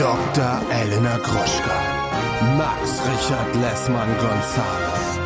Dr. 0.00 0.62
Elena 0.72 1.18
Gruschka, 1.18 1.78
Max 2.56 3.02
Richard 3.06 3.54
Lessmann 3.56 4.08
Gonzales. 4.16 5.20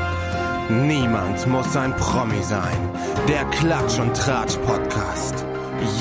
Niemand 0.68 1.46
muss 1.46 1.76
ein 1.76 1.94
Promi 1.94 2.42
sein. 2.42 2.90
Der 3.28 3.44
Klatsch 3.52 4.00
und 4.00 4.16
Tratsch 4.16 4.56
Podcast. 4.66 5.44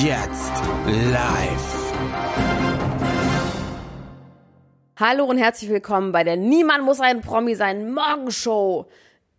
Jetzt 0.01 0.53
live. 0.87 1.93
Hallo 4.95 5.25
und 5.25 5.37
herzlich 5.37 5.69
willkommen 5.69 6.11
bei 6.11 6.23
der 6.23 6.37
Niemand 6.37 6.83
muss 6.83 6.99
ein 6.99 7.21
Promi 7.21 7.53
sein 7.53 7.93
Morgenshow. 7.93 8.87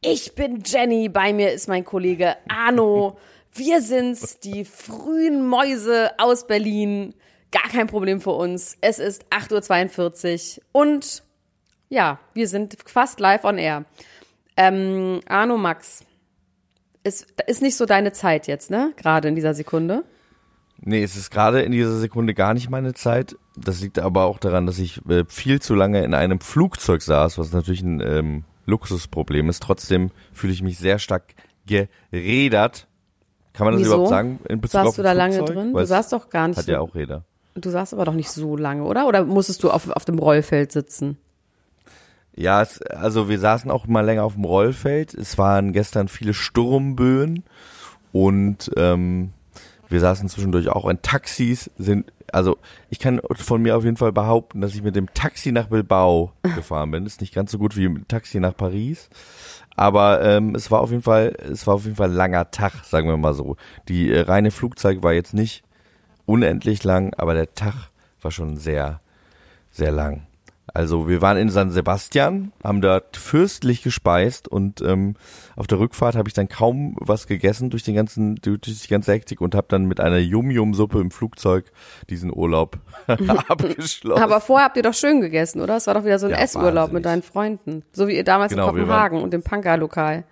Ich 0.01 0.37
bin 0.37 0.63
Jenny, 0.65 1.09
bei 1.09 1.33
mir 1.33 1.51
ist 1.51 1.67
mein 1.67 1.85
Kollege 1.85 2.37
Arno. 2.49 3.19
Wir 3.53 3.83
sind's, 3.83 4.39
die 4.39 4.65
frühen 4.65 5.45
Mäuse 5.45 6.13
aus 6.19 6.47
Berlin. 6.47 7.17
Gar 7.55 7.71
kein 7.71 7.87
Problem 7.87 8.21
für 8.21 8.33
uns. 8.33 8.77
Es 8.81 8.99
ist 8.99 9.27
8.42 9.31 10.59
Uhr 10.59 10.65
und 10.73 11.23
ja, 11.89 12.19
wir 12.35 12.49
sind 12.49 12.77
fast 12.85 13.21
live 13.21 13.45
on 13.45 13.59
air. 13.59 13.85
Ähm, 14.57 15.21
Arno 15.29 15.57
Max, 15.57 16.05
ist, 17.05 17.27
ist 17.47 17.63
nicht 17.63 17.77
so 17.77 17.87
deine 17.87 18.13
Zeit 18.13 18.49
jetzt, 18.49 18.71
ne? 18.71 18.93
Gerade 18.97 19.29
in 19.29 19.37
dieser 19.37 19.55
Sekunde. 19.55 20.05
Nee, 20.81 21.03
es 21.03 21.17
ist 21.17 21.31
gerade 21.31 21.63
in 21.63 21.71
dieser 21.71 21.97
Sekunde 21.99 22.35
gar 22.35 22.55
nicht 22.55 22.71
meine 22.71 22.95
Zeit. 22.95 23.37
Das 23.57 23.81
liegt 23.81 23.99
aber 23.99 24.25
auch 24.25 24.39
daran, 24.39 24.67
dass 24.67 24.79
ich 24.79 25.01
äh, 25.07 25.25
viel 25.29 25.63
zu 25.63 25.75
lange 25.75 26.03
in 26.03 26.15
einem 26.15 26.41
Flugzeug 26.41 27.03
saß, 27.03 27.39
was 27.39 27.53
natürlich 27.53 27.83
ein 27.83 28.01
ähm, 28.01 28.45
Luxusproblem 28.67 29.49
ist. 29.49 29.63
Trotzdem 29.63 30.11
fühle 30.33 30.53
ich 30.53 30.63
mich 30.63 30.79
sehr 30.79 30.99
stark 30.99 31.35
gerädert. 31.67 32.89
Kann 33.53 33.67
man 33.67 33.75
das 33.75 33.83
Wieso? 33.83 33.93
überhaupt 33.93 34.11
sagen? 34.11 34.41
In 34.49 34.61
Bezug 34.61 34.73
Saßt 34.73 34.89
auf 34.89 34.97
du 34.97 35.03
da 35.03 35.11
ein 35.13 35.17
lange 35.17 35.37
Flugzeug? 35.37 35.57
drin? 35.57 35.69
Du 35.69 35.75
Weil 35.75 35.85
es 35.85 35.89
saßt 35.91 36.13
doch 36.13 36.29
gar 36.29 36.49
nicht 36.49 36.57
Hat 36.57 36.67
ja 36.67 36.81
auch 36.81 36.95
Räder. 36.95 37.25
Du 37.55 37.71
saßt 37.71 37.95
aber 37.95 38.05
doch 38.05 38.15
nicht 38.15 38.31
so 38.31 38.57
lange, 38.57 38.85
oder? 38.85 39.07
Oder 39.07 39.25
musstest 39.25 39.63
du 39.63 39.71
auf, 39.71 39.89
auf 39.91 40.05
dem 40.05 40.19
Rollfeld 40.19 40.73
sitzen? 40.73 41.19
Ja, 42.37 42.63
es, 42.63 42.83
also 42.83 43.29
wir 43.29 43.39
saßen 43.39 43.71
auch 43.71 43.87
mal 43.87 44.05
länger 44.05 44.25
auf 44.25 44.35
dem 44.35 44.45
Rollfeld. 44.45 45.15
Es 45.15 45.39
waren 45.39 45.73
gestern 45.73 46.09
viele 46.09 46.35
Sturmböen 46.35 47.45
und 48.13 48.73
ähm, 48.77 49.31
wir 49.89 50.01
saßen 50.01 50.29
zwischendurch 50.29 50.69
auch 50.69 50.89
in 50.89 51.01
Taxis. 51.03 51.71
Sind 51.79 52.11
also 52.33 52.59
ich 52.91 52.99
kann 52.99 53.21
von 53.31 53.63
mir 53.63 53.77
auf 53.77 53.85
jeden 53.85 53.97
Fall 53.97 54.13
behaupten, 54.13 54.61
dass 54.61 54.75
ich 54.75 54.83
mit 54.83 54.97
dem 54.97 55.13
Taxi 55.15 55.53
nach 55.53 55.69
Bilbao 55.69 56.33
gefahren 56.43 56.91
bin. 56.91 57.07
Ist 57.07 57.21
nicht 57.21 57.35
ganz 57.35 57.53
so 57.53 57.59
gut 57.59 57.77
wie 57.77 57.89
mit 57.89 57.99
dem 57.99 58.09
Taxi 58.09 58.41
nach 58.41 58.57
Paris, 58.57 59.09
aber 59.77 60.23
ähm, 60.23 60.57
es 60.57 60.73
war 60.73 60.81
auf 60.81 60.91
jeden 60.91 61.03
Fall 61.03 61.37
es 61.51 61.69
war 61.69 61.75
auf 61.75 61.85
jeden 61.85 61.97
Fall 61.97 62.11
ein 62.11 62.17
langer 62.17 62.51
Tag, 62.51 62.85
sagen 62.85 63.09
wir 63.09 63.17
mal 63.17 63.35
so. 63.35 63.57
Die 63.89 64.11
äh, 64.11 64.23
reine 64.23 64.51
Flugzeug 64.51 65.05
war 65.05 65.13
jetzt 65.13 65.35
nicht 65.35 65.64
unendlich 66.27 66.85
lang, 66.85 67.13
aber 67.17 67.35
der 67.35 67.55
Tag 67.55 67.75
war 68.23 68.31
schon 68.31 68.57
sehr 68.57 69.01
sehr 69.71 69.93
lang. 69.93 70.23
Also 70.73 71.09
wir 71.09 71.21
waren 71.21 71.37
in 71.37 71.51
San 71.51 71.71
Sebastian, 71.71 72.51
haben 72.65 72.81
dort 72.81 73.17
fürstlich 73.19 73.83
gespeist 73.83 74.49
und 74.49 74.81
ähm, 74.81 75.15
auf 75.57 75.67
der 75.67 75.79
Rückfahrt 75.79 76.17
habe 76.17 76.29
ich 76.29 76.33
dann 76.33 76.49
kaum 76.49 76.97
was 76.99 77.27
gegessen 77.27 77.69
durch 77.71 77.83
den 77.83 77.95
ganzen 77.95 78.37
durch 78.37 78.61
die 78.63 78.89
ganze 78.89 79.13
Hektik 79.13 79.41
und 79.41 79.55
habe 79.55 79.67
dann 79.69 79.85
mit 79.85 80.01
einer 80.01 80.19
Yum-Yum-Suppe 80.19 81.01
im 81.01 81.11
Flugzeug 81.11 81.71
diesen 82.09 82.35
Urlaub 82.35 82.79
abgeschlossen. 83.07 84.23
Aber 84.23 84.41
vorher 84.41 84.67
habt 84.67 84.77
ihr 84.79 84.83
doch 84.83 84.95
schön 84.95 85.21
gegessen, 85.21 85.61
oder? 85.61 85.77
Es 85.77 85.87
war 85.87 85.95
doch 85.95 86.05
wieder 86.05 86.19
so 86.19 86.27
ein 86.27 86.33
Ja, 86.33 86.39
Essurlaub 86.39 86.75
wahnsinnig. 86.75 86.93
mit 86.95 87.05
deinen 87.05 87.23
Freunden. 87.23 87.83
So 87.93 88.09
wie 88.09 88.17
ihr 88.17 88.25
damals 88.25 88.51
Genau, 88.51 88.69
in 88.71 88.75
Kopenhagen 88.75 89.21
und 89.23 89.33
dem 89.33 89.43
Punker-Lokal. 89.43 90.25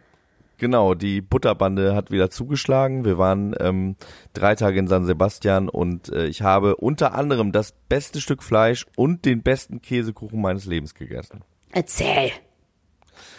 Genau, 0.63 0.95
die 0.95 1.23
Butterbande 1.23 1.97
hat 1.97 2.13
wieder 2.13 2.31
zugeschlagen. 2.31 3.05
Wir 3.05 3.19
waren 3.19 3.53
ähm, 3.59 3.97
drei 4.33 4.55
Tage 4.55 4.79
in 4.79 4.87
San 4.87 5.05
Sebastian 5.05 5.69
und 5.69 6.13
äh, 6.13 6.27
ich 6.27 6.43
habe 6.43 6.77
unter 6.77 7.15
anderem 7.15 7.51
das 7.51 7.75
beste 7.89 8.21
Stück 8.21 8.45
Fleisch 8.45 8.87
und 8.95 9.25
den 9.25 9.43
besten 9.43 9.83
Käsekuchen 9.83 10.41
meines 10.41 10.65
Lebens 10.65 10.95
gegessen. 10.95 11.41
Erzähl. 11.73 12.31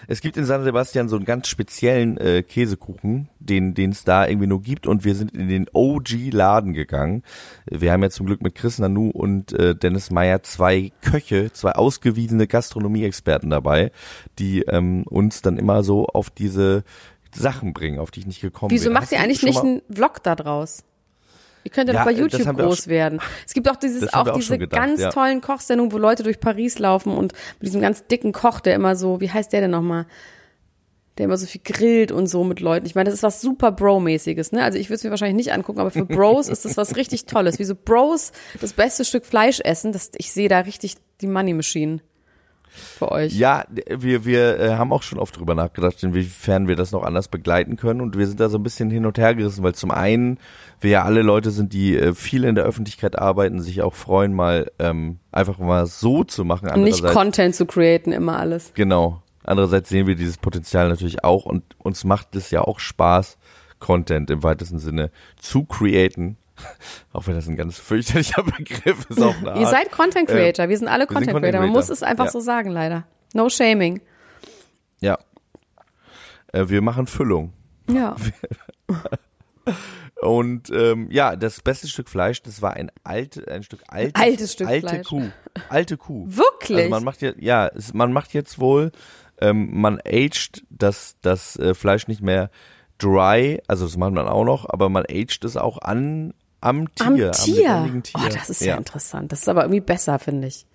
Es 0.07 0.19
gibt 0.19 0.35
in 0.35 0.43
San 0.43 0.65
Sebastian 0.65 1.07
so 1.07 1.15
einen 1.15 1.23
ganz 1.23 1.47
speziellen 1.47 2.17
äh, 2.17 2.43
Käsekuchen, 2.43 3.29
den 3.39 3.73
den 3.73 3.91
es 3.91 4.03
da 4.03 4.27
irgendwie 4.27 4.47
nur 4.47 4.61
gibt 4.61 4.85
und 4.85 5.05
wir 5.05 5.15
sind 5.15 5.31
in 5.31 5.47
den 5.47 5.67
OG-Laden 5.71 6.73
gegangen. 6.73 7.23
Wir 7.69 7.93
haben 7.93 8.03
ja 8.03 8.09
zum 8.09 8.25
Glück 8.25 8.41
mit 8.41 8.55
Chris 8.55 8.79
Nanu 8.79 9.09
und 9.11 9.53
äh, 9.53 9.75
Dennis 9.75 10.11
Meyer 10.11 10.43
zwei 10.43 10.91
Köche, 11.01 11.53
zwei 11.53 11.71
ausgewiesene 11.71 12.47
Gastronomie-Experten 12.47 13.49
dabei, 13.49 13.91
die 14.39 14.63
ähm, 14.63 15.03
uns 15.03 15.41
dann 15.41 15.57
immer 15.57 15.83
so 15.83 16.05
auf 16.07 16.29
diese 16.29 16.83
Sachen 17.33 17.73
bringen, 17.73 17.99
auf 17.99 18.11
die 18.11 18.21
ich 18.21 18.25
nicht 18.25 18.41
gekommen 18.41 18.71
Wieso 18.71 18.85
bin. 18.85 18.93
macht 18.93 19.03
Hast 19.03 19.11
ihr 19.11 19.19
eigentlich 19.19 19.43
nicht 19.43 19.59
einen 19.59 19.81
Vlog 19.89 20.23
da 20.23 20.35
draus? 20.35 20.83
Ihr 21.63 21.71
könnt 21.71 21.87
ja, 21.87 21.95
Ja, 21.95 21.99
doch 22.01 22.11
bei 22.11 22.17
YouTube 22.17 22.57
groß 22.57 22.87
werden. 22.87 23.19
Es 23.45 23.53
gibt 23.53 23.69
auch 23.69 23.77
dieses, 23.77 24.13
auch 24.13 24.27
auch 24.27 24.35
diese 24.35 24.57
gedacht, 24.57 24.81
ganz 24.81 24.99
ja. 24.99 25.09
tollen 25.09 25.41
Kochsendungen, 25.41 25.91
wo 25.93 25.97
Leute 25.97 26.23
durch 26.23 26.39
Paris 26.39 26.79
laufen 26.79 27.15
und 27.15 27.33
mit 27.59 27.67
diesem 27.67 27.81
ganz 27.81 28.05
dicken 28.07 28.33
Koch, 28.33 28.59
der 28.59 28.75
immer 28.75 28.95
so, 28.95 29.21
wie 29.21 29.29
heißt 29.29 29.53
der 29.53 29.61
denn 29.61 29.71
nochmal? 29.71 30.05
Der 31.17 31.25
immer 31.25 31.37
so 31.37 31.45
viel 31.45 31.61
grillt 31.63 32.11
und 32.11 32.27
so 32.27 32.43
mit 32.43 32.59
Leuten. 32.59 32.85
Ich 32.85 32.95
meine, 32.95 33.05
das 33.05 33.19
ist 33.19 33.23
was 33.23 33.39
super 33.39 33.71
Bro-mäßiges, 33.71 34.51
ne? 34.51 34.63
Also 34.63 34.79
ich 34.79 34.89
würde 34.89 34.95
es 34.95 35.03
mir 35.03 35.11
wahrscheinlich 35.11 35.35
nicht 35.35 35.53
angucken, 35.53 35.79
aber 35.79 35.91
für 35.91 36.05
Bros 36.05 36.49
ist 36.49 36.65
das 36.65 36.75
was 36.75 36.95
richtig 36.95 37.27
Tolles. 37.27 37.59
Wie 37.59 37.65
so 37.65 37.75
Bros 37.75 38.31
das 38.59 38.73
beste 38.73 39.05
Stück 39.05 39.25
Fleisch 39.25 39.59
essen, 39.59 39.91
das, 39.91 40.11
ich 40.17 40.33
sehe 40.33 40.49
da 40.49 40.59
richtig 40.59 40.95
die 41.21 41.27
Money 41.27 41.53
Machine 41.53 42.01
für 42.73 43.11
euch. 43.11 43.33
Ja, 43.33 43.65
wir, 43.69 44.25
wir 44.25 44.59
äh, 44.59 44.75
haben 44.75 44.91
auch 44.91 45.03
schon 45.03 45.19
oft 45.19 45.37
drüber 45.37 45.55
nachgedacht, 45.55 46.01
inwiefern 46.03 46.67
wir 46.67 46.75
das 46.75 46.91
noch 46.91 47.03
anders 47.03 47.27
begleiten 47.27 47.77
können. 47.77 48.01
Und 48.01 48.17
wir 48.17 48.27
sind 48.27 48.39
da 48.39 48.49
so 48.49 48.57
ein 48.57 48.63
bisschen 48.63 48.89
hin 48.89 49.05
und 49.05 49.17
her 49.17 49.35
gerissen, 49.35 49.63
weil 49.63 49.75
zum 49.75 49.91
einen 49.91 50.39
wir 50.81 50.89
ja 50.89 51.03
alle 51.03 51.21
Leute 51.21 51.51
sind, 51.51 51.73
die 51.73 51.95
äh, 51.95 52.13
viel 52.13 52.43
in 52.43 52.55
der 52.55 52.65
Öffentlichkeit 52.65 53.17
arbeiten, 53.17 53.61
sich 53.61 53.81
auch 53.81 53.93
freuen, 53.93 54.33
mal 54.33 54.71
ähm, 54.79 55.19
einfach 55.31 55.59
mal 55.59 55.85
so 55.85 56.23
zu 56.23 56.43
machen. 56.43 56.69
Und 56.69 56.83
nicht 56.83 57.03
Content 57.03 57.55
zu 57.55 57.65
createn, 57.65 58.11
immer 58.11 58.39
alles. 58.39 58.71
Genau. 58.73 59.21
Andererseits 59.43 59.89
sehen 59.89 60.07
wir 60.07 60.15
dieses 60.15 60.37
Potenzial 60.37 60.89
natürlich 60.89 61.23
auch 61.23 61.45
und 61.45 61.63
uns 61.77 62.05
macht 62.05 62.35
es 62.35 62.49
ja 62.49 62.61
auch 62.61 62.79
Spaß, 62.79 63.37
Content 63.79 64.29
im 64.29 64.41
weitesten 64.41 64.79
Sinne 64.79 65.11
zu 65.37 65.65
createn. 65.65 66.37
Auch 67.13 67.27
wenn 67.27 67.35
das 67.35 67.47
ein 67.47 67.55
ganz 67.57 67.77
fürchterlicher 67.77 68.43
Begriff 68.57 69.05
ist 69.09 69.21
auf 69.21 69.37
eine 69.39 69.51
Art. 69.53 69.59
Ihr 69.59 69.67
seid 69.67 69.91
Content 69.91 70.29
Äh, 70.29 70.33
Creator, 70.33 70.69
wir 70.69 70.77
sind 70.77 70.87
alle 70.87 71.03
wir 71.03 71.07
sind 71.07 71.15
Content 71.15 71.31
Content 71.33 71.43
Creator. 71.43 71.59
Man 71.61 71.69
Creator. 71.69 71.81
muss 71.81 71.89
es 71.89 72.03
einfach 72.03 72.25
Ja. 72.25 72.31
so 72.31 72.39
sagen, 72.39 72.69
leider. 72.71 73.05
No 73.33 73.49
shaming. 73.49 74.01
Ja. 74.99 75.17
Äh, 76.51 76.69
wir 76.69 76.81
machen 76.81 77.07
Füllung. 77.07 77.53
Ja. 77.89 78.15
Und 80.21 80.69
ähm, 80.71 81.07
ja, 81.11 81.35
das 81.35 81.61
beste 81.61 81.87
Stück 81.89 82.07
Fleisch, 82.07 82.41
das 82.43 82.61
war 82.61 82.73
ein 82.75 82.91
alte, 83.03 83.45
ein 83.51 83.63
Stück 83.63 83.81
altes, 83.87 84.21
Altes 84.21 84.53
Stück 84.53 84.67
alte 84.67 84.87
Fleisch. 84.87 85.07
Kuh, 85.07 85.29
alte 85.69 85.97
Kuh. 85.97 86.25
Wirklich? 86.29 86.77
Also 86.77 86.89
man 86.89 87.03
macht 87.03 87.21
jetzt, 87.21 87.41
ja, 87.41 87.67
es, 87.67 87.93
man 87.93 88.13
macht 88.13 88.33
jetzt 88.33 88.57
wohl, 88.59 88.91
ähm, 89.41 89.69
man 89.81 89.99
aged 90.05 90.63
das 90.69 91.17
das 91.21 91.57
äh, 91.57 91.73
Fleisch 91.73 92.07
nicht 92.07 92.21
mehr 92.21 92.49
dry, 92.99 93.61
also 93.67 93.85
das 93.85 93.97
macht 93.97 94.13
man 94.13 94.27
auch 94.29 94.45
noch, 94.45 94.65
aber 94.69 94.87
man 94.87 95.03
aged 95.09 95.43
es 95.43 95.57
auch 95.57 95.77
an 95.79 96.33
am 96.63 96.93
Tier, 96.95 97.05
Am 97.07 97.13
am 97.15 97.31
Tier. 97.31 97.69
lebendigen 97.69 98.03
Tier. 98.03 98.21
Oh, 98.23 98.29
das 98.33 98.49
ist 98.49 98.61
ja. 98.61 98.75
interessant. 98.77 99.31
Das 99.31 99.39
ist 99.41 99.49
aber 99.49 99.63
irgendwie 99.63 99.81
besser, 99.81 100.17
finde 100.19 100.47
ich. 100.47 100.65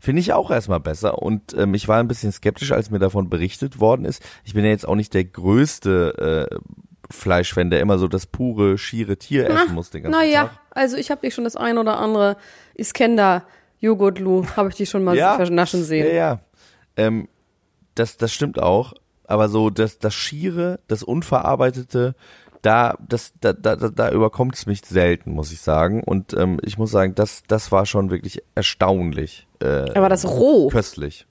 Finde 0.00 0.20
ich 0.20 0.32
auch 0.32 0.50
erstmal 0.50 0.80
besser. 0.80 1.22
Und 1.22 1.54
ähm, 1.56 1.74
ich 1.74 1.86
war 1.86 1.98
ein 2.00 2.08
bisschen 2.08 2.32
skeptisch, 2.32 2.72
als 2.72 2.90
mir 2.90 2.98
davon 2.98 3.30
berichtet 3.30 3.78
worden 3.78 4.04
ist. 4.04 4.22
Ich 4.44 4.54
bin 4.54 4.64
ja 4.64 4.70
jetzt 4.70 4.86
auch 4.88 4.96
nicht 4.96 5.14
der 5.14 5.24
größte 5.24 6.48
äh, 6.50 6.56
Fleischfan, 7.10 7.70
der 7.70 7.80
immer 7.80 7.98
so 7.98 8.08
das 8.08 8.26
pure, 8.26 8.78
schiere 8.78 9.16
Tier 9.16 9.48
essen 9.48 9.74
muss 9.74 9.90
den 9.90 10.02
ganzen 10.04 10.18
Naja, 10.18 10.44
Tag. 10.44 10.58
also 10.70 10.96
ich 10.96 11.10
habe 11.10 11.20
dich 11.20 11.34
schon 11.34 11.44
das 11.44 11.56
ein 11.56 11.78
oder 11.78 11.98
andere 11.98 12.36
Iskender 12.74 13.44
Joghurtlu, 13.80 14.46
habe 14.56 14.70
ich 14.70 14.74
die 14.76 14.86
schon 14.86 15.04
mal 15.04 15.16
Ja. 15.16 15.36
vernaschen 15.36 15.84
sehen. 15.84 16.06
Ja, 16.06 16.12
ja. 16.12 16.40
Ähm, 16.96 17.28
das, 17.94 18.16
das 18.16 18.32
stimmt 18.32 18.58
auch. 18.60 18.94
Aber 19.24 19.48
so 19.48 19.70
das, 19.70 19.98
das 19.98 20.14
Schiere, 20.14 20.80
das 20.88 21.02
Unverarbeitete, 21.02 22.14
da, 22.62 22.96
das, 23.06 23.32
da, 23.40 23.52
da, 23.52 23.76
da, 23.76 23.88
da 23.88 24.10
überkommt 24.10 24.54
es 24.54 24.66
mich 24.66 24.82
selten, 24.86 25.32
muss 25.32 25.52
ich 25.52 25.60
sagen. 25.60 26.02
Und 26.02 26.32
ähm, 26.34 26.58
ich 26.62 26.78
muss 26.78 26.90
sagen, 26.90 27.14
das, 27.14 27.42
das 27.48 27.70
war 27.72 27.86
schon 27.86 28.10
wirklich 28.10 28.42
erstaunlich. 28.54 29.46
Äh, 29.60 29.90
Aber 29.94 30.08
das 30.08 30.24
roh. 30.24 30.68
köstlich. 30.68 31.26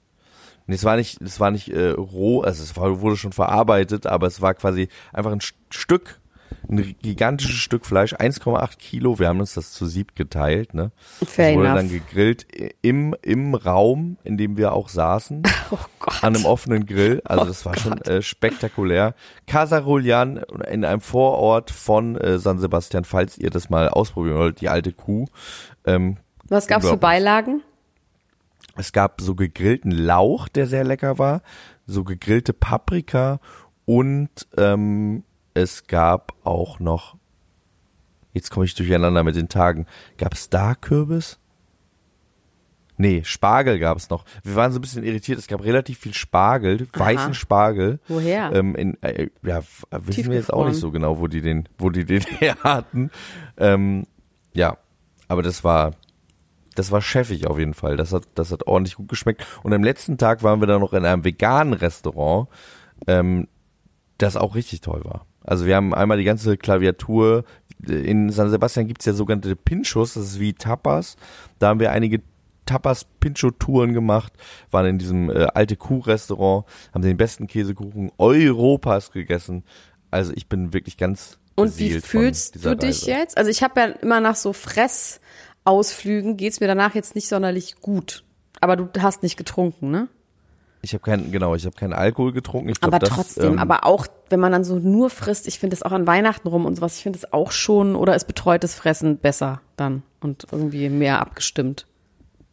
Nee, 0.66 0.76
es 0.76 0.84
war 0.84 0.96
nicht, 0.96 1.20
es 1.20 1.40
war 1.40 1.50
nicht 1.50 1.68
äh, 1.70 1.88
roh, 1.90 2.42
also 2.42 2.62
es 2.62 2.76
war, 2.76 3.00
wurde 3.00 3.16
schon 3.16 3.32
verarbeitet, 3.32 4.06
aber 4.06 4.28
es 4.28 4.40
war 4.40 4.54
quasi 4.54 4.88
einfach 5.12 5.32
ein 5.32 5.40
St- 5.40 5.54
Stück, 5.70 6.20
ein 6.68 6.94
gigantisches 7.02 7.56
Stück 7.56 7.84
Fleisch, 7.86 8.14
1,8 8.14 8.76
Kilo. 8.78 9.18
Wir 9.18 9.28
haben 9.28 9.40
uns 9.40 9.54
das 9.54 9.72
zu 9.72 9.86
sieb 9.86 10.14
geteilt, 10.14 10.74
ne? 10.74 10.92
Fair 11.24 11.48
das 11.50 11.56
wurde 11.56 11.68
enough. 11.68 11.76
dann 11.80 11.88
gegrillt 11.90 12.46
im 12.82 13.14
im 13.22 13.54
Raum, 13.54 14.16
in 14.24 14.36
dem 14.38 14.56
wir 14.56 14.72
auch 14.72 14.88
saßen, 14.88 15.42
Oh 15.70 15.78
Gott. 15.98 16.22
an 16.22 16.36
einem 16.36 16.44
offenen 16.44 16.86
Grill. 16.86 17.20
Also 17.24 17.44
Oh 17.44 17.46
das 17.46 17.66
war 17.66 17.76
schon 17.76 17.96
Gott. 17.96 18.08
äh, 18.08 18.22
spektakulär. 18.22 19.14
Casa 19.46 19.78
Rulian 19.78 20.38
in 20.70 20.84
einem 20.84 21.00
Vorort 21.00 21.70
von 21.70 22.16
äh, 22.16 22.38
San 22.38 22.58
Sebastian, 22.58 23.04
falls 23.04 23.36
ihr 23.38 23.50
das 23.50 23.68
mal 23.70 23.88
ausprobieren 23.88 24.38
wollt, 24.38 24.60
die 24.60 24.68
alte 24.68 24.92
Kuh. 24.92 25.26
Ähm, 25.84 26.16
Was 26.48 26.66
gab's 26.66 26.88
für. 26.88 26.96
Beilagen? 26.96 27.62
Es 28.76 28.92
gab 28.92 29.20
so 29.20 29.34
gegrillten 29.34 29.90
Lauch, 29.90 30.48
der 30.48 30.66
sehr 30.66 30.84
lecker 30.84 31.18
war, 31.18 31.42
so 31.86 32.04
gegrillte 32.04 32.52
Paprika 32.54 33.38
und 33.84 34.30
ähm, 34.56 35.24
es 35.54 35.86
gab 35.86 36.34
auch 36.44 36.80
noch, 36.80 37.16
jetzt 38.32 38.50
komme 38.50 38.64
ich 38.64 38.74
durcheinander 38.74 39.24
mit 39.24 39.36
den 39.36 39.48
Tagen, 39.48 39.86
gab 40.16 40.34
es 40.34 40.50
da 40.50 40.74
Kürbis? 40.74 41.38
Nee, 42.98 43.22
Spargel 43.24 43.78
gab 43.78 43.96
es 43.96 44.10
noch. 44.10 44.24
Wir 44.44 44.54
waren 44.54 44.70
so 44.70 44.78
ein 44.78 44.82
bisschen 44.82 45.02
irritiert. 45.02 45.38
Es 45.38 45.48
gab 45.48 45.64
relativ 45.64 45.98
viel 45.98 46.14
Spargel, 46.14 46.86
weißen 46.92 47.34
Spargel. 47.34 47.98
Woher? 48.06 48.52
Ähm, 48.52 48.76
in, 48.76 49.02
äh, 49.02 49.28
ja, 49.42 49.62
wissen 49.90 50.30
wir 50.30 50.36
jetzt 50.36 50.52
auch 50.52 50.66
nicht 50.66 50.78
so 50.78 50.90
genau, 50.92 51.18
wo 51.18 51.26
die 51.26 51.40
den, 51.40 51.68
wo 51.78 51.90
die 51.90 52.04
den 52.04 52.20
her 52.38 52.56
hatten. 52.62 53.10
Ähm, 53.56 54.06
ja, 54.52 54.76
aber 55.26 55.42
das 55.42 55.64
war, 55.64 55.92
das 56.74 56.92
war 56.92 57.00
chefig 57.00 57.46
auf 57.46 57.58
jeden 57.58 57.74
Fall. 57.74 57.96
Das 57.96 58.12
hat, 58.12 58.24
das 58.34 58.52
hat 58.52 58.66
ordentlich 58.66 58.96
gut 58.96 59.08
geschmeckt. 59.08 59.44
Und 59.62 59.72
am 59.72 59.82
letzten 59.82 60.18
Tag 60.18 60.42
waren 60.42 60.60
wir 60.60 60.66
dann 60.66 60.80
noch 60.80 60.92
in 60.92 61.04
einem 61.04 61.24
veganen 61.24 61.72
Restaurant, 61.72 62.48
ähm, 63.06 63.48
das 64.18 64.36
auch 64.36 64.54
richtig 64.54 64.80
toll 64.80 65.02
war. 65.04 65.26
Also 65.44 65.66
wir 65.66 65.76
haben 65.76 65.94
einmal 65.94 66.18
die 66.18 66.24
ganze 66.24 66.56
Klaviatur. 66.56 67.44
In 67.86 68.30
San 68.30 68.50
Sebastian 68.50 68.86
gibt's 68.86 69.06
ja 69.06 69.12
sogenannte 69.12 69.56
Pinchos, 69.56 70.14
das 70.14 70.24
ist 70.24 70.40
wie 70.40 70.52
Tapas. 70.52 71.16
Da 71.58 71.68
haben 71.68 71.80
wir 71.80 71.90
einige 71.90 72.22
Tapas-Pincho-Touren 72.66 73.92
gemacht, 73.92 74.32
waren 74.70 74.86
in 74.86 74.98
diesem 74.98 75.30
äh, 75.30 75.46
alte 75.54 75.76
Kuh-Restaurant, 75.76 76.64
haben 76.94 77.02
den 77.02 77.16
besten 77.16 77.46
Käsekuchen 77.46 78.12
Europas 78.18 79.10
gegessen. 79.10 79.64
Also 80.10 80.32
ich 80.34 80.48
bin 80.48 80.72
wirklich 80.72 80.96
ganz 80.96 81.38
Und 81.56 81.78
wie 81.78 82.00
fühlst 82.00 82.64
du 82.64 82.76
dich 82.76 83.02
Reise. 83.02 83.10
jetzt? 83.10 83.36
Also 83.36 83.50
ich 83.50 83.62
habe 83.62 83.80
ja 83.80 83.86
immer 83.86 84.20
nach 84.20 84.36
so 84.36 84.52
Fressausflügen 84.52 86.36
geht's 86.36 86.60
mir 86.60 86.68
danach 86.68 86.94
jetzt 86.94 87.14
nicht 87.14 87.28
sonderlich 87.28 87.76
gut. 87.80 88.24
Aber 88.60 88.76
du 88.76 88.88
hast 89.02 89.22
nicht 89.22 89.36
getrunken, 89.36 89.90
ne? 89.90 90.08
Ich 90.84 90.94
habe 90.94 91.02
keinen, 91.02 91.30
genau, 91.30 91.54
ich 91.54 91.64
habe 91.64 91.76
keinen 91.76 91.92
Alkohol 91.92 92.32
getrunken. 92.32 92.68
Ich 92.68 92.80
glaub, 92.80 92.92
Aber 92.92 92.98
das, 92.98 93.10
trotzdem, 93.10 93.52
ähm, 93.52 93.58
aber 93.60 93.86
auch, 93.86 94.06
wenn 94.30 94.40
man 94.40 94.50
dann 94.50 94.64
so 94.64 94.80
nur 94.80 95.10
frisst, 95.10 95.46
ich 95.46 95.60
finde 95.60 95.74
es 95.74 95.82
auch 95.84 95.92
an 95.92 96.08
Weihnachten 96.08 96.48
rum 96.48 96.66
und 96.66 96.74
sowas, 96.74 96.96
ich 96.96 97.04
finde 97.04 97.18
es 97.18 97.32
auch 97.32 97.52
schon, 97.52 97.94
oder 97.94 98.16
ist 98.16 98.26
betreutes 98.26 98.74
Fressen 98.74 99.18
besser 99.18 99.60
dann 99.76 100.02
und 100.20 100.46
irgendwie 100.50 100.88
mehr 100.88 101.20
abgestimmt. 101.20 101.86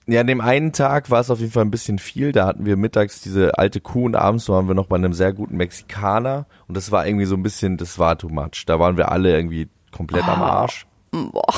Ja, 0.06 0.22
an 0.22 0.28
dem 0.28 0.42
einen 0.42 0.74
Tag 0.74 1.12
war 1.12 1.20
es 1.20 1.30
auf 1.30 1.40
jeden 1.40 1.52
Fall 1.52 1.66
ein 1.66 1.72
bisschen 1.72 2.00
viel. 2.00 2.32
Da 2.32 2.48
hatten 2.48 2.66
wir 2.66 2.78
mittags 2.78 3.22
diese 3.22 3.58
alte 3.58 3.80
Kuh 3.80 4.06
und 4.06 4.16
abends 4.16 4.50
waren 4.50 4.68
wir 4.68 4.74
noch 4.74 4.88
bei 4.88 4.96
einem 4.96 5.14
sehr 5.14 5.34
guten 5.34 5.58
Mexikaner. 5.58 6.48
Und 6.68 6.76
das 6.76 6.92
war 6.92 7.06
irgendwie 7.06 7.26
so 7.26 7.36
ein 7.36 7.44
bisschen, 7.44 7.78
das 7.78 8.00
war 8.00 8.18
too 8.18 8.30
much. 8.30 8.64
Da 8.66 8.80
waren 8.80 8.98
wir 8.98 9.12
alle 9.12 9.36
irgendwie 9.36 9.70
komplett 9.92 10.28
am 10.28 10.42
Arsch. 10.42 10.88
Boah. 11.12 11.54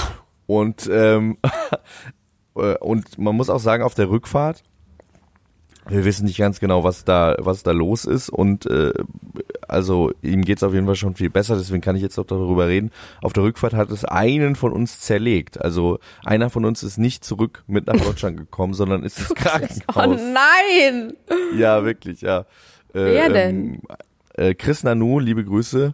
Und, 0.47 0.89
ähm, 0.91 1.37
äh, 2.55 2.75
und 2.79 3.17
man 3.17 3.37
muss 3.37 3.49
auch 3.49 3.59
sagen, 3.59 3.83
auf 3.83 3.93
der 3.93 4.09
Rückfahrt, 4.09 4.63
wir 5.89 6.05
wissen 6.05 6.25
nicht 6.25 6.37
ganz 6.37 6.59
genau, 6.59 6.83
was 6.83 7.03
da, 7.05 7.35
was 7.39 7.63
da 7.63 7.71
los 7.71 8.05
ist. 8.05 8.29
Und 8.29 8.65
äh, 8.67 8.93
also 9.67 10.11
ihm 10.21 10.43
geht's 10.43 10.63
auf 10.63 10.73
jeden 10.73 10.85
Fall 10.85 10.95
schon 10.95 11.15
viel 11.15 11.29
besser, 11.29 11.57
deswegen 11.57 11.81
kann 11.81 11.95
ich 11.95 12.01
jetzt 12.01 12.17
auch 12.19 12.25
darüber 12.25 12.67
reden. 12.67 12.91
Auf 13.21 13.33
der 13.33 13.43
Rückfahrt 13.43 13.73
hat 13.73 13.89
es 13.89 14.05
einen 14.05 14.55
von 14.55 14.73
uns 14.73 14.99
zerlegt. 14.99 15.59
Also 15.59 15.99
einer 16.23 16.49
von 16.49 16.65
uns 16.65 16.83
ist 16.83 16.97
nicht 16.97 17.23
zurück 17.25 17.63
mit 17.67 17.87
nach 17.87 17.95
Deutschland 17.95 18.37
gekommen, 18.37 18.73
sondern 18.73 19.03
ist 19.03 19.19
ins 19.19 19.31
Oh 19.31 19.33
Krankenhaus. 19.35 20.19
nein! 20.21 21.13
Ja, 21.57 21.83
wirklich, 21.83 22.21
ja. 22.21 22.41
Äh, 22.93 22.99
Wer 23.05 23.35
Ähm, 23.35 23.81
äh, 24.35 24.53
Chris 24.53 24.83
Nanu, 24.83 25.19
liebe 25.19 25.43
Grüße, 25.43 25.93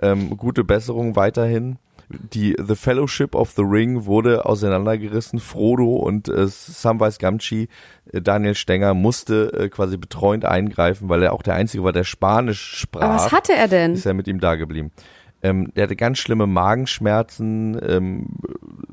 ähm, 0.00 0.36
gute 0.36 0.64
Besserung 0.64 1.16
weiterhin. 1.16 1.78
Die 2.10 2.56
The 2.58 2.74
Fellowship 2.74 3.34
of 3.34 3.50
the 3.50 3.62
Ring 3.62 4.06
wurde 4.06 4.46
auseinandergerissen. 4.46 5.40
Frodo 5.40 5.92
und 5.92 6.28
äh, 6.28 6.46
Samwise 6.46 7.18
Gamgee, 7.18 7.68
äh, 8.12 8.22
Daniel 8.22 8.54
Stenger, 8.54 8.94
musste 8.94 9.52
äh, 9.52 9.68
quasi 9.68 9.98
betreuend 9.98 10.46
eingreifen, 10.46 11.08
weil 11.08 11.22
er 11.22 11.34
auch 11.34 11.42
der 11.42 11.54
Einzige 11.54 11.84
war, 11.84 11.92
der 11.92 12.04
Spanisch 12.04 12.78
sprach 12.78 13.02
Aber 13.02 13.14
was 13.14 13.32
hatte 13.32 13.52
er 13.52 13.68
denn? 13.68 13.92
ist 13.92 14.06
er 14.06 14.14
mit 14.14 14.26
ihm 14.26 14.40
da 14.40 14.54
geblieben. 14.54 14.90
Ähm, 15.42 15.72
der 15.76 15.84
hatte 15.84 15.96
ganz 15.96 16.18
schlimme 16.18 16.46
Magenschmerzen, 16.46 17.78
ähm, 17.86 18.28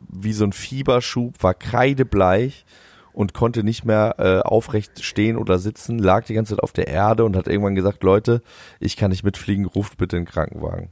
wie 0.09 0.33
so 0.33 0.43
ein 0.43 0.53
Fieberschub, 0.53 1.41
war 1.41 1.53
kreidebleich 1.53 2.65
und 3.13 3.33
konnte 3.33 3.63
nicht 3.63 3.85
mehr 3.85 4.15
äh, 4.17 4.39
aufrecht 4.41 5.03
stehen 5.03 5.37
oder 5.37 5.57
sitzen, 5.57 5.99
lag 5.99 6.25
die 6.25 6.33
ganze 6.33 6.55
Zeit 6.55 6.63
auf 6.63 6.73
der 6.73 6.87
Erde 6.87 7.23
und 7.23 7.37
hat 7.37 7.47
irgendwann 7.47 7.75
gesagt, 7.75 8.03
Leute, 8.03 8.41
ich 8.81 8.97
kann 8.97 9.09
nicht 9.09 9.23
mitfliegen, 9.23 9.65
ruft 9.65 9.97
bitte 9.97 10.17
einen 10.17 10.25
Krankenwagen. 10.25 10.89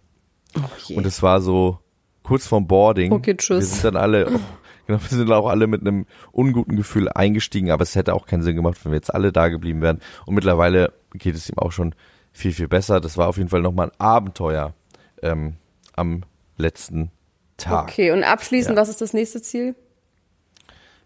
Oh 0.57 0.61
je. 0.85 0.95
Und 0.95 1.05
es 1.05 1.21
war 1.21 1.41
so 1.41 1.79
kurz 2.23 2.47
vorm 2.47 2.67
Boarding. 2.67 3.11
Okay, 3.11 3.35
tschüss. 3.35 3.59
Wir 3.59 3.65
sind 3.67 3.83
dann 3.85 3.95
alle, 3.97 4.27
oh, 4.27 4.39
genau, 4.87 4.99
wir 5.01 5.17
sind 5.17 5.31
auch 5.31 5.47
alle 5.47 5.67
mit 5.67 5.81
einem 5.81 6.05
unguten 6.31 6.75
Gefühl 6.75 7.09
eingestiegen, 7.09 7.71
aber 7.71 7.83
es 7.83 7.95
hätte 7.95 8.13
auch 8.13 8.25
keinen 8.25 8.43
Sinn 8.43 8.55
gemacht, 8.55 8.77
wenn 8.83 8.91
wir 8.91 8.97
jetzt 8.97 9.13
alle 9.13 9.31
da 9.31 9.49
geblieben 9.49 9.81
wären. 9.81 9.99
Und 10.25 10.35
mittlerweile 10.35 10.93
geht 11.13 11.35
es 11.35 11.49
ihm 11.49 11.57
auch 11.57 11.71
schon 11.71 11.93
viel, 12.31 12.51
viel 12.51 12.67
besser. 12.67 12.99
Das 12.99 13.17
war 13.17 13.27
auf 13.27 13.37
jeden 13.37 13.49
Fall 13.49 13.61
nochmal 13.61 13.89
ein 13.89 13.99
Abenteuer 13.99 14.73
ähm, 15.21 15.53
am 15.95 16.23
letzten 16.57 17.11
Tag. 17.57 17.83
Okay, 17.89 18.11
und 18.11 18.23
abschließend, 18.23 18.75
Ja. 18.75 18.81
was 18.81 18.89
ist 18.89 19.01
das 19.01 19.13
nächste 19.13 19.41
Ziel? 19.41 19.75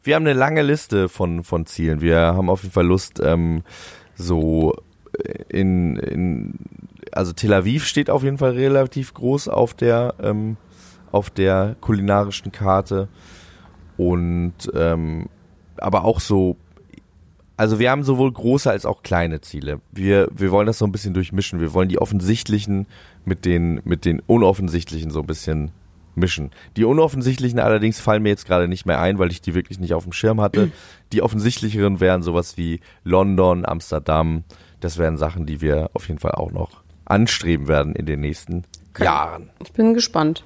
Wir 0.03 0.15
haben 0.15 0.23
eine 0.25 0.37
lange 0.37 0.61
Liste 0.61 1.09
von, 1.09 1.43
von 1.43 1.65
Zielen. 1.65 1.99
Wir 1.99 2.17
haben 2.17 2.49
auf 2.49 2.61
jeden 2.63 2.71
Fall 2.73 2.85
Lust, 2.85 3.19
ähm, 3.21 3.63
so 4.15 4.73
in, 5.49 5.97
in, 5.97 6.53
also 7.11 7.33
Tel 7.33 7.53
Aviv 7.53 7.85
steht 7.85 8.09
auf 8.09 8.23
jeden 8.23 8.37
Fall 8.37 8.51
relativ 8.51 9.13
groß 9.13 9.47
auf 9.49 9.73
der, 9.73 10.15
ähm, 10.21 10.57
auf 11.17 11.29
der 11.29 11.75
kulinarischen 11.81 12.51
Karte. 12.51 13.07
Und, 13.97 14.53
ähm, 14.73 15.27
aber 15.77 16.05
auch 16.05 16.19
so, 16.19 16.55
also 17.57 17.79
wir 17.79 17.89
haben 17.89 18.03
sowohl 18.03 18.31
große 18.31 18.69
als 18.69 18.85
auch 18.85 19.01
kleine 19.01 19.41
Ziele. 19.41 19.81
Wir, 19.91 20.29
wir 20.31 20.51
wollen 20.51 20.67
das 20.67 20.77
so 20.77 20.85
ein 20.85 20.91
bisschen 20.91 21.15
durchmischen. 21.15 21.59
Wir 21.59 21.73
wollen 21.73 21.89
die 21.89 21.99
offensichtlichen 21.99 22.85
mit 23.25 23.45
den, 23.45 23.81
mit 23.83 24.05
den 24.05 24.21
unoffensichtlichen 24.27 25.09
so 25.09 25.21
ein 25.21 25.25
bisschen 25.27 25.71
mischen. 26.13 26.51
Die 26.75 26.85
unoffensichtlichen 26.85 27.59
allerdings 27.59 27.99
fallen 27.99 28.23
mir 28.23 28.29
jetzt 28.29 28.45
gerade 28.45 28.67
nicht 28.67 28.85
mehr 28.85 28.99
ein, 28.99 29.17
weil 29.17 29.31
ich 29.31 29.41
die 29.41 29.55
wirklich 29.55 29.79
nicht 29.79 29.93
auf 29.95 30.03
dem 30.03 30.13
Schirm 30.13 30.39
hatte. 30.39 30.71
Die 31.13 31.23
offensichtlicheren 31.23 31.99
wären 31.99 32.21
sowas 32.21 32.57
wie 32.57 32.79
London, 33.03 33.65
Amsterdam. 33.65 34.43
Das 34.79 34.99
wären 34.99 35.17
Sachen, 35.17 35.47
die 35.47 35.61
wir 35.61 35.89
auf 35.93 36.07
jeden 36.07 36.19
Fall 36.19 36.33
auch 36.33 36.51
noch 36.51 36.83
anstreben 37.05 37.67
werden 37.67 37.95
in 37.95 38.05
den 38.05 38.19
nächsten 38.19 38.65
Jahren. 38.99 39.49
Ich 39.63 39.71
bin 39.71 39.93
gespannt. 39.93 40.43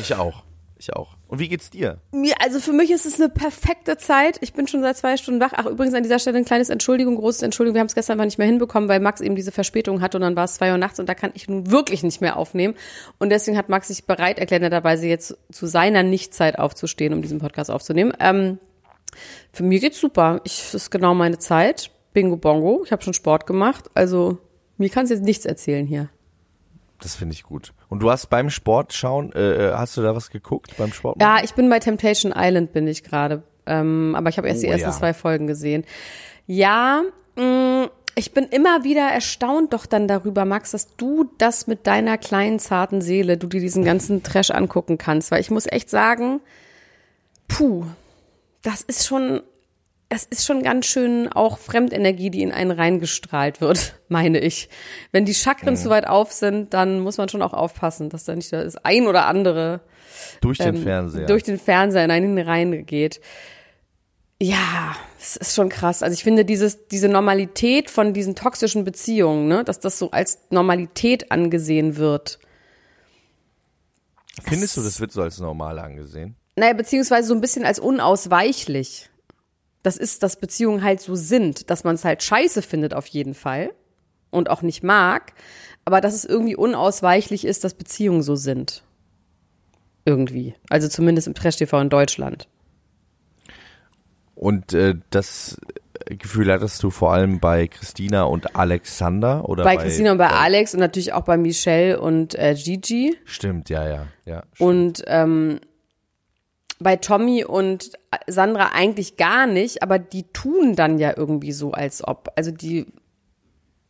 Ich 0.00 0.14
auch. 0.14 0.42
Ich 0.78 0.96
auch. 0.96 1.18
Und 1.28 1.40
wie 1.40 1.48
geht's 1.48 1.68
dir? 1.68 1.98
Mir, 2.10 2.32
also 2.40 2.58
für 2.58 2.72
mich 2.72 2.90
ist 2.90 3.04
es 3.04 3.20
eine 3.20 3.28
perfekte 3.28 3.98
Zeit. 3.98 4.38
Ich 4.40 4.54
bin 4.54 4.66
schon 4.66 4.80
seit 4.80 4.96
zwei 4.96 5.18
Stunden 5.18 5.38
wach. 5.38 5.52
Ach, 5.54 5.66
übrigens 5.66 5.94
an 5.94 6.02
dieser 6.02 6.18
Stelle 6.18 6.38
ein 6.38 6.46
kleines 6.46 6.70
Entschuldigung, 6.70 7.16
großes 7.16 7.42
Entschuldigung. 7.42 7.74
Wir 7.74 7.80
haben 7.80 7.86
es 7.86 7.94
gestern 7.94 8.14
einfach 8.14 8.24
nicht 8.24 8.38
mehr 8.38 8.46
hinbekommen, 8.46 8.88
weil 8.88 8.98
Max 8.98 9.20
eben 9.20 9.36
diese 9.36 9.52
Verspätung 9.52 10.00
hatte 10.00 10.16
und 10.16 10.22
dann 10.22 10.36
war 10.36 10.44
es 10.44 10.54
zwei 10.54 10.72
Uhr 10.72 10.78
nachts 10.78 10.98
und 10.98 11.06
da 11.06 11.14
kann 11.14 11.32
ich 11.34 11.48
nun 11.48 11.70
wirklich 11.70 12.02
nicht 12.02 12.22
mehr 12.22 12.38
aufnehmen. 12.38 12.74
Und 13.18 13.28
deswegen 13.28 13.58
hat 13.58 13.68
Max 13.68 13.88
sich 13.88 14.06
bereit 14.06 14.38
erklärt, 14.38 14.62
netterweise 14.62 15.06
jetzt 15.06 15.36
zu 15.52 15.66
seiner 15.66 16.02
Nichtzeit 16.02 16.58
aufzustehen, 16.58 17.12
um 17.12 17.20
diesen 17.20 17.40
Podcast 17.40 17.70
aufzunehmen. 17.70 18.14
Ähm, 18.18 18.58
für 19.52 19.64
mich 19.64 19.82
geht's 19.82 20.00
super. 20.00 20.40
Ich, 20.44 20.62
das 20.62 20.74
ist 20.74 20.90
genau 20.90 21.14
meine 21.14 21.38
Zeit. 21.38 21.90
Bingo 22.14 22.36
Bongo. 22.36 22.82
Ich 22.86 22.92
habe 22.92 23.02
schon 23.02 23.12
Sport 23.12 23.46
gemacht. 23.46 23.90
Also 23.92 24.38
mir 24.78 24.88
kannst 24.88 25.12
jetzt 25.12 25.24
nichts 25.24 25.44
erzählen 25.44 25.86
hier. 25.86 26.08
Das 27.00 27.16
finde 27.16 27.34
ich 27.34 27.42
gut. 27.42 27.74
Und 27.90 28.00
du 28.02 28.10
hast 28.10 28.30
beim 28.30 28.48
Sport 28.48 28.94
schauen, 28.94 29.32
äh, 29.32 29.72
hast 29.74 29.96
du 29.96 30.02
da 30.02 30.16
was 30.16 30.30
geguckt 30.30 30.74
beim 30.78 30.92
Sport? 30.92 31.20
Ja, 31.20 31.38
ich 31.42 31.52
bin 31.54 31.68
bei 31.68 31.80
Temptation 31.80 32.32
Island, 32.34 32.72
bin 32.72 32.86
ich 32.86 33.02
gerade. 33.04 33.42
Ähm, 33.66 34.14
aber 34.16 34.30
ich 34.30 34.38
habe 34.38 34.48
erst 34.48 34.62
die 34.62 34.68
Oh, 34.68 34.70
ersten 34.70 34.88
ja. 34.88 34.96
zwei 34.96 35.12
Folgen 35.12 35.46
gesehen. 35.46 35.84
Ja, 36.46 37.02
mh, 37.36 37.90
ich 38.14 38.32
bin 38.32 38.44
immer 38.44 38.84
wieder 38.84 39.02
erstaunt 39.02 39.72
doch 39.72 39.86
dann 39.86 40.08
darüber, 40.08 40.44
Max, 40.44 40.70
dass 40.70 40.96
du 40.96 41.30
das 41.38 41.66
mit 41.66 41.86
deiner 41.86 42.16
kleinen, 42.16 42.58
zarten 42.58 43.00
Seele, 43.00 43.36
du 43.36 43.46
dir 43.48 43.60
diesen 43.60 43.84
ganzen 43.84 44.22
Trash 44.22 44.50
angucken 44.50 44.96
kannst. 44.96 45.30
Weil 45.30 45.40
ich 45.40 45.50
muss 45.50 45.66
echt 45.66 45.90
sagen, 45.90 46.40
puh, 47.48 47.84
das 48.62 48.82
ist 48.82 49.06
schon, 49.06 49.42
es 50.12 50.24
ist 50.24 50.44
schon 50.44 50.64
ganz 50.64 50.86
schön 50.86 51.28
auch 51.28 51.58
Fremdenergie, 51.58 52.30
die 52.30 52.42
in 52.42 52.50
einen 52.50 52.72
reingestrahlt 52.72 53.60
wird, 53.60 53.94
meine 54.08 54.40
ich. 54.40 54.68
Wenn 55.12 55.24
die 55.24 55.34
Chakren 55.34 55.76
zu 55.76 55.88
weit 55.88 56.06
auf 56.06 56.32
sind, 56.32 56.74
dann 56.74 57.00
muss 57.00 57.16
man 57.16 57.28
schon 57.28 57.42
auch 57.42 57.54
aufpassen, 57.54 58.10
dass 58.10 58.24
da 58.24 58.34
nicht 58.34 58.52
das 58.52 58.76
ein 58.76 59.06
oder 59.06 59.26
andere 59.26 59.80
Durch 60.40 60.58
den 60.58 60.76
ähm, 60.76 60.82
Fernseher. 60.82 61.26
durch 61.26 61.44
den 61.44 61.58
Fernseher 61.58 62.04
in 62.04 62.10
einen 62.10 62.38
reingeht. 62.38 63.20
Ja, 64.42 64.96
es 65.20 65.36
ist 65.36 65.54
schon 65.54 65.68
krass. 65.68 66.02
Also 66.02 66.14
ich 66.14 66.24
finde 66.24 66.44
dieses, 66.44 66.88
diese 66.88 67.08
Normalität 67.08 67.88
von 67.88 68.12
diesen 68.12 68.34
toxischen 68.34 68.84
Beziehungen, 68.84 69.46
ne, 69.46 69.62
dass 69.62 69.78
das 69.78 69.98
so 69.98 70.10
als 70.10 70.40
Normalität 70.50 71.30
angesehen 71.30 71.96
wird. 71.96 72.40
Findest 74.42 74.76
du, 74.76 74.82
das 74.82 75.00
wird 75.00 75.12
so 75.12 75.22
als 75.22 75.38
normal 75.38 75.78
angesehen? 75.78 76.34
Naja, 76.56 76.72
beziehungsweise 76.72 77.28
so 77.28 77.34
ein 77.34 77.40
bisschen 77.40 77.64
als 77.64 77.78
unausweichlich. 77.78 79.10
Das 79.82 79.96
ist, 79.96 80.22
dass 80.22 80.36
Beziehungen 80.36 80.82
halt 80.82 81.00
so 81.00 81.14
sind, 81.14 81.70
dass 81.70 81.84
man 81.84 81.94
es 81.94 82.04
halt 82.04 82.22
scheiße 82.22 82.62
findet 82.62 82.94
auf 82.94 83.06
jeden 83.06 83.34
Fall 83.34 83.70
und 84.30 84.50
auch 84.50 84.62
nicht 84.62 84.82
mag, 84.82 85.32
aber 85.84 86.00
dass 86.00 86.14
es 86.14 86.24
irgendwie 86.24 86.56
unausweichlich 86.56 87.44
ist, 87.44 87.64
dass 87.64 87.74
Beziehungen 87.74 88.22
so 88.22 88.36
sind. 88.36 88.82
Irgendwie. 90.04 90.54
Also 90.68 90.88
zumindest 90.88 91.26
im 91.26 91.34
Trash-TV 91.34 91.80
in 91.80 91.88
Deutschland. 91.90 92.48
Und 94.34 94.72
äh, 94.72 94.94
das 95.10 95.58
Gefühl 96.06 96.50
hattest 96.50 96.82
du 96.82 96.90
vor 96.90 97.12
allem 97.12 97.40
bei 97.40 97.68
Christina 97.68 98.22
und 98.22 98.56
Alexander 98.56 99.48
oder 99.48 99.64
bei 99.64 99.76
Christina 99.76 100.12
und 100.12 100.18
bei 100.18 100.28
Alex 100.28 100.72
und 100.74 100.80
natürlich 100.80 101.12
auch 101.12 101.24
bei 101.24 101.36
Michelle 101.36 102.00
und 102.00 102.34
äh, 102.34 102.54
Gigi. 102.54 103.16
Stimmt, 103.24 103.68
ja, 103.68 103.86
ja, 103.86 104.06
ja. 104.24 104.42
Und 104.58 105.04
ähm, 105.06 105.60
bei 106.80 106.96
Tommy 106.96 107.44
und 107.44 107.92
Sandra 108.26 108.70
eigentlich 108.72 109.16
gar 109.16 109.46
nicht, 109.46 109.82
aber 109.82 109.98
die 109.98 110.24
tun 110.32 110.74
dann 110.74 110.98
ja 110.98 111.14
irgendwie 111.16 111.52
so, 111.52 111.72
als 111.72 112.06
ob. 112.06 112.32
Also 112.36 112.50
die, 112.50 112.86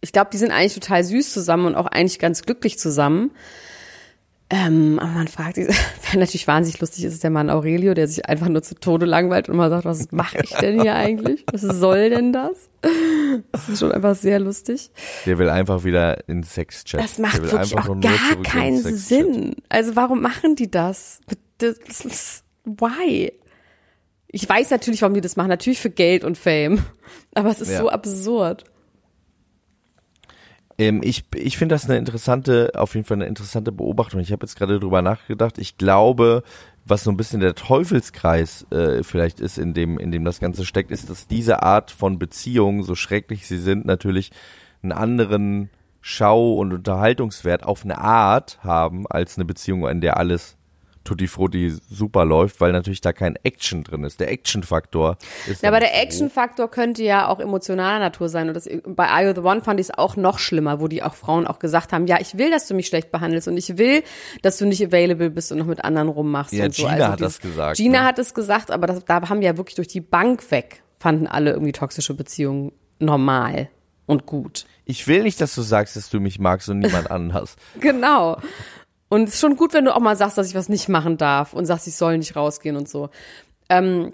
ich 0.01 0.13
glaube, 0.13 0.31
die 0.33 0.39
sind 0.39 0.51
eigentlich 0.51 0.75
total 0.75 1.05
süß 1.05 1.33
zusammen 1.33 1.67
und 1.67 1.77
auch 1.77 1.87
eigentlich 1.87 2.19
ganz 2.19 2.43
glücklich 2.43 2.79
zusammen. 2.79 3.31
Ähm, 4.53 4.99
aber 4.99 5.13
man 5.13 5.29
fragt 5.29 5.55
sich, 5.55 5.69
wer 6.11 6.19
natürlich 6.19 6.49
wahnsinnig 6.49 6.81
lustig 6.81 7.05
ist, 7.05 7.15
ist 7.15 7.23
der 7.23 7.31
Mann 7.31 7.49
Aurelio, 7.51 7.95
der 7.95 8.09
sich 8.09 8.27
einfach 8.27 8.49
nur 8.49 8.63
zu 8.63 8.75
Tode 8.75 9.07
langweilt 9.07 9.49
und 9.49 9.57
mal 9.57 9.71
sagt, 9.71 9.85
was 9.85 10.11
mache 10.11 10.39
ich 10.43 10.51
denn 10.51 10.83
hier 10.83 10.97
eigentlich? 10.97 11.45
Was 11.53 11.61
soll 11.61 12.11
denn 12.11 12.33
das? 12.33 12.69
Das 13.53 13.69
ist 13.69 13.79
schon 13.79 13.93
einfach 13.93 14.17
sehr 14.17 14.41
lustig. 14.41 14.91
Der 15.27 15.39
will 15.39 15.49
einfach 15.49 15.85
wieder 15.85 16.29
in 16.29 16.43
Sexchat. 16.43 17.01
Das 17.01 17.19
macht 17.19 17.41
wirklich 17.41 17.79
auch 17.79 18.01
gar 18.01 18.43
keinen. 18.43 18.83
Sinn. 18.83 19.55
Also 19.69 19.95
warum 19.95 20.21
machen 20.21 20.57
die 20.57 20.69
das? 20.69 21.21
Das, 21.59 21.79
das 21.87 22.05
ist, 22.05 22.45
why? 22.64 23.33
Ich 24.29 24.49
weiß 24.49 24.71
natürlich, 24.71 25.02
warum 25.02 25.14
die 25.14 25.21
das 25.21 25.37
machen. 25.37 25.49
Natürlich 25.49 25.81
für 25.81 25.90
Geld 25.90 26.25
und 26.25 26.38
Fame. 26.38 26.85
Aber 27.35 27.50
es 27.50 27.61
ist 27.61 27.71
Ja. 27.71 27.79
so 27.81 27.88
absurd. 27.90 28.64
Ähm, 30.79 31.00
ich 31.02 31.25
ich 31.35 31.59
finde 31.59 31.75
das 31.75 31.85
eine 31.85 31.99
interessante, 31.99 32.73
auf 32.75 32.95
jeden 32.95 33.07
Fall 33.07 33.17
eine 33.19 33.26
interessante 33.26 33.73
Beobachtung. 33.73 34.21
Ich 34.21 34.33
habe 34.33 34.47
jetzt 34.47 34.57
gerade 34.57 34.81
drüber 34.81 35.02
nachgedacht. 35.02 35.59
Ich 35.59 35.76
glaube, 35.76 36.43
was 36.87 37.05
so 37.05 37.11
ein 37.11 37.17
bisschen 37.17 37.40
der 37.40 37.55
Teufelskreis 37.55 38.67
äh, 38.71 39.02
vielleicht 39.02 39.40
ist, 39.40 39.59
in 39.59 39.75
dem, 39.75 39.99
in 39.99 40.11
dem 40.11 40.25
das 40.25 40.40
Ganze 40.40 40.64
steckt, 40.64 40.90
ist, 40.90 41.11
dass 41.11 41.26
diese 41.26 41.62
Art 41.62 41.90
von 41.90 42.19
Beziehungen, 42.19 42.83
so 42.83 42.95
schrecklich 42.95 43.47
sie 43.47 43.59
sind, 43.59 43.85
natürlich 43.85 44.31
einen 44.83 44.93
anderen 44.93 45.71
Schau- 46.00 46.55
und 46.55 46.73
Unterhaltungswert 46.73 47.64
auf 47.64 47.85
eine 47.85 47.99
Art 47.99 48.59
haben, 48.62 49.07
als 49.07 49.37
eine 49.37 49.45
Beziehung, 49.45 49.87
in 49.87 50.00
der 50.00 50.17
alles 50.17 50.57
tutti 51.11 51.26
frutti 51.26 51.73
super 51.90 52.25
läuft, 52.25 52.61
weil 52.61 52.71
natürlich 52.71 53.00
da 53.00 53.12
kein 53.12 53.35
Action 53.43 53.83
drin 53.83 54.05
ist. 54.05 54.21
Der 54.21 54.31
Action-Faktor 54.31 55.17
ist. 55.49 55.62
Ja, 55.62 55.71
aber 55.71 55.81
der 55.81 55.88
so 55.88 55.95
Action-Faktor 55.97 56.71
könnte 56.71 57.02
ja 57.02 57.26
auch 57.26 57.40
emotionaler 57.40 57.99
Natur 57.99 58.29
sein. 58.29 58.47
Und 58.47 58.55
das, 58.55 58.69
bei 58.87 59.09
Are 59.09 59.26
You 59.26 59.35
the 59.35 59.40
One 59.40 59.61
fand 59.61 59.81
ich 59.81 59.87
es 59.88 59.99
auch 59.99 60.14
noch 60.14 60.38
schlimmer, 60.38 60.81
wo 60.81 60.87
die 60.87 61.02
auch 61.02 61.14
Frauen 61.14 61.49
auch 61.49 61.59
gesagt 61.59 61.93
haben, 61.93 62.07
ja, 62.07 62.19
ich 62.21 62.38
will, 62.38 62.50
dass 62.52 62.69
du 62.69 62.75
mich 62.75 62.87
schlecht 62.87 63.11
behandelst 63.11 63.49
und 63.49 63.57
ich 63.57 63.76
will, 63.76 64.05
dass 64.43 64.59
du 64.59 64.67
nicht 64.67 64.85
available 64.87 65.31
bist 65.31 65.50
und 65.50 65.59
noch 65.59 65.67
mit 65.67 65.85
anderen 65.85 66.09
rummachst 66.09 66.52
Ja, 66.52 66.67
und 66.67 66.75
so. 66.75 66.85
Gina 66.85 66.93
also 66.95 67.05
hat 67.12 67.19
dieses- 67.21 67.33
das 67.38 67.40
gesagt, 67.40 67.76
Gina 67.76 67.99
ne? 68.00 68.05
hat 68.05 68.19
es 68.21 68.33
gesagt, 68.35 68.71
aber 68.71 68.87
das, 68.87 69.05
da 69.05 69.29
haben 69.29 69.43
ja 69.43 69.57
wirklich 69.57 69.75
durch 69.75 69.88
die 69.88 70.00
Bank 70.00 70.49
weg, 70.52 70.83
fanden 70.99 71.26
alle 71.26 71.50
irgendwie 71.50 71.73
toxische 71.73 72.14
Beziehungen 72.14 72.71
normal 73.00 73.69
und 74.07 74.26
gut. 74.26 74.64
Ich 74.85 75.07
will 75.09 75.23
nicht, 75.25 75.40
dass 75.40 75.55
du 75.55 75.62
sagst, 75.62 75.97
dass 75.97 76.11
du 76.11 76.21
mich 76.21 76.38
magst 76.38 76.69
und 76.69 76.79
niemand 76.79 77.11
anders. 77.11 77.57
Genau. 77.81 78.37
Und 79.11 79.29
es 79.29 79.35
ist 79.35 79.40
schon 79.40 79.57
gut, 79.57 79.75
wenn 79.75 79.85
du 79.85 79.95
auch 79.95 80.00
mal 80.00 80.17
sagst, 80.17 80.38
dass 80.38 80.49
ich 80.49 80.55
was 80.55 80.69
nicht 80.69 80.88
machen 80.88 81.19
darf 81.19 81.52
und 81.52 81.67
sagst, 81.67 81.87
ich 81.88 81.97
soll 81.97 82.17
nicht 82.17 82.37
rausgehen 82.37 82.76
und 82.76 82.88
so. 82.88 83.11
Ähm, 83.69 84.12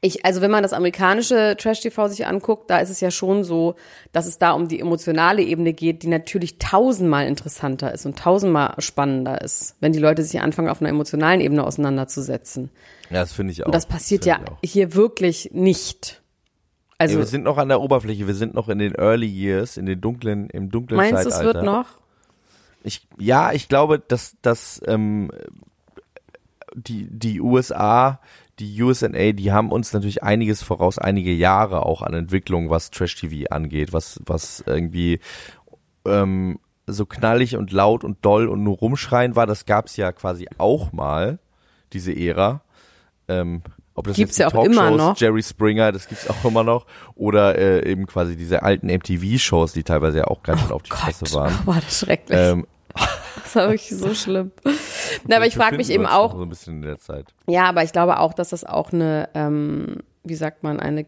ich, 0.00 0.24
also 0.24 0.40
wenn 0.40 0.50
man 0.52 0.62
das 0.62 0.72
amerikanische 0.72 1.56
Trash-TV 1.58 2.06
sich 2.06 2.24
anguckt, 2.24 2.70
da 2.70 2.78
ist 2.78 2.88
es 2.88 3.00
ja 3.00 3.10
schon 3.10 3.42
so, 3.42 3.74
dass 4.12 4.26
es 4.26 4.38
da 4.38 4.52
um 4.52 4.68
die 4.68 4.78
emotionale 4.78 5.42
Ebene 5.42 5.72
geht, 5.72 6.04
die 6.04 6.06
natürlich 6.06 6.58
tausendmal 6.58 7.26
interessanter 7.26 7.92
ist 7.92 8.06
und 8.06 8.16
tausendmal 8.16 8.74
spannender 8.78 9.40
ist, 9.40 9.74
wenn 9.80 9.92
die 9.92 9.98
Leute 9.98 10.22
sich 10.22 10.40
anfangen, 10.40 10.68
auf 10.68 10.80
einer 10.80 10.90
emotionalen 10.90 11.40
Ebene 11.40 11.64
auseinanderzusetzen. 11.64 12.70
Ja, 13.10 13.20
das 13.20 13.32
finde 13.32 13.52
ich 13.52 13.64
auch. 13.64 13.66
Und 13.66 13.74
das 13.74 13.86
passiert 13.86 14.24
ja 14.24 14.38
ich 14.60 14.70
auch. 14.70 14.72
hier 14.72 14.94
wirklich 14.94 15.50
nicht. 15.52 16.22
Also 16.98 17.14
ja, 17.14 17.18
wir 17.18 17.26
sind 17.26 17.42
noch 17.42 17.58
an 17.58 17.68
der 17.68 17.80
Oberfläche, 17.80 18.28
wir 18.28 18.34
sind 18.34 18.54
noch 18.54 18.68
in 18.68 18.78
den 18.78 18.94
Early 18.94 19.26
Years, 19.26 19.76
in 19.76 19.86
den 19.86 20.00
dunklen, 20.00 20.48
im 20.50 20.70
dunklen 20.70 20.96
meinst 20.96 21.24
du, 21.24 21.28
es 21.28 21.34
Zeitalter. 21.34 21.54
wird 21.54 21.64
noch? 21.64 21.98
Ich, 22.88 23.06
ja, 23.18 23.52
ich 23.52 23.68
glaube, 23.68 23.98
dass, 23.98 24.36
dass 24.40 24.80
ähm, 24.86 25.30
die, 26.74 27.06
die 27.10 27.40
USA, 27.40 28.18
die 28.58 28.82
USA, 28.82 29.08
die 29.08 29.52
haben 29.52 29.70
uns 29.70 29.92
natürlich 29.92 30.22
einiges 30.22 30.62
voraus, 30.62 30.98
einige 30.98 31.32
Jahre 31.32 31.84
auch 31.84 32.00
an 32.00 32.14
Entwicklung, 32.14 32.70
was 32.70 32.90
Trash-TV 32.90 33.50
angeht, 33.50 33.92
was, 33.92 34.20
was 34.24 34.64
irgendwie 34.66 35.20
ähm, 36.06 36.58
so 36.86 37.04
knallig 37.04 37.56
und 37.56 37.72
laut 37.72 38.04
und 38.04 38.24
doll 38.24 38.48
und 38.48 38.64
nur 38.64 38.78
rumschreien 38.78 39.36
war. 39.36 39.46
Das 39.46 39.66
gab's 39.66 39.96
ja 39.98 40.10
quasi 40.12 40.48
auch 40.56 40.92
mal, 40.92 41.38
diese 41.92 42.16
Ära. 42.16 42.62
Ähm, 43.28 43.62
ob 43.98 44.06
das 44.06 44.16
Gibt's 44.16 44.38
jetzt 44.38 44.52
ja 44.52 44.58
auch 44.58 44.64
immer 44.64 44.92
noch. 44.92 45.18
Jerry 45.18 45.42
Springer, 45.42 45.92
das 45.92 46.08
gibt's 46.08 46.30
auch 46.30 46.44
immer 46.44 46.62
noch. 46.62 46.86
Oder 47.16 47.58
äh, 47.58 47.90
eben 47.90 48.06
quasi 48.06 48.36
diese 48.36 48.62
alten 48.62 48.86
MTV-Shows, 48.86 49.72
die 49.72 49.82
teilweise 49.82 50.18
ja 50.18 50.24
auch 50.28 50.42
ganz 50.42 50.60
schön 50.60 50.70
auf 50.70 50.84
die 50.84 50.90
Fresse 50.90 51.34
waren. 51.34 51.52
Oh, 51.64 51.66
war 51.66 51.80
das 51.80 51.98
schrecklich. 51.98 52.38
Ähm, 52.38 52.66
das 53.48 53.56
war 53.56 53.70
wirklich 53.70 53.96
so 53.96 54.14
schlimm. 54.14 54.52
Na, 55.26 55.36
aber 55.36 55.46
ich 55.46 55.54
frage 55.54 55.76
mich 55.76 55.90
eben 55.90 56.06
auch, 56.06 56.34
So 56.34 56.42
ein 56.42 56.48
bisschen 56.48 56.76
in 56.76 56.82
der 56.82 56.98
Zeit. 56.98 57.26
Ja, 57.46 57.64
aber 57.64 57.82
ich 57.82 57.92
glaube 57.92 58.20
auch, 58.20 58.34
dass 58.34 58.50
das 58.50 58.64
auch 58.64 58.92
eine, 58.92 59.28
ähm, 59.34 59.98
wie 60.24 60.34
sagt 60.34 60.62
man, 60.62 60.80
eine, 60.80 61.06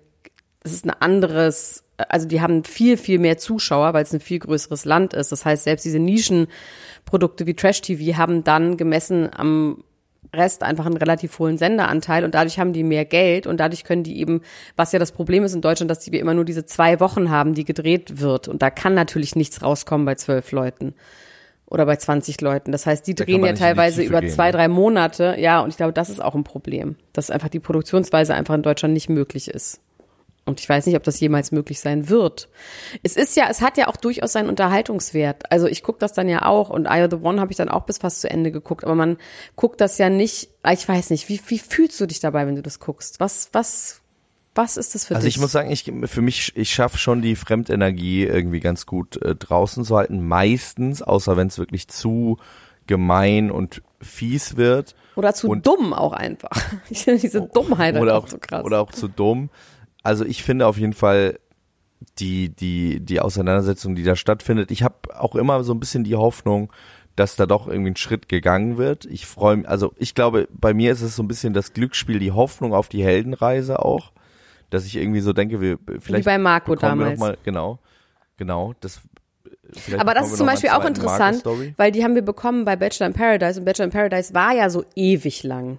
es 0.62 0.72
ist 0.72 0.86
ein 0.86 0.90
anderes, 0.90 1.84
also 1.96 2.26
die 2.26 2.40
haben 2.40 2.64
viel, 2.64 2.96
viel 2.96 3.18
mehr 3.18 3.38
Zuschauer, 3.38 3.92
weil 3.92 4.02
es 4.02 4.12
ein 4.12 4.20
viel 4.20 4.38
größeres 4.38 4.84
Land 4.84 5.12
ist. 5.14 5.32
Das 5.32 5.44
heißt, 5.44 5.64
selbst 5.64 5.84
diese 5.84 5.98
Nischenprodukte 5.98 7.46
wie 7.46 7.54
Trash 7.54 7.82
TV 7.82 8.16
haben 8.16 8.42
dann 8.44 8.76
gemessen 8.76 9.28
am 9.32 9.84
Rest 10.34 10.62
einfach 10.62 10.86
einen 10.86 10.96
relativ 10.96 11.38
hohen 11.40 11.58
Senderanteil 11.58 12.24
und 12.24 12.34
dadurch 12.34 12.58
haben 12.60 12.72
die 12.72 12.84
mehr 12.84 13.04
Geld 13.04 13.48
und 13.48 13.58
dadurch 13.58 13.82
können 13.82 14.04
die 14.04 14.20
eben, 14.20 14.42
was 14.76 14.92
ja 14.92 15.00
das 15.00 15.10
Problem 15.10 15.42
ist 15.42 15.54
in 15.54 15.60
Deutschland, 15.60 15.90
dass 15.90 16.10
wir 16.10 16.20
immer 16.20 16.34
nur 16.34 16.44
diese 16.44 16.64
zwei 16.64 17.00
Wochen 17.00 17.30
haben, 17.30 17.54
die 17.54 17.64
gedreht 17.64 18.20
wird 18.20 18.46
und 18.46 18.62
da 18.62 18.70
kann 18.70 18.94
natürlich 18.94 19.34
nichts 19.34 19.60
rauskommen 19.60 20.04
bei 20.04 20.14
zwölf 20.14 20.52
Leuten 20.52 20.94
oder 21.70 21.86
bei 21.86 21.96
20 21.96 22.40
Leuten. 22.40 22.72
Das 22.72 22.84
heißt, 22.84 23.06
die 23.06 23.14
Da 23.14 23.24
drehen 23.24 23.44
ja 23.44 23.54
teilweise 23.54 24.02
über 24.02 24.20
gehen, 24.20 24.30
zwei, 24.30 24.46
ne? 24.46 24.52
drei 24.52 24.68
Monate. 24.68 25.36
Ja, 25.38 25.60
und 25.60 25.70
ich 25.70 25.76
glaube, 25.76 25.92
das 25.92 26.10
ist 26.10 26.20
auch 26.20 26.34
ein 26.34 26.44
Problem, 26.44 26.96
dass 27.12 27.30
einfach 27.30 27.48
die 27.48 27.60
Produktionsweise 27.60 28.34
einfach 28.34 28.54
in 28.54 28.62
Deutschland 28.62 28.92
nicht 28.92 29.08
möglich 29.08 29.48
ist. 29.48 29.80
Und 30.46 30.58
ich 30.58 30.68
weiß 30.68 30.86
nicht, 30.86 30.96
ob 30.96 31.04
das 31.04 31.20
jemals 31.20 31.52
möglich 31.52 31.78
sein 31.80 32.08
wird. 32.08 32.48
Es 33.04 33.16
ist 33.16 33.36
ja, 33.36 33.46
es 33.48 33.60
hat 33.60 33.76
ja 33.78 33.86
auch 33.86 33.96
durchaus 33.96 34.32
seinen 34.32 34.48
Unterhaltungswert. 34.48 35.50
Also 35.52 35.68
ich 35.68 35.82
gucke 35.82 36.00
das 36.00 36.12
dann 36.12 36.28
ja 36.28 36.44
auch 36.44 36.70
und 36.70 36.86
Eye 36.86 37.04
of 37.04 37.10
the 37.10 37.24
One 37.24 37.40
habe 37.40 37.52
ich 37.52 37.56
dann 37.56 37.68
auch 37.68 37.84
bis 37.84 37.98
fast 37.98 38.20
zu 38.20 38.28
Ende 38.28 38.50
geguckt. 38.50 38.84
Aber 38.84 38.96
man 38.96 39.16
guckt 39.54 39.80
das 39.80 39.98
ja 39.98 40.10
nicht, 40.10 40.50
ich 40.68 40.88
weiß 40.88 41.10
nicht, 41.10 41.28
wie, 41.28 41.40
wie 41.46 41.58
fühlst 41.58 42.00
du 42.00 42.06
dich 42.06 42.18
dabei, 42.18 42.46
wenn 42.46 42.56
du 42.56 42.62
das 42.62 42.80
guckst? 42.80 43.20
Was, 43.20 43.50
was, 43.52 43.99
was 44.54 44.76
ist 44.76 44.94
das 44.94 45.04
für 45.06 45.14
Also 45.14 45.26
dich? 45.26 45.36
ich 45.36 45.40
muss 45.40 45.52
sagen, 45.52 45.70
ich 45.70 45.90
für 46.06 46.22
mich, 46.22 46.52
ich 46.56 46.70
schaffe 46.70 46.98
schon 46.98 47.22
die 47.22 47.36
Fremdenergie 47.36 48.24
irgendwie 48.24 48.60
ganz 48.60 48.84
gut 48.86 49.16
äh, 49.22 49.34
draußen 49.36 49.84
zu 49.84 49.96
halten. 49.96 50.26
Meistens, 50.26 51.02
außer 51.02 51.36
wenn 51.36 51.46
es 51.48 51.58
wirklich 51.58 51.88
zu 51.88 52.38
gemein 52.86 53.50
und 53.50 53.82
fies 54.00 54.56
wird. 54.56 54.94
oder 55.16 55.32
zu 55.34 55.48
und- 55.48 55.66
dumm 55.66 55.92
auch 55.92 56.12
einfach. 56.12 56.50
Ich 56.90 57.04
finde 57.04 57.20
diese 57.20 57.42
Dummheit 57.42 57.94
oder 57.96 58.14
einfach 58.16 58.26
auch, 58.26 58.28
so 58.28 58.38
krass. 58.38 58.64
oder 58.64 58.80
auch 58.80 58.92
zu 58.92 59.08
dumm. 59.08 59.50
Also 60.02 60.24
ich 60.24 60.42
finde 60.42 60.66
auf 60.66 60.78
jeden 60.78 60.94
Fall 60.94 61.38
die 62.18 62.48
die 62.48 63.00
die 63.00 63.20
Auseinandersetzung, 63.20 63.94
die 63.94 64.02
da 64.02 64.16
stattfindet. 64.16 64.70
Ich 64.70 64.82
habe 64.82 64.96
auch 65.18 65.34
immer 65.36 65.62
so 65.64 65.74
ein 65.74 65.80
bisschen 65.80 66.02
die 66.02 66.16
Hoffnung, 66.16 66.72
dass 67.14 67.36
da 67.36 67.44
doch 67.46 67.68
irgendwie 67.68 67.90
ein 67.90 67.96
Schritt 67.96 68.28
gegangen 68.28 68.78
wird. 68.78 69.04
Ich 69.04 69.26
freue 69.26 69.58
mich, 69.58 69.68
also 69.68 69.92
ich 69.98 70.14
glaube, 70.14 70.48
bei 70.50 70.72
mir 70.72 70.90
ist 70.92 71.02
es 71.02 71.14
so 71.14 71.22
ein 71.22 71.28
bisschen 71.28 71.52
das 71.52 71.74
Glücksspiel, 71.74 72.18
die 72.18 72.32
Hoffnung 72.32 72.72
auf 72.72 72.88
die 72.88 73.04
Heldenreise 73.04 73.84
auch, 73.84 74.12
dass 74.70 74.86
ich 74.86 74.96
irgendwie 74.96 75.20
so 75.20 75.32
denke, 75.32 75.60
wir 75.60 75.78
vielleicht 76.00 76.24
bei 76.24 76.38
Marco 76.38 76.74
damals. 76.74 77.18
Noch 77.18 77.26
mal, 77.26 77.38
genau, 77.44 77.78
genau. 78.36 78.74
Das. 78.80 79.00
Aber 79.98 80.14
das 80.14 80.28
ist 80.30 80.38
zum 80.38 80.46
Beispiel 80.46 80.70
auch 80.70 80.84
interessant, 80.84 81.44
weil 81.76 81.92
die 81.92 82.02
haben 82.02 82.14
wir 82.14 82.22
bekommen 82.22 82.64
bei 82.64 82.76
Bachelor 82.76 83.06
in 83.06 83.12
Paradise 83.12 83.60
und 83.60 83.66
Bachelor 83.66 83.84
in 83.84 83.90
Paradise 83.90 84.34
war 84.34 84.52
ja 84.52 84.70
so 84.70 84.84
ewig 84.96 85.42
lang. 85.42 85.78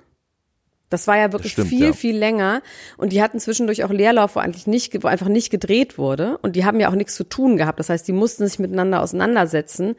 Das 0.92 1.08
war 1.08 1.18
ja 1.18 1.32
wirklich 1.32 1.54
stimmt, 1.54 1.70
viel, 1.70 1.86
ja. 1.88 1.94
viel 1.94 2.18
länger. 2.18 2.62
Und 2.98 3.14
die 3.14 3.24
hatten 3.24 3.40
zwischendurch 3.40 3.86
auch 3.86 3.92
Leerlauf, 3.92 4.36
wo 4.36 4.42
eigentlich 4.42 4.68
nicht, 4.68 5.02
wo 5.04 5.08
einfach 5.08 5.30
nicht 5.30 5.50
gedreht 5.50 5.98
wurde. 5.98 6.38
Und 6.42 6.58
die 6.58 6.66
haben 6.66 6.82
ja 6.82 6.90
auch 6.90 6.96
nichts 6.96 7.16
zu 7.16 7.24
tun 7.24 7.56
gehabt. 7.56 7.80
Das 7.80 7.90
heißt, 7.90 8.06
die 8.08 8.12
mussten 8.12 8.46
sich 8.46 8.60
miteinander 8.60 9.02
auseinandersetzen. 9.02 9.96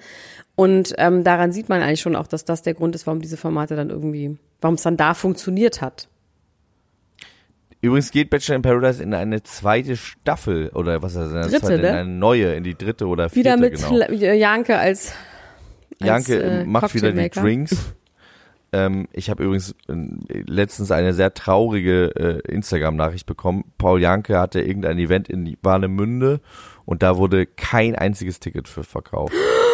Und 0.54 0.94
ähm, 0.98 1.24
daran 1.24 1.50
sieht 1.50 1.70
man 1.70 1.80
eigentlich 1.80 2.02
schon 2.02 2.14
auch, 2.14 2.26
dass 2.26 2.44
das 2.44 2.60
der 2.60 2.74
Grund 2.74 2.94
ist, 2.94 3.06
warum 3.06 3.22
diese 3.22 3.38
Formate 3.38 3.74
dann 3.74 3.88
irgendwie, 3.88 4.36
warum 4.60 4.74
es 4.74 4.82
dann 4.82 4.98
da 4.98 5.14
funktioniert 5.14 5.80
hat. 5.80 6.08
Übrigens 7.82 8.12
geht 8.12 8.30
Bachelor 8.30 8.56
in 8.56 8.62
Paradise 8.62 9.02
in 9.02 9.12
eine 9.12 9.42
zweite 9.42 9.96
Staffel 9.96 10.68
oder 10.68 11.02
was 11.02 11.16
ist 11.16 11.32
das? 11.34 11.48
Dritte, 11.48 11.66
zweite, 11.66 11.82
ne? 11.82 11.88
in 11.88 11.94
eine 11.94 12.10
neue, 12.10 12.54
in 12.54 12.62
die 12.62 12.76
dritte 12.76 13.08
oder 13.08 13.28
vierte, 13.28 13.50
Wieder 13.50 13.56
mit 13.56 13.74
genau. 13.74 13.96
La- 13.96 14.12
Janke 14.12 14.78
als, 14.78 15.12
als 16.00 16.28
Janke 16.28 16.42
äh, 16.42 16.64
macht 16.64 16.94
wieder 16.94 17.10
die. 17.10 17.28
Drinks. 17.28 17.92
ähm, 18.72 19.08
ich 19.12 19.30
habe 19.30 19.42
übrigens 19.42 19.74
äh, 19.88 19.94
letztens 20.46 20.92
eine 20.92 21.12
sehr 21.12 21.34
traurige 21.34 22.14
äh, 22.14 22.52
Instagram-Nachricht 22.52 23.26
bekommen. 23.26 23.64
Paul 23.78 24.00
Janke 24.00 24.38
hatte 24.38 24.60
irgendein 24.60 25.00
Event 25.00 25.28
in 25.28 25.56
Warnemünde 25.60 26.40
und 26.84 27.02
da 27.02 27.16
wurde 27.16 27.46
kein 27.46 27.96
einziges 27.96 28.38
Ticket 28.38 28.68
für 28.68 28.84
verkauft. 28.84 29.34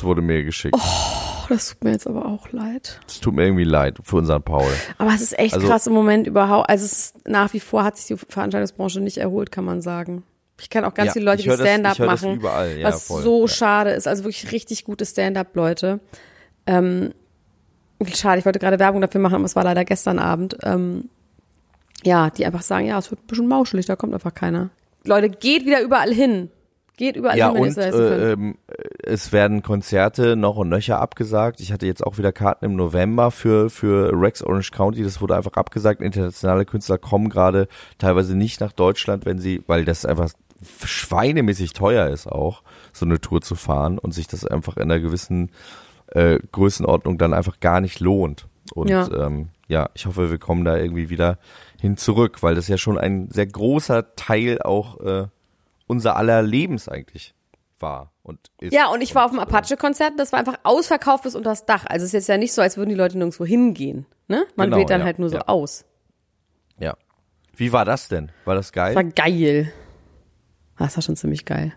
Das 0.00 0.06
wurde 0.06 0.22
mir 0.22 0.42
geschickt. 0.44 0.74
Oh, 0.78 1.46
das 1.50 1.68
tut 1.68 1.84
mir 1.84 1.90
jetzt 1.92 2.06
aber 2.06 2.24
auch 2.24 2.50
leid. 2.52 3.00
Es 3.06 3.20
tut 3.20 3.34
mir 3.34 3.44
irgendwie 3.44 3.64
leid 3.64 3.98
für 4.02 4.16
unseren 4.16 4.42
Paul. 4.42 4.70
Aber 4.96 5.10
es 5.14 5.20
ist 5.20 5.38
echt 5.38 5.52
Also- 5.52 5.66
krass 5.68 5.86
im 5.86 5.92
Moment 5.92 6.26
überhaupt. 6.26 6.70
Also 6.70 6.86
es 6.86 6.92
ist 6.92 7.28
nach 7.28 7.52
wie 7.52 7.60
vor 7.60 7.84
hat 7.84 7.98
sich 7.98 8.06
die 8.06 8.16
Veranstaltungsbranche 8.16 9.00
nicht 9.00 9.18
erholt, 9.18 9.52
kann 9.52 9.66
man 9.66 9.82
sagen. 9.82 10.22
Ich 10.58 10.70
kenne 10.70 10.86
auch 10.86 10.94
ganz 10.94 11.08
Ja, 11.08 11.12
viele 11.12 11.26
Leute, 11.26 11.42
die 11.42 11.50
Stand-up 11.50 11.98
machen, 11.98 12.36
überall, 12.36 12.78
ja, 12.78 12.88
was 12.88 13.08
voll, 13.08 13.22
so 13.22 13.42
ja. 13.42 13.48
schade 13.48 13.90
ist. 13.90 14.08
Also 14.08 14.24
wirklich 14.24 14.50
richtig 14.52 14.84
gute 14.84 15.04
Stand-up-Leute. 15.04 16.00
Ähm, 16.66 17.12
schade, 18.14 18.38
ich 18.38 18.46
wollte 18.46 18.58
gerade 18.58 18.78
Werbung 18.78 19.02
dafür 19.02 19.20
machen, 19.20 19.34
aber 19.34 19.44
es 19.44 19.54
war 19.56 19.64
leider 19.64 19.84
gestern 19.84 20.18
Abend. 20.18 20.56
Ähm, 20.62 21.10
ja, 22.04 22.30
die 22.30 22.46
einfach 22.46 22.62
sagen, 22.62 22.86
ja, 22.86 22.98
es 22.98 23.10
wird 23.10 23.22
ein 23.22 23.26
bisschen 23.26 23.48
mauschelig, 23.48 23.84
da 23.84 23.96
kommt 23.96 24.14
einfach 24.14 24.34
keiner. 24.34 24.70
Leute, 25.04 25.28
geht 25.28 25.66
wieder 25.66 25.82
überall 25.82 26.12
hin. 26.14 26.50
Geht 27.00 27.16
überall 27.16 27.36
Ja, 27.38 27.46
hin, 27.52 27.54
wenn 27.54 27.60
ihr 27.62 27.62
und 27.62 27.68
es 27.70 27.76
leisten 27.76 27.98
könnt. 27.98 28.20
äh, 28.22 28.32
ähm, 28.32 28.58
es 29.02 29.32
werden 29.32 29.62
Konzerte 29.62 30.36
noch 30.36 30.56
und 30.56 30.68
nöcher 30.68 31.00
abgesagt. 31.00 31.60
Ich 31.60 31.72
hatte 31.72 31.86
jetzt 31.86 32.04
auch 32.06 32.18
wieder 32.18 32.30
Karten 32.30 32.66
im 32.66 32.76
November 32.76 33.30
für, 33.30 33.70
für 33.70 34.12
Rex 34.12 34.42
Orange 34.42 34.70
County. 34.70 35.02
Das 35.02 35.20
wurde 35.22 35.34
einfach 35.34 35.54
abgesagt. 35.54 36.02
Internationale 36.02 36.66
Künstler 36.66 36.98
kommen 36.98 37.30
gerade 37.30 37.68
teilweise 37.98 38.36
nicht 38.36 38.60
nach 38.60 38.72
Deutschland, 38.72 39.24
wenn 39.24 39.38
sie, 39.38 39.62
weil 39.66 39.84
das 39.86 40.04
einfach 40.04 40.28
schweinemäßig 40.84 41.72
teuer 41.72 42.08
ist 42.08 42.26
auch, 42.26 42.62
so 42.92 43.06
eine 43.06 43.20
Tour 43.20 43.40
zu 43.40 43.54
fahren 43.54 43.98
und 43.98 44.12
sich 44.12 44.26
das 44.26 44.44
einfach 44.44 44.76
in 44.76 44.82
einer 44.84 45.00
gewissen 45.00 45.50
äh, 46.08 46.38
Größenordnung 46.52 47.16
dann 47.18 47.32
einfach 47.32 47.60
gar 47.60 47.80
nicht 47.80 48.00
lohnt. 48.00 48.46
Und 48.74 48.88
Ja. 48.90 49.08
ähm, 49.26 49.48
ja, 49.68 49.88
ich 49.94 50.06
hoffe, 50.06 50.30
wir 50.30 50.38
kommen 50.38 50.64
da 50.64 50.76
irgendwie 50.76 51.08
wieder 51.10 51.38
hin 51.80 51.96
zurück, 51.96 52.42
weil 52.42 52.54
das 52.54 52.68
ja 52.68 52.76
schon 52.76 52.98
ein 52.98 53.30
sehr 53.30 53.46
großer 53.46 54.14
Teil 54.16 54.60
auch 54.60 55.00
äh, 55.00 55.26
unser 55.90 56.16
aller 56.16 56.40
Lebens 56.42 56.88
eigentlich 56.88 57.34
war 57.80 58.12
und 58.22 58.38
ist. 58.60 58.72
Ja, 58.72 58.88
und 58.90 59.00
ich 59.00 59.14
war 59.16 59.24
auf 59.24 59.32
dem 59.32 59.40
äh, 59.40 59.42
Apache-Konzert, 59.42 60.12
das 60.18 60.30
war 60.30 60.38
einfach 60.38 60.58
ausverkauft 60.62 61.24
bis 61.24 61.34
unter 61.34 61.50
das 61.50 61.66
Dach. 61.66 61.84
Also 61.86 62.04
es 62.04 62.10
ist 62.10 62.12
jetzt 62.12 62.28
ja 62.28 62.36
nicht 62.38 62.52
so, 62.52 62.62
als 62.62 62.76
würden 62.76 62.90
die 62.90 62.94
Leute 62.94 63.18
nirgendwo 63.18 63.44
hingehen. 63.44 64.06
Ne? 64.28 64.44
Man 64.54 64.66
Genau, 64.68 64.76
wählt 64.76 64.90
dann 64.90 65.00
ja, 65.00 65.06
halt 65.06 65.18
nur 65.18 65.30
so 65.30 65.36
ja. 65.38 65.48
aus. 65.48 65.84
Ja. 66.78 66.96
Wie 67.56 67.72
war 67.72 67.84
das 67.84 68.06
denn? 68.08 68.30
War 68.44 68.54
das 68.54 68.70
geil? 68.70 68.94
Das 68.94 69.04
war 69.04 69.10
geil. 69.10 69.72
Ah, 70.76 70.84
Das 70.84 70.96
war 70.96 71.02
schon 71.02 71.16
ziemlich 71.16 71.44
geil. 71.44 71.72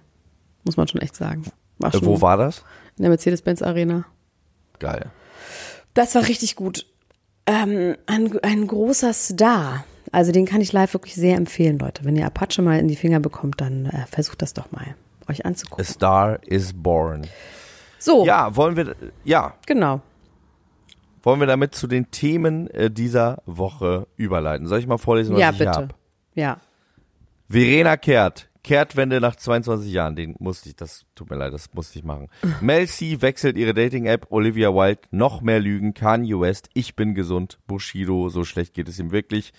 Muss 0.63 0.77
man 0.77 0.87
schon 0.87 1.01
echt 1.01 1.15
sagen. 1.15 1.45
War 1.79 1.89
äh, 1.93 1.97
schon 1.97 2.05
wo 2.05 2.21
war 2.21 2.37
das? 2.37 2.59
In 2.97 3.01
der 3.03 3.09
Mercedes-Benz 3.09 3.63
Arena. 3.63 4.05
Geil. 4.77 5.09
Das 5.95 6.13
war 6.13 6.27
richtig 6.27 6.55
gut. 6.55 6.85
Ähm, 7.47 7.97
ein, 8.05 8.37
ein 8.43 8.67
großer 8.67 9.11
Star. 9.13 9.83
Also 10.13 10.31
den 10.31 10.45
kann 10.45 10.61
ich 10.61 10.71
live 10.71 10.93
wirklich 10.93 11.15
sehr 11.15 11.35
empfehlen, 11.35 11.77
Leute. 11.79 12.05
Wenn 12.05 12.15
ihr 12.15 12.25
Apache 12.25 12.61
mal 12.61 12.79
in 12.79 12.87
die 12.87 12.95
Finger 12.95 13.19
bekommt, 13.19 13.59
dann 13.59 13.87
äh, 13.87 14.05
versucht 14.07 14.41
das 14.41 14.53
doch 14.53 14.71
mal, 14.71 14.95
euch 15.27 15.43
A 15.43 15.49
anzugucken. 15.49 15.83
Star 15.83 16.39
is 16.43 16.71
born. 16.73 17.27
So, 17.99 18.25
Ja, 18.25 18.55
wollen 18.55 18.75
wir, 18.75 18.95
ja, 19.23 19.55
genau. 19.65 20.01
wollen 21.23 21.39
wir 21.39 21.47
damit 21.47 21.73
zu 21.73 21.87
den 21.87 22.11
Themen 22.11 22.69
äh, 22.69 22.91
dieser 22.91 23.41
Woche 23.45 24.07
überleiten. 24.15 24.67
Soll 24.67 24.79
ich 24.79 24.87
mal 24.87 24.97
vorlesen, 24.97 25.33
was 25.33 25.41
Ja, 25.41 25.51
ich 25.51 25.57
bitte. 25.57 25.71
hab? 25.71 25.95
Ja. 26.35 26.57
Verena 27.49 27.97
Kehrt. 27.97 28.49
Kehrtwende 28.63 29.19
nach 29.19 29.35
22 29.35 29.91
Jahren. 29.91 30.15
Den 30.15 30.35
musste 30.39 30.69
ich, 30.69 30.75
das 30.77 31.05
tut 31.15 31.29
mir 31.29 31.35
leid, 31.35 31.51
das 31.53 31.73
musste 31.73 31.99
ich 31.99 32.05
machen. 32.05 32.29
Mel 32.61 32.87
C 32.87 33.21
wechselt 33.21 33.57
ihre 33.57 33.73
Dating-App. 33.73 34.27
Olivia 34.29 34.69
Wilde. 34.73 35.01
Noch 35.11 35.41
mehr 35.41 35.59
Lügen. 35.59 35.93
Kanye 35.93 36.39
West. 36.39 36.69
Ich 36.73 36.95
bin 36.95 37.13
gesund. 37.13 37.57
Bushido. 37.67 38.29
So 38.29 38.43
schlecht 38.45 38.73
geht 38.73 38.87
es 38.87 38.99
ihm 38.99 39.11
wirklich. 39.11 39.51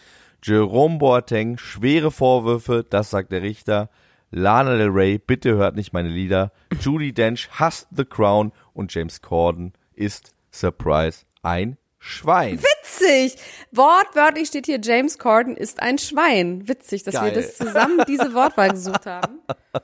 Jerome 0.46 0.98
Boateng. 0.98 1.56
Schwere 1.56 2.10
Vorwürfe. 2.10 2.84
Das 2.88 3.08
sagt 3.08 3.32
der 3.32 3.40
Richter. 3.40 3.88
Lana 4.30 4.76
Del 4.76 4.90
Rey. 4.90 5.16
Bitte 5.16 5.54
hört 5.54 5.74
nicht 5.74 5.94
meine 5.94 6.10
Lieder. 6.10 6.52
Judy 6.80 7.14
Dench 7.14 7.48
hasst 7.52 7.88
The 7.96 8.04
Crown. 8.04 8.52
Und 8.74 8.92
James 8.92 9.22
Corden 9.22 9.72
ist, 9.94 10.34
Surprise, 10.52 11.24
ein 11.42 11.78
Schwein. 11.98 12.60
Witzig. 12.60 13.40
Wortwörtlich 13.72 14.48
steht 14.48 14.66
hier, 14.66 14.78
James 14.82 15.18
Corden 15.18 15.56
ist 15.56 15.80
ein 15.80 15.96
Schwein. 15.96 16.68
Witzig, 16.68 17.04
dass 17.04 17.14
Geil. 17.14 17.34
wir 17.34 17.40
das 17.40 17.56
zusammen 17.56 18.04
diese 18.06 18.34
Wortwahl 18.34 18.68
gesucht 18.68 19.06
haben. 19.06 19.38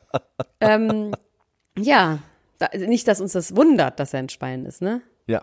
ähm, 0.60 1.12
ja, 1.78 2.18
da, 2.58 2.68
nicht, 2.76 3.08
dass 3.08 3.22
uns 3.22 3.32
das 3.32 3.56
wundert, 3.56 3.98
dass 3.98 4.12
er 4.12 4.18
ein 4.18 4.28
Schwein 4.28 4.66
ist, 4.66 4.82
ne? 4.82 5.00
Ja. 5.26 5.42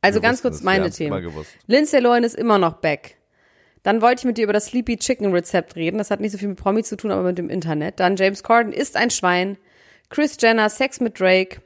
Also 0.00 0.22
ganz 0.22 0.40
kurz 0.40 0.60
wir 0.60 0.64
meine 0.64 0.90
Themen. 0.90 1.20
gewusst. 1.20 1.50
Lindsay 1.66 2.00
Lohan 2.00 2.24
ist 2.24 2.34
immer 2.34 2.56
noch 2.58 2.74
back. 2.74 3.18
Dann 3.84 4.02
wollte 4.02 4.20
ich 4.20 4.24
mit 4.24 4.38
dir 4.38 4.44
über 4.44 4.52
das 4.52 4.66
Sleepy 4.66 4.96
Chicken 4.96 5.30
Rezept 5.32 5.76
reden. 5.76 5.98
Das 5.98 6.10
hat 6.10 6.18
nicht 6.20 6.32
so 6.32 6.38
viel 6.38 6.48
mit 6.48 6.58
Promi 6.58 6.82
zu 6.82 6.96
tun, 6.96 7.12
aber 7.12 7.22
mit 7.22 7.38
dem 7.38 7.48
Internet. 7.50 8.00
Dann 8.00 8.16
James 8.16 8.42
Corden 8.42 8.72
ist 8.72 8.96
ein 8.96 9.10
Schwein. 9.10 9.56
Chris 10.10 10.36
Jenner 10.40 10.68
Sex 10.70 11.00
mit 11.00 11.20
Drake. 11.20 11.60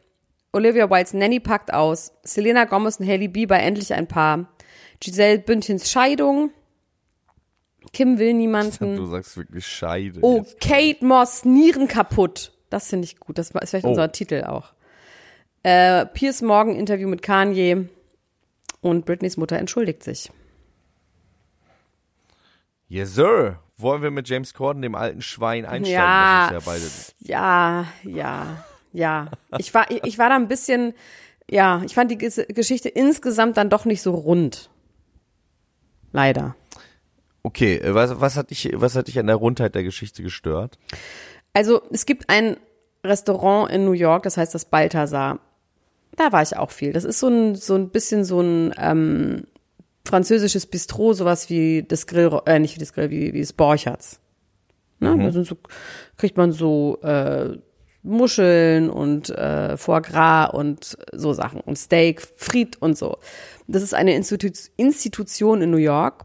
Olivia 0.53 0.90
Wildes 0.90 1.14
Nanny 1.14 1.40
packt 1.40 1.73
aus. 1.73 2.12
Selena 2.25 2.64
Gomez 2.64 2.99
und 2.99 3.07
Hailey 3.07 3.29
Bieber 3.29 3.59
endlich 3.59 3.95
ein 3.95 4.07
Paar. 4.09 4.49
Giselle 5.01 5.38
Bündchens 5.38 5.90
Scheidung. 5.90 6.51
Kim 7.92 8.19
will 8.19 8.35
niemanden. 8.35 8.97
Du 8.97 9.07
sagst 9.07 9.37
wirklich 9.37 9.66
Scheide. 9.66 10.19
Oh, 10.23 10.38
jetzt. 10.38 10.61
Kate 10.61 11.05
Moss, 11.05 11.45
Nieren 11.45 11.87
kaputt. 11.88 12.53
Das 12.69 12.88
finde 12.88 13.05
ich 13.07 13.19
gut. 13.19 13.38
Das 13.38 13.51
ist 13.51 13.71
vielleicht 13.71 13.87
Oh. 13.87 13.90
unser 13.90 14.11
Titel 14.12 14.45
auch. 14.45 14.73
Äh, 15.62 16.05
Piers 16.07 16.42
Morgan 16.42 16.75
Interview 16.75 17.09
mit 17.09 17.23
Kanye. 17.23 17.88
Und 18.81 19.07
Britneys 19.07 19.37
Mutter 19.37 19.57
entschuldigt 19.57 20.03
sich. 20.03 20.31
Yes, 22.88 23.14
sir. 23.14 23.59
Wollen 23.77 24.03
wir 24.03 24.11
mit 24.11 24.29
James 24.29 24.55
Corden, 24.55 24.83
dem 24.83 24.94
alten 24.94 25.22
Schwein, 25.22 25.64
einsteigen? 25.64 25.92
Ja. 25.92 26.51
Ja 26.53 26.59
beide. 26.64 26.83
Ja, 27.20 27.87
ja, 28.03 28.64
ja. 28.92 29.31
Ich 29.59 29.72
war, 29.74 29.87
ich 29.90 30.18
war 30.18 30.31
da 30.31 30.37
ein 30.37 30.48
bisschen, 30.48 30.94
ja, 31.48 31.83
ich 31.85 31.94
fand 31.94 32.11
die 32.11 32.16
Ges- 32.18 32.53
Geschichte 32.53 32.88
insgesamt 32.88 33.57
dann 33.57 33.70
doch 33.70 33.85
nicht 33.85 34.03
so 34.03 34.12
rund. 34.14 34.70
Leider. 36.12 36.57
Okay, 37.42 37.77
äh, 37.77 37.94
was, 37.94 38.20
was, 38.20 38.37
hat 38.37 38.51
dich, 38.51 38.70
was 38.74 38.96
hat 38.96 39.07
dich 39.09 39.18
an 39.18 39.27
der 39.29 39.37
Rundheit 39.37 39.74
der 39.74 39.85
Geschichte 39.85 40.22
gestört? 40.22 40.79
Also 41.53 41.83
es 41.90 42.05
gibt 42.07 42.29
ein 42.29 42.57
Restaurant 43.05 43.70
in 43.70 43.85
New 43.85 43.92
York, 43.92 44.24
das 44.24 44.37
heißt 44.37 44.55
das 44.55 44.64
Balthasar. 44.64 45.38
Da 46.16 46.33
war 46.33 46.42
ich 46.42 46.57
auch 46.57 46.70
viel. 46.72 46.92
Das 46.92 47.05
ist 47.05 47.20
so 47.20 47.29
ein, 47.29 47.55
so 47.55 47.77
ein 47.77 47.90
bisschen 47.90 48.24
so 48.24 48.40
ein 48.40 48.74
ähm, 48.77 49.44
französisches 50.09 50.66
Bistro, 50.66 51.12
sowas 51.12 51.51
wie 51.51 51.85
das 51.87 52.07
Grill, 52.07 52.40
äh, 52.47 52.59
nicht 52.59 52.75
wie 52.75 52.81
das 52.81 52.92
Grill, 52.92 53.11
wie, 53.11 53.33
wie 53.33 53.40
das 53.40 53.53
Borchertz. 53.53 54.21
Ne? 55.01 55.16
Da 55.16 55.31
sind 55.31 55.47
so, 55.47 55.57
kriegt 56.16 56.37
man 56.37 56.53
so 56.53 56.99
äh, 57.03 57.57
Muscheln 58.03 58.90
und 58.90 59.31
äh, 59.31 59.77
Foie 59.77 60.03
Gras 60.03 60.51
und 60.53 60.97
so 61.12 61.33
Sachen 61.33 61.61
und 61.61 61.77
Steak, 61.79 62.23
Fried 62.37 62.81
und 62.81 62.97
so. 62.97 63.18
Das 63.66 63.83
ist 63.83 63.94
eine 63.94 64.14
Institu 64.14 64.49
Institution 64.77 65.62
in 65.62 65.71
New 65.71 65.77
York. 65.77 66.25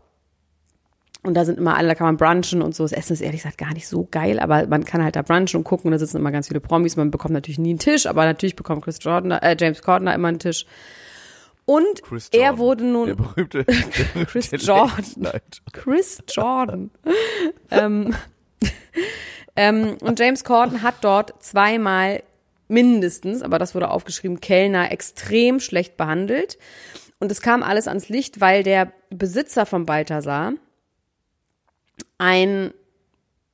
Und 1.25 1.35
da 1.35 1.45
sind 1.45 1.57
immer 1.57 1.77
alle, 1.77 1.87
da 1.87 1.95
kann 1.95 2.07
man 2.07 2.17
brunchen 2.17 2.61
und 2.61 2.75
so. 2.75 2.83
Das 2.83 2.91
Essen 2.91 3.13
ist 3.13 3.21
ehrlich 3.21 3.43
gesagt 3.43 3.57
gar 3.57 3.73
nicht 3.73 3.87
so 3.87 4.05
geil, 4.11 4.39
aber 4.39 4.67
man 4.67 4.83
kann 4.83 5.01
halt 5.01 5.15
da 5.15 5.21
brunchen 5.21 5.57
und 5.57 5.63
gucken. 5.63 5.87
Und 5.87 5.93
da 5.93 5.99
sitzen 5.99 6.17
immer 6.17 6.31
ganz 6.31 6.49
viele 6.49 6.59
Promis. 6.59 6.97
Man 6.97 7.11
bekommt 7.11 7.33
natürlich 7.33 7.59
nie 7.59 7.69
einen 7.69 7.79
Tisch, 7.79 8.07
aber 8.07 8.25
natürlich 8.25 8.57
bekommt 8.57 8.83
Chris 8.83 8.97
Jordan, 9.01 9.31
äh, 9.31 9.55
James 9.57 9.81
Corden 9.81 10.07
da 10.07 10.13
immer 10.13 10.27
einen 10.27 10.39
Tisch. 10.39 10.65
Und 11.65 12.03
Chris 12.03 12.29
er 12.31 12.57
wurde 12.57 12.83
Der 12.83 12.91
nun 12.91 13.15
berühmte, 13.15 13.63
der 13.63 13.73
berühmte 13.73 14.25
Chris 14.31 14.51
Late 14.51 14.65
Jordan. 14.65 15.41
Chris 15.71 16.23
Jordan. 16.27 16.91
ähm, 17.71 18.15
ähm, 19.55 19.97
und 20.01 20.19
James 20.19 20.43
Corden 20.43 20.81
hat 20.81 20.95
dort 21.01 21.41
zweimal 21.41 22.23
mindestens, 22.67 23.41
aber 23.41 23.59
das 23.59 23.75
wurde 23.75 23.91
aufgeschrieben, 23.91 24.41
Kellner 24.41 24.91
extrem 24.91 25.59
schlecht 25.59 25.95
behandelt. 25.95 26.57
Und 27.19 27.31
es 27.31 27.41
kam 27.41 27.63
alles 27.63 27.87
ans 27.87 28.09
Licht, 28.09 28.41
weil 28.41 28.63
der 28.63 28.91
Besitzer 29.09 29.65
vom 29.65 29.85
Balthasar 29.85 30.53
ein 32.17 32.73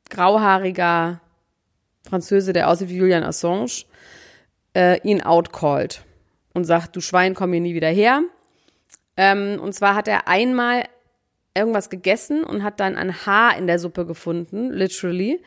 grauhaariger 0.09 1.21
Französe, 2.07 2.53
der 2.53 2.69
aussieht 2.69 2.89
wie 2.89 2.97
Julian 2.97 3.23
Assange, 3.23 3.83
äh, 4.73 4.99
ihn 5.01 5.21
outcallt 5.21 6.03
und 6.59 6.65
sagt, 6.65 6.95
du 6.95 7.01
Schwein, 7.01 7.33
komm 7.33 7.53
hier 7.53 7.61
nie 7.61 7.73
wieder 7.73 7.87
her. 7.87 8.21
Ähm, 9.17 9.59
und 9.61 9.73
zwar 9.73 9.95
hat 9.95 10.07
er 10.07 10.27
einmal 10.27 10.83
irgendwas 11.55 11.89
gegessen 11.89 12.43
und 12.43 12.63
hat 12.63 12.79
dann 12.79 12.95
ein 12.95 13.25
Haar 13.25 13.57
in 13.57 13.67
der 13.67 13.79
Suppe 13.79 14.05
gefunden, 14.05 14.71
literally. 14.71 15.41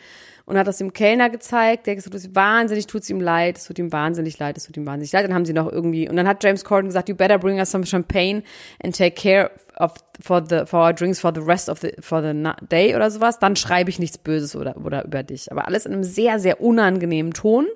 Und 0.45 0.59
hat 0.59 0.67
das 0.67 0.79
dem 0.79 0.93
Kellner 0.93 1.31
gezeigt. 1.31 1.87
Der 1.87 1.93
hat 1.93 1.99
gesagt, 1.99 2.17
es 2.17 2.25
tut 2.25 2.35
wahnsinnig, 2.35 2.87
tut's 2.89 3.09
ihm 3.09 3.21
leid, 3.21 3.59
es 3.59 3.65
tut 3.65 3.79
ihm 3.79 3.93
wahnsinnig 3.93 4.39
leid, 4.39 4.57
es 4.57 4.65
tut 4.65 4.77
ihm 4.77 4.85
wahnsinnig 4.87 5.13
leid. 5.13 5.25
Dann 5.25 5.35
haben 5.35 5.45
sie 5.45 5.53
noch 5.53 5.71
irgendwie, 5.71 6.09
und 6.09 6.17
dann 6.17 6.27
hat 6.27 6.43
James 6.43 6.65
Corden 6.65 6.89
gesagt, 6.89 7.09
you 7.09 7.15
better 7.15 7.39
bring 7.39 7.59
us 7.59 7.71
some 7.71 7.87
champagne 7.87 8.43
and 8.83 8.97
take 8.97 9.15
care 9.15 9.53
of, 9.77 9.95
for 10.21 10.43
the, 10.45 10.67
for 10.67 10.81
our 10.81 10.93
drinks 10.93 11.21
for 11.21 11.33
the 11.33 11.41
rest 11.41 11.69
of 11.69 11.79
the, 11.79 11.93
for 12.01 12.21
the 12.23 12.35
day 12.71 12.97
oder 12.97 13.11
sowas. 13.11 13.39
Dann 13.39 13.55
schreibe 13.55 13.91
ich 13.91 14.01
nichts 14.01 14.19
Böses 14.19 14.57
oder, 14.57 14.77
oder 14.85 15.05
über 15.05 15.23
dich. 15.23 15.53
Aber 15.53 15.69
alles 15.69 15.87
in 15.87 15.93
einem 15.93 16.05
sehr, 16.05 16.41
sehr 16.41 16.61
unangenehmen 16.61 17.33
Ton. 17.33 17.67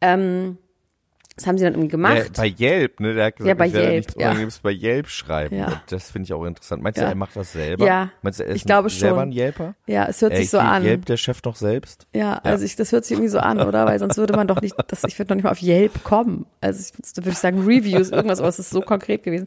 Ähm, 0.00 0.56
das 1.36 1.46
haben 1.46 1.58
sie 1.58 1.64
dann 1.64 1.74
irgendwie 1.74 1.88
gemacht. 1.88 2.32
bei 2.34 2.46
Yelp, 2.58 2.98
ne? 3.00 3.12
Der 3.14 3.26
hat 3.26 3.36
gesagt, 3.36 3.48
Ja, 3.48 3.54
bei 3.54 3.66
ich 3.66 3.72
werde 3.74 3.86
Yelp, 3.88 3.96
nichts 3.98 4.14
ja. 4.14 4.20
Unangenehmes 4.26 4.58
bei 4.60 4.70
Yelp 4.72 5.08
schreiben. 5.08 5.56
Ja. 5.58 5.66
Und 5.66 5.80
Das 5.90 6.10
finde 6.10 6.24
ich 6.26 6.32
auch 6.32 6.44
interessant. 6.44 6.82
Meinst 6.82 6.96
du, 6.98 7.02
Ja. 7.02 7.10
er 7.10 7.14
macht 7.14 7.36
das 7.36 7.52
selber? 7.52 7.84
Ja. 7.86 8.10
Meinst 8.22 8.40
du, 8.40 8.44
er 8.44 8.50
ist 8.50 8.56
Ich 8.56 8.64
glaube 8.64 8.88
selber 8.88 9.20
schon. 9.20 9.28
ein 9.28 9.32
Yelper? 9.32 9.74
ja, 9.86 10.06
es 10.06 10.22
hört 10.22 10.32
Ey, 10.32 10.38
sich 10.38 10.50
so 10.50 10.58
an. 10.58 10.82
Yelp 10.82 11.04
der 11.04 11.16
Chef 11.18 11.42
noch 11.44 11.56
selbst? 11.56 12.06
Ja, 12.14 12.38
also 12.42 12.64
ich, 12.64 12.74
das 12.76 12.90
hört 12.92 13.04
sich 13.04 13.12
irgendwie 13.12 13.28
so 13.28 13.38
an, 13.38 13.60
oder? 13.60 13.84
Weil 13.86 13.98
sonst 13.98 14.16
würde 14.16 14.34
man 14.34 14.48
doch 14.48 14.62
nicht, 14.62 14.74
das, 14.88 15.04
ich 15.04 15.18
würde 15.18 15.30
noch 15.32 15.36
nicht 15.36 15.44
mal 15.44 15.50
auf 15.50 15.62
Yelp 15.62 16.02
kommen. 16.04 16.46
Also 16.62 16.80
ich, 16.80 17.16
würde 17.16 17.30
ich 17.30 17.38
sagen 17.38 17.64
Reviews, 17.66 18.10
irgendwas, 18.10 18.38
aber 18.40 18.48
es 18.48 18.58
ist 18.58 18.70
so 18.70 18.80
konkret 18.80 19.22
gewesen. 19.22 19.46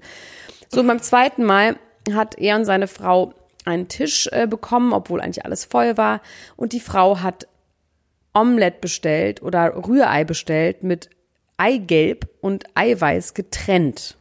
So, 0.72 0.84
beim 0.86 1.02
zweiten 1.02 1.44
Mal 1.44 1.76
hat 2.14 2.38
er 2.38 2.56
und 2.56 2.66
seine 2.66 2.88
Frau 2.88 3.34
einen 3.66 3.88
Tisch 3.88 4.30
äh, 4.32 4.46
bekommen, 4.48 4.94
obwohl 4.94 5.22
eigentlich 5.22 5.44
alles 5.46 5.66
voll 5.66 5.98
war. 5.98 6.22
Und 6.56 6.74
die 6.74 6.80
Frau 6.80 7.20
hat 7.22 7.48
Omelette 8.34 8.78
bestellt 8.80 9.42
oder 9.42 9.76
Rührei 9.88 10.24
bestellt 10.24 10.84
mit 10.84 11.10
Eigelb 11.60 12.30
und 12.42 12.66
Eiweiß 12.74 13.34
getrennt. 13.34 14.18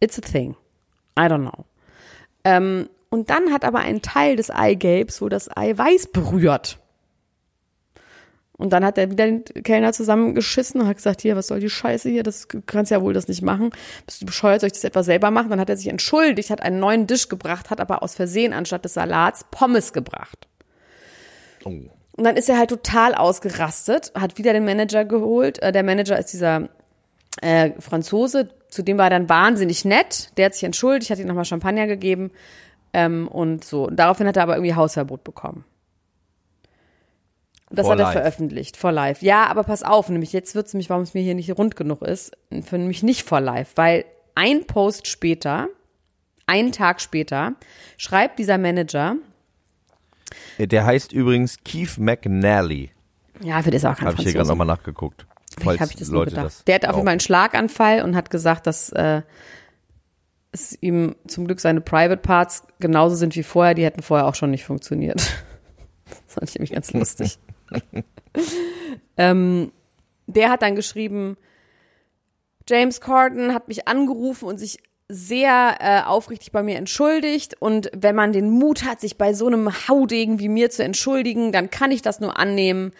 It's 0.00 0.18
a 0.18 0.22
thing. 0.22 0.54
I 1.18 1.22
don't 1.22 1.48
know. 1.48 1.64
Ähm, 2.44 2.88
und 3.08 3.30
dann 3.30 3.52
hat 3.52 3.64
aber 3.64 3.80
ein 3.80 4.02
Teil 4.02 4.36
des 4.36 4.50
Eigelbs, 4.50 5.20
wo 5.20 5.28
das 5.28 5.54
Ei 5.56 5.76
weiß 5.76 6.08
berührt. 6.08 6.78
Und 8.60 8.74
dann 8.74 8.84
hat 8.84 8.98
er 8.98 9.10
wieder 9.10 9.24
den 9.24 9.42
Kellner 9.44 9.94
zusammengeschissen 9.94 10.82
und 10.82 10.86
hat 10.86 10.96
gesagt, 10.96 11.22
hier, 11.22 11.34
was 11.34 11.46
soll 11.46 11.60
die 11.60 11.70
Scheiße 11.70 12.10
hier, 12.10 12.22
das 12.22 12.46
kannst 12.66 12.90
ja 12.90 13.00
wohl 13.00 13.14
das 13.14 13.26
nicht 13.26 13.40
machen. 13.40 13.70
Bist 14.04 14.20
du 14.20 14.26
bescheuert, 14.26 14.60
soll 14.60 14.66
ich 14.66 14.74
das 14.74 14.84
etwa 14.84 15.02
selber 15.02 15.30
machen? 15.30 15.48
Dann 15.48 15.60
hat 15.60 15.70
er 15.70 15.78
sich 15.78 15.88
entschuldigt, 15.88 16.50
hat 16.50 16.60
einen 16.60 16.78
neuen 16.78 17.08
Tisch 17.08 17.28
gebracht, 17.28 17.70
hat 17.70 17.80
aber 17.80 18.02
aus 18.02 18.14
Versehen 18.14 18.52
anstatt 18.52 18.84
des 18.84 18.92
Salats 18.92 19.46
Pommes 19.50 19.94
gebracht. 19.94 20.46
Oh. 21.64 21.84
Und 22.20 22.24
dann 22.24 22.36
ist 22.36 22.50
er 22.50 22.58
halt 22.58 22.68
total 22.68 23.14
ausgerastet, 23.14 24.12
hat 24.14 24.36
wieder 24.36 24.52
den 24.52 24.66
Manager 24.66 25.06
geholt. 25.06 25.58
Äh, 25.62 25.72
der 25.72 25.82
Manager 25.82 26.18
ist 26.18 26.34
dieser 26.34 26.68
äh, 27.40 27.70
Franzose, 27.80 28.50
zu 28.68 28.82
dem 28.82 28.98
war 28.98 29.06
er 29.06 29.10
dann 29.18 29.30
wahnsinnig 29.30 29.86
nett. 29.86 30.28
Der 30.36 30.44
hat 30.44 30.52
sich 30.52 30.64
entschuldigt, 30.64 31.10
hat 31.10 31.18
ihm 31.18 31.26
nochmal 31.26 31.46
Champagner 31.46 31.86
gegeben 31.86 32.30
ähm, 32.92 33.26
und 33.26 33.64
so. 33.64 33.86
Und 33.86 33.96
daraufhin 33.96 34.26
hat 34.26 34.36
er 34.36 34.42
aber 34.42 34.56
irgendwie 34.56 34.74
Hausverbot 34.74 35.24
bekommen. 35.24 35.64
Das 37.70 37.86
For 37.86 37.92
hat 37.92 38.00
er 38.00 38.04
life. 38.04 38.18
veröffentlicht, 38.18 38.76
for 38.76 38.92
life. 38.92 39.24
Ja, 39.24 39.46
aber 39.46 39.64
pass 39.64 39.82
auf, 39.82 40.10
nämlich 40.10 40.34
jetzt 40.34 40.54
wird's 40.54 40.74
nämlich, 40.74 40.90
warum 40.90 41.04
es 41.04 41.14
mir 41.14 41.22
hier 41.22 41.34
nicht 41.34 41.56
rund 41.56 41.74
genug 41.74 42.02
ist, 42.02 42.36
für 42.66 42.76
mich 42.76 43.02
nicht 43.02 43.26
for 43.26 43.40
life, 43.40 43.72
weil 43.76 44.04
ein 44.34 44.66
Post 44.66 45.06
später, 45.06 45.68
einen 46.44 46.72
Tag 46.72 47.00
später, 47.00 47.54
schreibt 47.96 48.38
dieser 48.38 48.58
Manager, 48.58 49.16
Der 50.58 50.84
heißt 50.84 51.12
übrigens 51.12 51.58
Keith 51.64 51.98
McNally. 51.98 52.90
ja, 53.42 53.62
für 53.62 53.70
das 53.70 53.82
ist 53.82 53.86
auch 53.88 53.96
kein 53.96 54.08
Habe 54.08 54.16
ich 54.18 54.24
hier 54.24 54.32
gerade 54.34 54.48
nochmal 54.48 54.66
nachgeguckt. 54.66 55.26
Vielleicht 55.58 55.80
habe 55.80 55.90
ich 55.90 55.98
das 55.98 56.08
Leute 56.08 56.30
gedacht. 56.30 56.46
das 56.46 56.64
der 56.64 56.76
hat 56.76 56.84
auf 56.84 56.88
jeden 56.90 57.00
auch- 57.00 57.04
Fall 57.04 57.10
einen 57.12 57.20
Schlaganfall 57.20 58.02
und 58.02 58.14
hat 58.16 58.30
gesagt, 58.30 58.66
dass 58.66 58.90
äh, 58.90 59.22
es 60.52 60.76
ihm 60.80 61.16
zum 61.26 61.46
Glück 61.46 61.60
seine 61.60 61.80
Private 61.80 62.16
Parts 62.16 62.64
genauso 62.80 63.14
sind 63.16 63.34
wie 63.36 63.42
vorher. 63.42 63.74
Die 63.74 63.84
hätten 63.84 64.02
vorher 64.02 64.26
auch 64.26 64.34
schon 64.34 64.50
nicht 64.50 64.64
funktioniert. 64.64 65.20
Das 66.26 66.34
fand 66.34 66.48
ich 66.48 66.54
nämlich 66.56 66.72
ganz 66.72 66.92
lustig. 66.92 67.38
ähm, 69.16 69.72
der 70.26 70.50
hat 70.50 70.62
dann 70.62 70.74
geschrieben, 70.74 71.36
James 72.68 73.00
Corden 73.00 73.54
hat 73.54 73.68
mich 73.68 73.88
angerufen 73.88 74.46
und 74.46 74.58
sich 74.58 74.78
sehr 75.10 75.76
äh, 75.80 76.02
aufrichtig 76.06 76.52
bei 76.52 76.62
mir 76.62 76.76
entschuldigt. 76.76 77.56
Und 77.58 77.90
wenn 77.94 78.14
man 78.14 78.32
den 78.32 78.50
Mut 78.50 78.84
hat, 78.84 79.00
sich 79.00 79.18
bei 79.18 79.34
so 79.34 79.46
einem 79.46 79.70
Haudegen 79.88 80.38
wie 80.38 80.48
mir 80.48 80.70
zu 80.70 80.84
entschuldigen, 80.84 81.52
dann 81.52 81.70
kann 81.70 81.90
ich 81.90 82.02
das 82.02 82.20
nur 82.20 82.38
annehmen. 82.38 82.92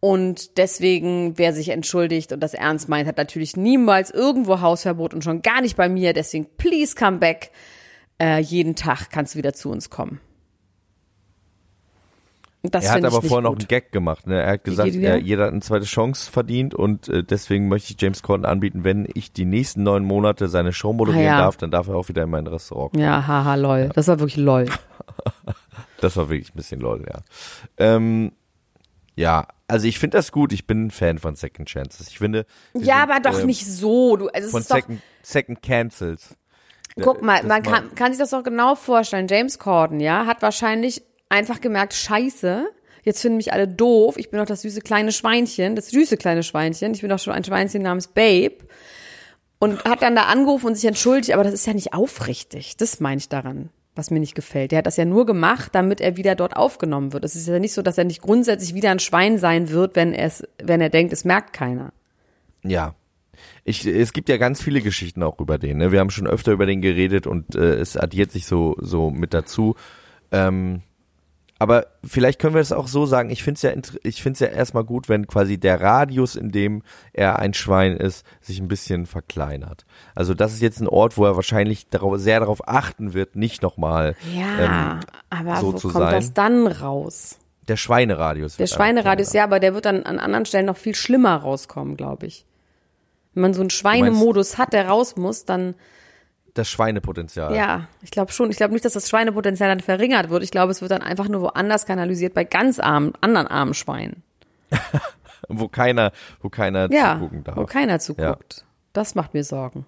Und 0.00 0.58
deswegen, 0.58 1.38
wer 1.38 1.52
sich 1.52 1.70
entschuldigt 1.70 2.32
und 2.32 2.40
das 2.40 2.54
ernst 2.54 2.88
meint, 2.88 3.08
hat 3.08 3.16
natürlich 3.16 3.56
niemals 3.56 4.10
irgendwo 4.10 4.60
Hausverbot 4.60 5.14
und 5.14 5.24
schon 5.24 5.42
gar 5.42 5.62
nicht 5.62 5.76
bei 5.76 5.88
mir. 5.88 6.12
Deswegen, 6.12 6.46
please 6.58 6.94
come 6.94 7.18
back. 7.18 7.50
Äh, 8.20 8.40
jeden 8.40 8.76
Tag 8.76 9.10
kannst 9.10 9.34
du 9.34 9.38
wieder 9.38 9.54
zu 9.54 9.70
uns 9.70 9.90
kommen. 9.90 10.20
Das 12.70 12.84
Er 12.84 12.92
hat 12.92 13.04
aber 13.04 13.22
vorher 13.22 13.42
noch 13.42 13.56
einen 13.56 13.68
Gag 13.68 13.92
gemacht. 13.92 14.26
Ne? 14.26 14.40
Er 14.42 14.52
hat 14.52 14.64
gesagt, 14.64 14.94
er, 14.94 15.18
jeder 15.18 15.44
hat 15.44 15.52
eine 15.52 15.60
zweite 15.60 15.84
Chance 15.86 16.30
verdient 16.30 16.74
und 16.74 17.08
äh, 17.08 17.22
deswegen 17.22 17.68
möchte 17.68 17.92
ich 17.92 18.00
James 18.00 18.22
Corden 18.22 18.44
anbieten, 18.46 18.84
wenn 18.84 19.08
ich 19.14 19.32
die 19.32 19.44
nächsten 19.44 19.82
neun 19.82 20.04
Monate 20.04 20.48
seine 20.48 20.72
Show 20.72 20.92
moderieren 20.92 21.26
Ah, 21.26 21.30
ja. 21.30 21.38
darf, 21.38 21.56
dann 21.56 21.70
darf 21.70 21.88
er 21.88 21.96
auch 21.96 22.08
wieder 22.08 22.22
in 22.24 22.30
mein 22.30 22.46
Restaurant. 22.46 22.92
kommen. 22.92 23.02
Ja, 23.04 23.26
haha, 23.26 23.54
lol. 23.54 23.90
Das 23.94 24.08
war 24.08 24.18
wirklich 24.18 24.36
lol. 24.36 24.66
Das 26.00 26.14
war 26.16 26.28
wirklich 26.28 26.50
ein 26.50 26.56
bisschen 26.56 26.80
lol, 26.80 27.04
ja. 27.08 27.20
Ähm, 27.78 28.32
ja, 29.14 29.46
also 29.66 29.86
ich 29.86 29.98
finde 29.98 30.18
das 30.18 30.30
gut. 30.30 30.52
Ich 30.52 30.66
bin 30.66 30.86
ein 30.86 30.90
Fan 30.90 31.18
von 31.18 31.36
Second 31.36 31.68
Chances. 31.68 32.08
Ich 32.08 32.18
finde. 32.18 32.44
Ja, 32.74 33.00
sind, 33.06 33.10
aber 33.10 33.20
doch 33.20 33.40
ähm, 33.40 33.46
nicht 33.46 33.66
so. 33.66 34.16
Du, 34.16 34.28
also 34.28 34.46
es 34.46 34.50
Von 34.52 34.62
Second, 34.62 35.00
Second 35.22 35.62
Cancels. 35.62 36.36
Guck 37.00 37.22
mal, 37.22 37.38
das 37.38 37.46
man 37.46 37.62
kann, 37.62 37.94
kann 37.94 38.12
sich 38.12 38.18
das 38.18 38.30
doch 38.30 38.42
genau 38.42 38.74
vorstellen. 38.74 39.26
James 39.28 39.58
Corden, 39.58 40.00
ja, 40.00 40.26
hat 40.26 40.42
wahrscheinlich 40.42 41.02
einfach 41.28 41.60
gemerkt, 41.60 41.94
scheiße, 41.94 42.68
jetzt 43.02 43.22
finden 43.22 43.36
mich 43.36 43.52
alle 43.52 43.68
doof. 43.68 44.16
Ich 44.18 44.30
bin 44.30 44.38
doch 44.40 44.46
das 44.46 44.62
süße 44.62 44.80
kleine 44.80 45.12
Schweinchen, 45.12 45.76
das 45.76 45.88
süße 45.90 46.16
kleine 46.16 46.42
Schweinchen. 46.42 46.92
Ich 46.92 47.00
bin 47.00 47.10
doch 47.10 47.18
schon 47.18 47.32
ein 47.32 47.44
Schweinchen 47.44 47.82
namens 47.82 48.08
Babe. 48.08 48.56
Und 49.58 49.84
hat 49.84 50.02
dann 50.02 50.14
da 50.14 50.24
angerufen 50.24 50.66
und 50.66 50.74
sich 50.74 50.84
entschuldigt, 50.84 51.32
aber 51.32 51.42
das 51.42 51.54
ist 51.54 51.66
ja 51.66 51.72
nicht 51.72 51.94
aufrichtig. 51.94 52.76
Das 52.76 53.00
meine 53.00 53.18
ich 53.18 53.30
daran, 53.30 53.70
was 53.94 54.10
mir 54.10 54.20
nicht 54.20 54.34
gefällt. 54.34 54.70
Der 54.70 54.78
hat 54.78 54.86
das 54.86 54.98
ja 54.98 55.06
nur 55.06 55.24
gemacht, 55.24 55.74
damit 55.74 56.02
er 56.02 56.18
wieder 56.18 56.34
dort 56.34 56.56
aufgenommen 56.56 57.14
wird. 57.14 57.24
Es 57.24 57.36
ist 57.36 57.48
ja 57.48 57.58
nicht 57.58 57.72
so, 57.72 57.80
dass 57.80 57.96
er 57.96 58.04
nicht 58.04 58.20
grundsätzlich 58.20 58.74
wieder 58.74 58.90
ein 58.90 58.98
Schwein 58.98 59.38
sein 59.38 59.70
wird, 59.70 59.96
wenn 59.96 60.12
er 60.12 60.26
es, 60.26 60.46
wenn 60.62 60.82
er 60.82 60.90
denkt, 60.90 61.14
es 61.14 61.24
merkt 61.24 61.54
keiner. 61.54 61.94
Ja. 62.62 62.94
Ich, 63.64 63.86
es 63.86 64.12
gibt 64.12 64.28
ja 64.28 64.36
ganz 64.36 64.62
viele 64.62 64.82
Geschichten 64.82 65.22
auch 65.22 65.40
über 65.40 65.58
den. 65.58 65.78
Ne? 65.78 65.90
Wir 65.90 66.00
haben 66.00 66.10
schon 66.10 66.26
öfter 66.26 66.52
über 66.52 66.66
den 66.66 66.82
geredet 66.82 67.26
und 67.26 67.54
äh, 67.54 67.74
es 67.74 67.96
addiert 67.96 68.32
sich 68.32 68.46
so, 68.46 68.76
so 68.78 69.10
mit 69.10 69.32
dazu. 69.32 69.74
Ähm, 70.32 70.82
aber 71.58 71.86
vielleicht 72.04 72.38
können 72.38 72.54
wir 72.54 72.60
es 72.60 72.72
auch 72.72 72.88
so 72.88 73.06
sagen, 73.06 73.30
ich 73.30 73.42
finde 73.42 73.56
es 73.56 73.62
ja, 73.62 73.72
ich 74.02 74.22
find's 74.22 74.40
ja 74.40 74.48
erstmal 74.48 74.84
gut, 74.84 75.08
wenn 75.08 75.26
quasi 75.26 75.58
der 75.58 75.80
Radius, 75.80 76.36
in 76.36 76.50
dem 76.50 76.82
er 77.12 77.38
ein 77.38 77.54
Schwein 77.54 77.96
ist, 77.96 78.26
sich 78.40 78.60
ein 78.60 78.68
bisschen 78.68 79.06
verkleinert. 79.06 79.86
Also 80.14 80.34
das 80.34 80.52
ist 80.52 80.62
jetzt 80.62 80.80
ein 80.80 80.88
Ort, 80.88 81.16
wo 81.16 81.24
er 81.24 81.36
wahrscheinlich 81.36 81.88
darauf, 81.88 82.18
sehr 82.18 82.40
darauf 82.40 82.68
achten 82.68 83.14
wird, 83.14 83.36
nicht 83.36 83.62
nochmal 83.62 84.16
Ja, 84.34 84.98
ähm, 84.98 85.00
aber 85.30 85.56
so 85.56 85.68
wo 85.68 85.78
kommt 85.78 85.92
sein. 85.92 86.14
das 86.14 86.34
dann 86.34 86.66
raus? 86.66 87.38
der 87.68 87.76
Schweineradius. 87.76 88.56
Der 88.56 88.66
Schweineradius, 88.66 89.32
ja, 89.32 89.44
aber 89.44 89.60
der 89.60 89.74
wird 89.74 89.86
dann 89.86 90.04
an 90.04 90.18
anderen 90.18 90.46
Stellen 90.46 90.66
noch 90.66 90.76
viel 90.76 90.94
schlimmer 90.94 91.36
rauskommen, 91.36 91.96
glaube 91.96 92.26
ich. 92.26 92.46
Wenn 93.34 93.42
man 93.42 93.54
so 93.54 93.60
einen 93.60 93.70
Schweinemodus 93.70 94.58
hat, 94.58 94.72
der 94.72 94.88
raus 94.88 95.16
muss, 95.16 95.44
dann. 95.44 95.74
Das 96.56 96.68
Schweinepotenzial. 96.68 97.54
ja, 97.54 97.86
ich 98.02 98.10
glaube 98.10 98.32
schon. 98.32 98.50
Ich 98.50 98.56
glaube 98.56 98.72
nicht, 98.72 98.84
dass 98.84 98.94
das 98.94 99.08
Schweinepotenzial 99.08 99.68
dann 99.68 99.80
verringert 99.80 100.30
wird. 100.30 100.42
Ich 100.42 100.50
glaube, 100.50 100.72
es 100.72 100.80
wird 100.80 100.90
dann 100.90 101.02
einfach 101.02 101.28
nur 101.28 101.42
woanders 101.42 101.86
kanalisiert, 101.86 102.34
bei 102.34 102.44
ganz 102.44 102.78
armen, 102.80 103.12
anderen 103.20 103.46
armen 103.46 103.74
Schweinen. 103.74 104.22
Wo 105.48 105.68
keiner, 105.68 106.10
wo 106.40 106.48
keiner 106.48 106.90
Ja, 106.90 107.14
zugucken 107.14 107.44
darf. 107.44 107.56
wo 107.56 107.66
keiner 107.66 108.00
zuguckt. 108.00 108.64
Das 108.92 109.14
macht 109.14 109.32
mir 109.32 109.44
Sorgen. 109.44 109.86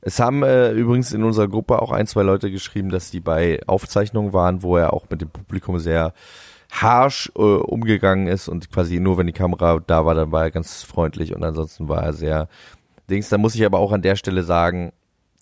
Es 0.00 0.20
haben 0.20 0.42
äh, 0.42 0.70
übrigens 0.72 1.12
in 1.12 1.22
unserer 1.22 1.48
Gruppe 1.48 1.82
auch 1.82 1.90
ein, 1.90 2.06
zwei 2.06 2.22
Leute 2.22 2.50
geschrieben, 2.50 2.88
dass 2.90 3.10
die 3.10 3.20
bei 3.20 3.60
Aufzeichnungen 3.66 4.32
waren, 4.32 4.62
wo 4.62 4.76
er 4.76 4.92
auch 4.94 5.10
mit 5.10 5.20
dem 5.20 5.28
Publikum 5.28 5.78
sehr 5.78 6.14
harsh 6.70 7.30
äh, 7.36 7.40
umgegangen 7.40 8.26
ist 8.26 8.48
und 8.48 8.70
quasi 8.70 9.00
nur 9.00 9.18
wenn 9.18 9.26
die 9.26 9.32
Kamera 9.32 9.80
da 9.86 10.06
war, 10.06 10.14
dann 10.14 10.32
war 10.32 10.44
er 10.44 10.50
ganz 10.50 10.82
freundlich 10.82 11.34
und 11.34 11.44
ansonsten 11.44 11.88
war 11.88 12.02
er 12.02 12.12
sehr 12.14 12.48
Dings. 13.10 13.28
Da 13.28 13.38
muss 13.38 13.54
ich 13.54 13.64
aber 13.64 13.78
auch 13.78 13.92
an 13.92 14.02
der 14.02 14.16
Stelle 14.16 14.42
sagen, 14.42 14.92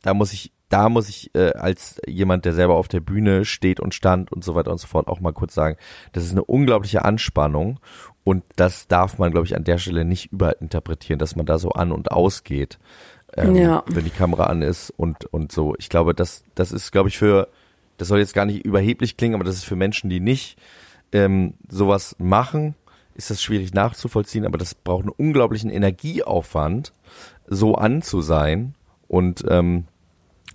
da 0.03 0.15
muss 0.15 0.33
ich, 0.33 0.53
da 0.69 0.89
muss 0.89 1.09
ich 1.09 1.35
äh, 1.35 1.53
als 1.53 2.01
jemand, 2.07 2.45
der 2.45 2.53
selber 2.55 2.75
auf 2.75 2.89
der 2.89 3.01
Bühne 3.01 3.45
steht 3.45 3.79
und 3.81 3.95
stand 3.95 4.33
und 4.33 4.43
so 4.45 4.55
weiter 4.55 4.71
und 4.73 4.79
so 4.79 4.87
fort 4.87 5.09
auch 5.09 5.21
mal 5.21 5.33
kurz 5.33 5.55
sagen, 5.55 5.77
das 6.13 6.25
ist 6.25 6.33
eine 6.33 6.45
unglaubliche 6.45 7.05
Anspannung 7.05 7.79
und 8.25 8.45
das 8.57 8.89
darf 8.89 9.19
man, 9.19 9.31
glaube 9.33 9.47
ich, 9.47 9.55
an 9.57 9.65
der 9.65 9.79
Stelle 9.79 10.05
nicht 10.05 10.33
überinterpretieren, 10.33 11.19
dass 11.19 11.37
man 11.37 11.47
da 11.47 11.59
so 11.59 11.71
an 11.71 11.93
und 11.93 12.11
ausgeht 12.11 12.79
ähm, 13.37 13.55
Ja. 13.57 13.83
wenn 13.87 14.05
die 14.05 14.11
Kamera 14.11 14.45
an 14.45 14.63
ist 14.63 14.91
und, 14.91 15.25
und 15.27 15.53
so. 15.53 15.75
Ich 15.79 15.89
glaube, 15.89 16.15
das, 16.15 16.45
das 16.55 16.73
ist, 16.73 16.93
glaube 16.93 17.09
ich, 17.09 17.19
für, 17.19 17.49
das 17.99 18.09
soll 18.09 18.19
jetzt 18.19 18.35
gar 18.35 18.45
nicht 18.45 18.65
überheblich 18.65 19.17
klingen, 19.17 19.35
aber 19.35 19.45
das 19.45 19.57
ist 19.57 19.65
für 19.65 19.77
Menschen, 19.77 20.11
die 20.11 20.21
nicht 20.21 20.59
ähm, 21.13 21.55
sowas 21.69 22.17
machen, 22.19 22.75
ist 23.15 23.31
das 23.31 23.43
schwierig 23.43 23.75
nachzuvollziehen, 23.75 24.47
aber 24.47 24.59
das 24.59 24.75
braucht 24.75 25.03
einen 25.03 25.11
unglaublichen 25.11 25.71
Energieaufwand, 25.71 26.93
so 27.53 27.75
an 27.75 28.03
zu 28.03 28.21
sein 28.23 28.75
und 29.09 29.45
ähm, 29.49 29.85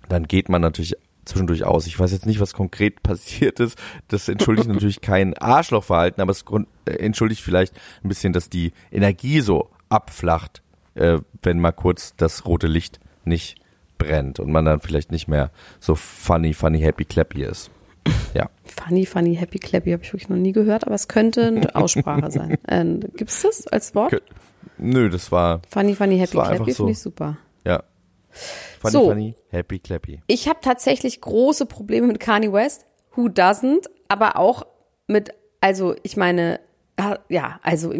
dann 0.08 0.24
geht 0.26 0.48
man 0.48 0.60
natürlich 0.62 0.96
zwischendurch 1.24 1.64
aus. 1.64 1.86
Ich 1.86 1.98
weiß 1.98 2.12
jetzt 2.12 2.26
nicht, 2.26 2.40
was 2.40 2.54
konkret 2.54 3.02
passiert 3.02 3.60
ist. 3.60 3.78
Das 4.08 4.28
entschuldigt 4.28 4.68
natürlich 4.72 5.00
kein 5.00 5.36
Arschlochverhalten, 5.36 6.20
aber 6.22 6.32
es 6.32 6.44
äh, 6.86 6.92
entschuldigt 6.92 7.42
vielleicht 7.42 7.74
ein 8.02 8.08
bisschen, 8.08 8.32
dass 8.32 8.48
die 8.50 8.72
Energie 8.90 9.40
so 9.40 9.68
abflacht, 9.88 10.62
äh, 10.94 11.18
wenn 11.42 11.60
mal 11.60 11.72
kurz 11.72 12.14
das 12.16 12.46
rote 12.46 12.66
Licht 12.66 12.98
nicht 13.24 13.56
brennt 13.98 14.40
und 14.40 14.50
man 14.50 14.64
dann 14.64 14.80
vielleicht 14.80 15.10
nicht 15.12 15.28
mehr 15.28 15.50
so 15.80 15.94
funny, 15.94 16.54
funny, 16.54 16.80
happy, 16.80 17.04
clappy 17.04 17.42
ist. 17.44 17.70
Ja. 18.32 18.48
Funny, 18.86 19.04
funny, 19.04 19.34
happy, 19.34 19.58
clappy 19.58 19.90
habe 19.90 20.02
ich 20.02 20.12
wirklich 20.12 20.28
noch 20.30 20.36
nie 20.36 20.52
gehört, 20.52 20.86
aber 20.86 20.94
es 20.94 21.08
könnte 21.08 21.46
eine 21.48 21.74
Aussprache 21.74 22.30
sein. 22.30 22.56
Ähm, 22.68 23.00
Gibt 23.16 23.28
es 23.30 23.42
das 23.42 23.66
als 23.66 23.94
Wort? 23.94 24.12
Kö- 24.14 24.20
Nö, 24.78 25.08
das 25.10 25.32
war, 25.32 25.60
Funny, 25.70 25.94
funny, 25.94 26.18
happy, 26.18 26.32
clappy 26.32 26.72
so. 26.72 26.76
finde 26.84 26.92
ich 26.92 26.98
super. 26.98 27.36
ja. 27.64 27.82
Funny, 28.80 28.92
So. 28.92 29.08
funny, 29.08 29.34
happy, 29.50 29.78
clappy. 29.80 30.20
Ich 30.28 30.48
habe 30.48 30.60
tatsächlich 30.62 31.20
große 31.20 31.66
Probleme 31.66 32.06
mit 32.06 32.20
Kanye 32.20 32.52
West. 32.52 32.84
Who 33.16 33.26
doesn't? 33.28 33.86
Aber 34.08 34.36
auch 34.36 34.64
mit, 35.08 35.30
also 35.60 35.96
ich 36.02 36.16
meine, 36.16 36.60
ja, 37.28 37.58
also 37.62 37.92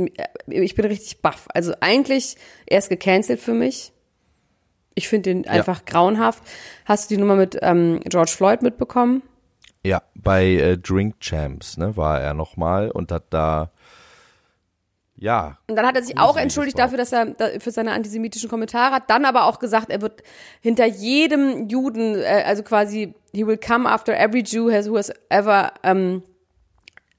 ich 0.47 0.75
bin 0.75 0.85
richtig 0.85 1.23
baff. 1.23 1.47
Also 1.55 1.73
eigentlich, 1.81 2.37
er 2.67 2.79
ist 2.79 2.89
gecancelt 2.89 3.41
für 3.41 3.55
mich. 3.55 3.93
Ich 4.95 5.09
finde 5.09 5.31
den 5.35 5.49
einfach 5.49 5.85
grauenhaft. 5.85 6.43
Hast 6.85 7.11
du 7.11 7.15
die 7.15 7.21
Nummer 7.21 7.37
mit 7.37 7.57
ähm, 7.63 8.01
George 8.05 8.33
Floyd 8.37 8.63
mitbekommen? 8.63 9.23
Ja, 9.85 10.03
bei 10.15 10.45
äh, 10.47 10.77
Drink 10.79 11.21
Champs, 11.21 11.77
ne, 11.77 11.97
war 11.97 12.21
er 12.21 12.35
nochmal 12.35 12.91
und 12.91 13.11
hat 13.13 13.25
da 13.31 13.71
ja. 15.19 15.59
Und 15.67 15.77
dann 15.77 15.87
hat 15.87 15.97
er 15.97 16.03
sich 16.03 16.17
auch 16.17 16.37
entschuldigt 16.37 16.79
dafür, 16.79 16.97
dass 16.97 17.13
er 17.13 17.35
für 17.59 17.71
seine 17.71 17.93
antisemitischen 17.93 18.49
Kommentare 18.49 18.95
hat, 18.95 19.11
dann 19.11 19.25
aber 19.25 19.47
auch 19.47 19.59
gesagt, 19.59 19.91
er 19.91 20.01
wird 20.01 20.23
hinter 20.61 20.87
jedem 20.87 21.69
Juden, 21.69 22.17
äh, 22.17 22.45
also 22.47 22.63
quasi, 22.63 23.15
he 23.33 23.47
will 23.47 23.59
come 23.59 23.89
after 23.89 24.17
every 24.17 24.43
Jew 24.43 24.71
has, 24.71 24.89
who 24.89 24.97
has 24.97 25.13
ever, 25.29 25.73
um, 25.85 26.23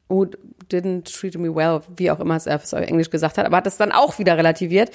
who 0.08 0.28
didn't 0.72 1.14
treat 1.14 1.38
me 1.38 1.54
well, 1.54 1.82
wie 1.96 2.10
auch 2.10 2.20
immer 2.20 2.36
es 2.36 2.48
auf 2.48 2.72
Englisch 2.74 3.10
gesagt 3.10 3.38
hat, 3.38 3.46
aber 3.46 3.58
hat 3.58 3.66
das 3.66 3.78
dann 3.78 3.92
auch 3.92 4.18
wieder 4.18 4.38
relativiert. 4.38 4.92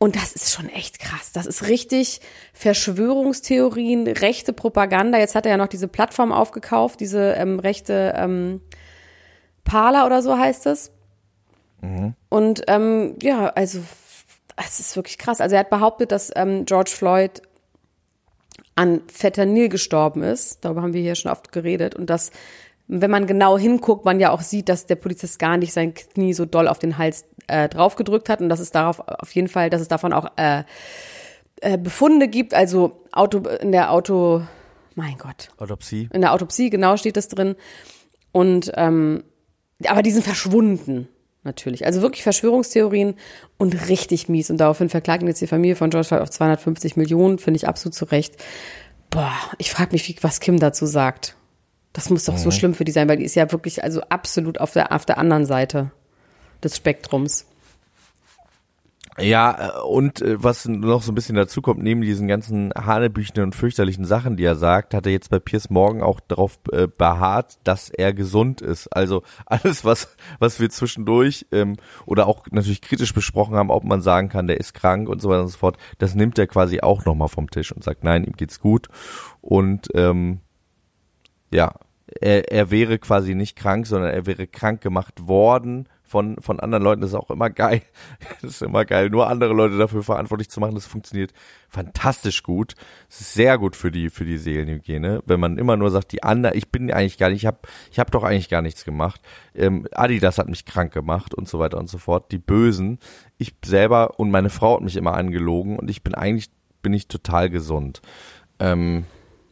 Und 0.00 0.14
das 0.14 0.32
ist 0.32 0.54
schon 0.54 0.68
echt 0.68 1.00
krass. 1.00 1.32
Das 1.32 1.44
ist 1.44 1.66
richtig 1.66 2.20
Verschwörungstheorien, 2.52 4.06
rechte 4.06 4.52
Propaganda. 4.52 5.18
Jetzt 5.18 5.34
hat 5.34 5.44
er 5.44 5.50
ja 5.50 5.56
noch 5.56 5.66
diese 5.66 5.88
Plattform 5.88 6.30
aufgekauft, 6.30 7.00
diese 7.00 7.32
ähm, 7.32 7.58
rechte 7.58 8.14
ähm, 8.16 8.60
Parler 9.64 10.06
oder 10.06 10.22
so 10.22 10.38
heißt 10.38 10.66
es. 10.66 10.92
Und 12.28 12.62
ähm, 12.68 13.16
ja, 13.22 13.48
also 13.48 13.80
es 14.56 14.80
ist 14.80 14.96
wirklich 14.96 15.18
krass. 15.18 15.40
Also 15.40 15.54
er 15.54 15.60
hat 15.60 15.70
behauptet, 15.70 16.12
dass 16.12 16.32
ähm, 16.34 16.64
George 16.64 16.90
Floyd 16.90 17.42
an 18.74 19.02
Fentanyl 19.12 19.68
gestorben 19.68 20.22
ist. 20.22 20.64
Darüber 20.64 20.82
haben 20.82 20.92
wir 20.92 21.02
hier 21.02 21.14
schon 21.14 21.30
oft 21.30 21.52
geredet. 21.52 21.94
Und 21.94 22.10
dass, 22.10 22.30
wenn 22.86 23.10
man 23.10 23.26
genau 23.26 23.58
hinguckt, 23.58 24.04
man 24.04 24.20
ja 24.20 24.30
auch 24.30 24.40
sieht, 24.40 24.68
dass 24.68 24.86
der 24.86 24.96
Polizist 24.96 25.38
gar 25.38 25.56
nicht 25.56 25.72
sein 25.72 25.94
Knie 25.94 26.32
so 26.32 26.44
doll 26.44 26.68
auf 26.68 26.78
den 26.78 26.98
Hals 26.98 27.24
äh, 27.48 27.68
draufgedrückt 27.68 28.28
hat 28.28 28.40
und 28.40 28.48
dass 28.48 28.60
es 28.60 28.70
darauf 28.70 29.00
auf 29.00 29.32
jeden 29.32 29.48
Fall, 29.48 29.70
dass 29.70 29.80
es 29.80 29.88
davon 29.88 30.12
auch 30.12 30.30
äh, 30.36 30.62
äh, 31.60 31.76
Befunde 31.76 32.28
gibt. 32.28 32.54
Also 32.54 33.04
Auto 33.12 33.38
in 33.38 33.72
der 33.72 33.92
Auto, 33.92 34.42
mein 34.94 35.16
Gott, 35.18 35.48
Autopsie. 35.58 36.08
in 36.12 36.20
der 36.20 36.32
Autopsie, 36.32 36.70
genau 36.70 36.96
steht 36.96 37.16
das 37.16 37.28
drin. 37.28 37.56
Und 38.32 38.70
ähm, 38.74 39.24
aber 39.86 40.02
die 40.02 40.10
sind 40.10 40.24
verschwunden, 40.24 41.08
natürlich. 41.48 41.86
Also 41.86 42.02
wirklich 42.02 42.22
Verschwörungstheorien 42.22 43.14
und 43.56 43.88
richtig 43.88 44.28
mies. 44.28 44.50
Und 44.50 44.58
daraufhin 44.58 44.88
verklagen 44.88 45.26
jetzt 45.26 45.40
die 45.40 45.46
Familie 45.46 45.74
von 45.74 45.90
George 45.90 46.08
Floyd 46.08 46.20
auf 46.20 46.30
250 46.30 46.96
Millionen, 46.96 47.38
finde 47.38 47.56
ich 47.56 47.66
absolut 47.66 47.94
zu 47.94 48.04
Recht. 48.04 48.36
Boah, 49.10 49.32
ich 49.56 49.70
frage 49.70 49.92
mich, 49.92 50.06
wie, 50.08 50.16
was 50.20 50.40
Kim 50.40 50.58
dazu 50.60 50.86
sagt. 50.86 51.34
Das 51.92 52.10
muss 52.10 52.26
doch 52.26 52.38
so 52.38 52.50
schlimm 52.50 52.74
für 52.74 52.84
die 52.84 52.92
sein, 52.92 53.08
weil 53.08 53.16
die 53.16 53.24
ist 53.24 53.34
ja 53.34 53.50
wirklich 53.50 53.82
also 53.82 54.02
absolut 54.02 54.60
auf 54.60 54.72
der, 54.72 54.92
auf 54.92 55.06
der 55.06 55.18
anderen 55.18 55.46
Seite 55.46 55.90
des 56.62 56.76
Spektrums. 56.76 57.46
Ja, 59.20 59.78
äh, 59.78 59.80
und 59.80 60.22
äh, 60.22 60.42
was 60.42 60.66
noch 60.66 61.02
so 61.02 61.12
ein 61.12 61.14
bisschen 61.14 61.34
dazu 61.34 61.60
kommt, 61.60 61.82
neben 61.82 62.00
diesen 62.02 62.28
ganzen 62.28 62.72
hanebüchenden 62.74 63.44
und 63.44 63.54
fürchterlichen 63.54 64.04
Sachen, 64.04 64.36
die 64.36 64.44
er 64.44 64.54
sagt, 64.54 64.94
hat 64.94 65.06
er 65.06 65.12
jetzt 65.12 65.30
bei 65.30 65.38
Piers 65.38 65.70
Morgan 65.70 66.02
auch 66.02 66.20
darauf 66.20 66.58
äh, 66.72 66.86
beharrt, 66.86 67.58
dass 67.64 67.90
er 67.90 68.12
gesund 68.12 68.60
ist. 68.60 68.88
Also 68.88 69.22
alles, 69.46 69.84
was, 69.84 70.16
was 70.38 70.60
wir 70.60 70.70
zwischendurch 70.70 71.46
ähm, 71.52 71.76
oder 72.06 72.26
auch 72.26 72.46
natürlich 72.50 72.80
kritisch 72.80 73.12
besprochen 73.12 73.56
haben, 73.56 73.70
ob 73.70 73.84
man 73.84 74.02
sagen 74.02 74.28
kann, 74.28 74.46
der 74.46 74.58
ist 74.58 74.74
krank 74.74 75.08
und 75.08 75.20
so 75.20 75.28
weiter 75.28 75.42
und 75.42 75.48
so 75.48 75.58
fort, 75.58 75.78
das 75.98 76.14
nimmt 76.14 76.38
er 76.38 76.46
quasi 76.46 76.80
auch 76.80 77.04
nochmal 77.04 77.28
vom 77.28 77.50
Tisch 77.50 77.72
und 77.72 77.82
sagt, 77.82 78.04
nein, 78.04 78.24
ihm 78.24 78.34
geht's 78.34 78.60
gut. 78.60 78.88
Und 79.40 79.88
ähm, 79.94 80.40
ja, 81.52 81.74
er, 82.20 82.52
er 82.52 82.70
wäre 82.70 82.98
quasi 82.98 83.34
nicht 83.34 83.56
krank, 83.56 83.86
sondern 83.86 84.10
er 84.10 84.26
wäre 84.26 84.46
krank 84.46 84.80
gemacht 84.80 85.26
worden 85.26 85.88
von, 86.08 86.36
von 86.40 86.58
anderen 86.58 86.82
Leuten. 86.82 87.02
Das 87.02 87.10
ist 87.10 87.16
auch 87.16 87.30
immer 87.30 87.50
geil. 87.50 87.82
Das 88.42 88.52
ist 88.52 88.62
immer 88.62 88.84
geil, 88.84 89.10
nur 89.10 89.28
andere 89.28 89.52
Leute 89.52 89.76
dafür 89.78 90.02
verantwortlich 90.02 90.48
zu 90.48 90.60
machen. 90.60 90.74
Das 90.74 90.86
funktioniert 90.86 91.32
fantastisch 91.68 92.42
gut. 92.42 92.74
Es 93.08 93.20
ist 93.20 93.34
sehr 93.34 93.58
gut 93.58 93.76
für 93.76 93.90
die, 93.90 94.10
für 94.10 94.24
die 94.24 94.38
Seelenhygiene, 94.38 95.22
wenn 95.26 95.40
man 95.40 95.58
immer 95.58 95.76
nur 95.76 95.90
sagt, 95.90 96.12
die 96.12 96.22
anderen, 96.22 96.56
ich 96.56 96.70
bin 96.70 96.90
eigentlich 96.92 97.18
gar 97.18 97.28
nicht, 97.28 97.42
ich 97.42 97.46
habe 97.46 97.58
ich 97.90 97.98
hab 97.98 98.10
doch 98.10 98.22
eigentlich 98.22 98.48
gar 98.48 98.62
nichts 98.62 98.84
gemacht. 98.84 99.20
Ähm, 99.54 99.86
Adidas 99.92 100.38
hat 100.38 100.48
mich 100.48 100.64
krank 100.64 100.92
gemacht 100.92 101.34
und 101.34 101.48
so 101.48 101.58
weiter 101.58 101.78
und 101.78 101.88
so 101.88 101.98
fort. 101.98 102.32
Die 102.32 102.38
Bösen. 102.38 102.98
Ich 103.36 103.54
selber 103.64 104.18
und 104.18 104.30
meine 104.30 104.50
Frau 104.50 104.76
hat 104.76 104.82
mich 104.82 104.96
immer 104.96 105.14
angelogen 105.14 105.78
und 105.78 105.90
ich 105.90 106.02
bin 106.02 106.14
eigentlich, 106.14 106.50
bin 106.82 106.92
ich 106.92 107.08
total 107.08 107.50
gesund. 107.50 108.00
Ähm, 108.58 109.04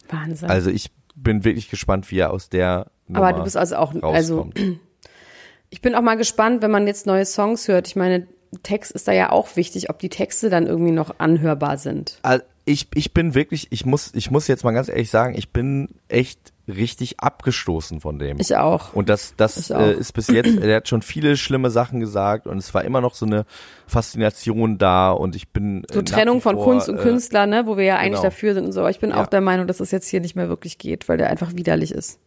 Wahnsinn. 0.08 0.48
also 0.48 0.70
ich 0.70 0.90
bin 1.14 1.44
wirklich 1.44 1.70
gespannt, 1.70 2.10
wie 2.10 2.18
er 2.18 2.30
aus 2.30 2.48
der 2.48 2.90
Nummer 3.08 3.28
Aber 3.28 3.38
du 3.38 3.44
bist 3.44 3.56
also 3.56 3.76
auch, 3.76 3.94
also 4.02 4.40
rauskommt. 4.40 4.80
Ich 5.76 5.82
bin 5.82 5.94
auch 5.94 6.00
mal 6.00 6.16
gespannt, 6.16 6.62
wenn 6.62 6.70
man 6.70 6.86
jetzt 6.86 7.04
neue 7.04 7.26
Songs 7.26 7.68
hört. 7.68 7.86
Ich 7.86 7.96
meine, 7.96 8.26
Text 8.62 8.92
ist 8.92 9.08
da 9.08 9.12
ja 9.12 9.30
auch 9.30 9.56
wichtig, 9.56 9.90
ob 9.90 9.98
die 9.98 10.08
Texte 10.08 10.48
dann 10.48 10.66
irgendwie 10.66 10.90
noch 10.90 11.16
anhörbar 11.18 11.76
sind. 11.76 12.18
Also 12.22 12.42
ich, 12.64 12.88
ich 12.94 13.12
bin 13.12 13.34
wirklich, 13.34 13.66
ich 13.72 13.84
muss, 13.84 14.10
ich 14.14 14.30
muss 14.30 14.48
jetzt 14.48 14.64
mal 14.64 14.72
ganz 14.72 14.88
ehrlich 14.88 15.10
sagen, 15.10 15.34
ich 15.36 15.50
bin 15.50 15.90
echt 16.08 16.54
richtig 16.66 17.20
abgestoßen 17.20 18.00
von 18.00 18.18
dem. 18.18 18.40
Ich 18.40 18.56
auch. 18.56 18.94
Und 18.94 19.10
das, 19.10 19.34
das 19.36 19.68
äh, 19.68 19.92
ist 19.92 20.12
bis 20.12 20.28
jetzt, 20.28 20.58
er 20.62 20.76
hat 20.76 20.88
schon 20.88 21.02
viele 21.02 21.36
schlimme 21.36 21.68
Sachen 21.68 22.00
gesagt 22.00 22.46
und 22.46 22.56
es 22.56 22.72
war 22.72 22.82
immer 22.82 23.02
noch 23.02 23.14
so 23.14 23.26
eine 23.26 23.44
Faszination 23.86 24.78
da 24.78 25.10
und 25.10 25.36
ich 25.36 25.50
bin 25.50 25.84
äh, 25.90 25.92
So 25.92 26.00
Trennung 26.00 26.38
wie 26.38 26.40
von 26.40 26.56
vor, 26.56 26.64
Kunst 26.64 26.88
und 26.88 26.96
äh, 26.96 27.02
Künstler, 27.02 27.44
ne, 27.44 27.66
wo 27.66 27.76
wir 27.76 27.84
ja 27.84 27.96
eigentlich 27.98 28.12
genau. 28.12 28.22
dafür 28.22 28.54
sind 28.54 28.64
und 28.64 28.72
so. 28.72 28.80
Aber 28.80 28.88
ich 28.90 28.98
bin 28.98 29.10
Ja. 29.10 29.22
auch 29.22 29.26
der 29.26 29.42
Meinung, 29.42 29.66
dass 29.66 29.80
es 29.80 29.90
jetzt 29.90 30.08
hier 30.08 30.20
nicht 30.22 30.36
mehr 30.36 30.48
wirklich 30.48 30.78
geht, 30.78 31.06
weil 31.10 31.18
der 31.18 31.28
einfach 31.28 31.54
widerlich 31.54 31.92
ist. 31.92 32.18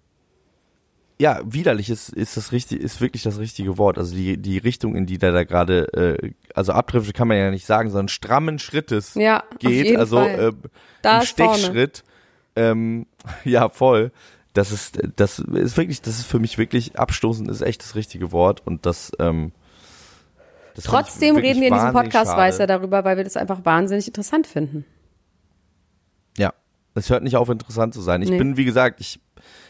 Ja, 1.21 1.41
widerlich 1.43 1.89
ist, 1.89 2.09
ist 2.09 2.37
das 2.37 2.53
richtig, 2.53 2.79
ist 2.79 3.01
wirklich 3.01 3.23
das 3.23 3.39
richtige 3.39 3.77
Wort. 3.77 3.97
Also 3.97 4.15
die, 4.15 4.37
die 4.37 4.57
Richtung, 4.57 4.95
in 4.95 5.05
die 5.05 5.17
der 5.17 5.33
da 5.33 5.43
gerade, 5.43 6.17
äh, 6.21 6.31
also 6.55 6.71
abdriftet 6.71 7.13
kann 7.13 7.27
man 7.27 7.37
ja 7.37 7.51
nicht 7.51 7.65
sagen, 7.65 7.89
sondern 7.89 8.07
strammen 8.07 8.57
Schrittes 8.57 9.15
Ja, 9.15 9.43
geht, 9.59 9.97
also 9.97 10.17
Fall. 10.17 10.39
äh, 10.39 10.69
Da 11.01 11.21
vorne. 11.21 11.25
Stechschritt. 11.25 12.03
Ähm, 12.55 13.05
ja, 13.43 13.67
voll. 13.67 14.11
Das 14.53 14.71
ist, 14.71 14.99
das 15.17 15.39
ist 15.39 15.77
wirklich, 15.77 16.01
das 16.01 16.19
ist 16.19 16.25
für 16.25 16.39
mich 16.39 16.57
wirklich 16.57 16.97
abstoßend, 16.97 17.49
ist 17.49 17.61
echt 17.61 17.83
das 17.83 17.95
richtige 17.95 18.31
Wort 18.31 18.65
und 18.65 18.85
das, 18.85 19.11
ähm, 19.19 19.51
das 20.75 20.85
Trotzdem 20.85 21.35
reden 21.35 21.59
wir 21.59 21.67
in 21.67 21.73
diesem 21.73 21.91
Podcast 21.91 22.31
schade. 22.31 22.41
weiß 22.41 22.59
er 22.59 22.67
darüber, 22.67 23.03
weil 23.03 23.17
wir 23.17 23.25
das 23.25 23.35
einfach 23.35 23.65
wahnsinnig 23.65 24.07
interessant 24.07 24.47
finden. 24.47 24.85
Ja, 26.37 26.53
es 26.99 27.09
hört 27.09 27.23
nicht 27.23 27.35
auf, 27.35 27.49
interessant 27.49 27.93
zu 27.93 28.01
sein. 28.01 28.21
Ich 28.21 28.29
Nee. 28.29 28.37
bin, 28.37 28.57
wie 28.57 28.65
gesagt, 28.65 28.99
ich, 28.99 29.19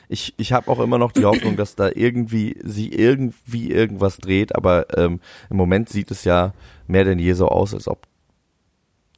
ich, 0.07 0.33
ich 0.37 0.53
habe 0.53 0.69
auch 0.69 0.79
immer 0.79 0.97
noch 0.97 1.11
die 1.11 1.25
Hoffnung, 1.25 1.55
dass 1.55 1.75
da 1.75 1.89
irgendwie 1.93 2.57
sie 2.63 2.89
irgendwie 2.91 3.71
irgendwas 3.71 4.17
dreht, 4.17 4.55
aber 4.55 4.85
ähm, 4.97 5.19
im 5.49 5.57
Moment 5.57 5.89
sieht 5.89 6.11
es 6.11 6.23
ja 6.23 6.53
mehr 6.87 7.03
denn 7.05 7.19
je 7.19 7.33
so 7.33 7.47
aus, 7.47 7.73
als 7.73 7.87
ob 7.87 8.07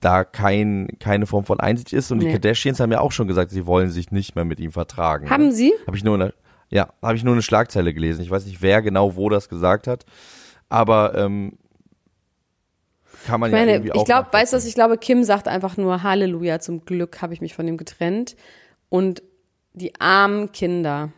da 0.01 0.23
kein, 0.23 0.87
keine 0.99 1.27
Form 1.27 1.45
von 1.45 1.59
Einsicht 1.59 1.93
ist. 1.93 2.11
Und 2.11 2.19
die 2.19 2.25
Nee. 2.25 2.31
Kardashians 2.33 2.79
haben 2.79 2.91
ja 2.91 2.99
auch 3.01 3.11
schon 3.11 3.27
gesagt, 3.27 3.51
sie 3.51 3.65
wollen 3.67 3.89
sich 3.91 4.11
nicht 4.11 4.35
mehr 4.35 4.45
mit 4.45 4.59
ihm 4.59 4.71
vertragen. 4.71 5.29
Haben 5.29 5.51
Sie? 5.51 5.71
Habe 5.85 5.95
ich 5.95 6.03
nur 6.03 6.15
eine, 6.15 6.33
ja, 6.69 6.89
habe 7.03 7.15
ich 7.15 7.23
nur 7.23 7.33
eine 7.33 7.43
Schlagzeile 7.43 7.93
gelesen. 7.93 8.21
Ich 8.21 8.31
weiß 8.31 8.45
nicht, 8.47 8.61
wer 8.61 8.81
genau 8.81 9.15
wo 9.15 9.29
das 9.29 9.47
gesagt 9.47 9.85
hat, 9.87 10.05
aber 10.69 11.15
ähm, 11.15 11.53
kann 13.25 13.39
man 13.39 13.49
Ich 13.49 13.53
ja 13.53 13.59
meine, 13.59 13.71
irgendwie 13.73 13.91
auch 13.91 13.97
ich 13.97 14.05
glaube, 14.05 14.27
weißt 14.31 14.53
du, 14.53 14.57
was 14.57 14.65
ich 14.65 14.75
glaube, 14.75 14.97
Kim 14.97 15.23
sagt 15.23 15.47
einfach 15.47 15.77
nur 15.77 16.03
Halleluja, 16.03 16.59
zum 16.59 16.85
Glück 16.85 17.21
habe 17.21 17.33
ich 17.33 17.41
mich 17.41 17.53
von 17.53 17.67
ihm 17.67 17.77
getrennt. 17.77 18.35
Und 18.89 19.23
die 19.73 19.99
armen 19.99 20.51
Kinder. 20.51 21.11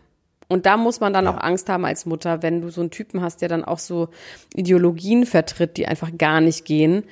Und 0.48 0.66
da 0.66 0.78
muss 0.78 1.00
man 1.00 1.14
dann 1.14 1.26
auch 1.28 1.38
Angst 1.38 1.70
haben 1.70 1.86
als 1.86 2.06
Mutter, 2.06 2.44
wenn 2.44 2.62
du 2.62 2.70
so 2.70 2.82
einen 2.82 2.92
Typen 2.92 3.22
hast, 3.22 3.42
der 3.42 3.50
dann 3.50 3.66
auch 3.66 3.80
so 3.80 4.10
Ideologien 4.54 5.26
vertritt, 5.26 5.78
die 5.78 5.88
einfach 5.88 6.12
gar 6.18 6.42
nicht 6.42 6.66
gehen. 6.66 7.06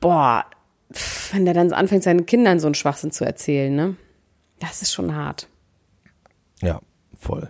Boah, 0.00 0.44
wenn 1.32 1.44
der 1.44 1.54
dann 1.54 1.72
anfängt, 1.72 2.02
seinen 2.02 2.26
Kindern 2.26 2.58
so 2.58 2.66
einen 2.66 2.74
Schwachsinn 2.74 3.12
zu 3.12 3.24
erzählen, 3.24 3.74
ne? 3.74 3.96
Das 4.58 4.82
ist 4.82 4.92
schon 4.92 5.14
hart. 5.14 5.48
Ja, 6.60 6.80
voll. 7.16 7.48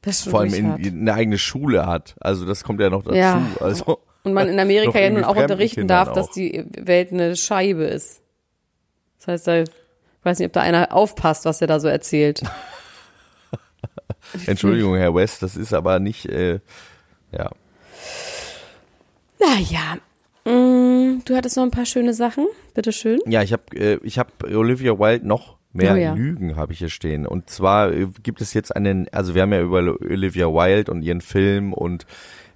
Das 0.00 0.16
ist 0.16 0.24
schon 0.24 0.30
vor 0.30 0.40
allem 0.40 0.54
in, 0.54 0.76
in 0.76 1.00
eine 1.00 1.14
eigene 1.14 1.38
Schule 1.38 1.86
hat. 1.86 2.16
Also 2.20 2.46
das 2.46 2.64
kommt 2.64 2.80
ja 2.80 2.88
noch 2.88 3.02
dazu. 3.02 3.16
Ja. 3.16 3.42
Also 3.60 3.98
Und 4.28 4.34
man 4.34 4.48
in 4.48 4.60
Amerika 4.60 4.98
ja 4.98 5.10
nun 5.10 5.24
auch 5.24 5.36
unterrichten 5.36 5.88
darf, 5.88 6.12
dass 6.12 6.28
auch. 6.28 6.32
die 6.32 6.64
Welt 6.76 7.12
eine 7.12 7.34
Scheibe 7.36 7.84
ist. 7.84 8.20
Das 9.18 9.28
heißt, 9.28 9.46
da, 9.46 9.62
ich 9.62 9.70
weiß 10.22 10.38
nicht, 10.38 10.46
ob 10.46 10.52
da 10.52 10.60
einer 10.60 10.92
aufpasst, 10.92 11.44
was 11.44 11.60
er 11.60 11.66
da 11.66 11.80
so 11.80 11.88
erzählt. 11.88 12.42
Entschuldigung, 14.46 14.96
Herr 14.96 15.14
West, 15.14 15.42
das 15.42 15.56
ist 15.56 15.72
aber 15.72 15.98
nicht. 15.98 16.26
Äh, 16.26 16.60
ja, 17.32 17.50
Naja, 19.38 19.98
mm, 20.44 21.22
du 21.24 21.36
hattest 21.36 21.56
noch 21.56 21.64
ein 21.64 21.70
paar 21.70 21.86
schöne 21.86 22.14
Sachen. 22.14 22.46
Bitteschön. 22.74 23.20
ja, 23.26 23.42
ich 23.42 23.52
habe 23.52 23.76
äh, 23.76 23.98
ich 24.02 24.18
habe 24.18 24.30
Olivia 24.44 24.98
Wilde 24.98 25.26
noch 25.26 25.57
mehr 25.78 25.94
Oh 25.94 25.96
ja. 25.96 26.14
Lügen 26.14 26.56
habe 26.56 26.72
ich 26.72 26.78
hier 26.78 26.90
stehen. 26.90 27.26
Und 27.26 27.48
zwar 27.48 27.92
äh, 27.92 28.08
gibt 28.22 28.40
es 28.40 28.52
jetzt 28.54 28.74
einen, 28.74 29.08
also 29.12 29.34
wir 29.34 29.42
haben 29.42 29.52
ja 29.52 29.60
über 29.62 29.78
Olivia 29.78 30.46
Wilde 30.46 30.92
und 30.92 31.02
ihren 31.02 31.20
Film 31.20 31.72
und 31.72 32.06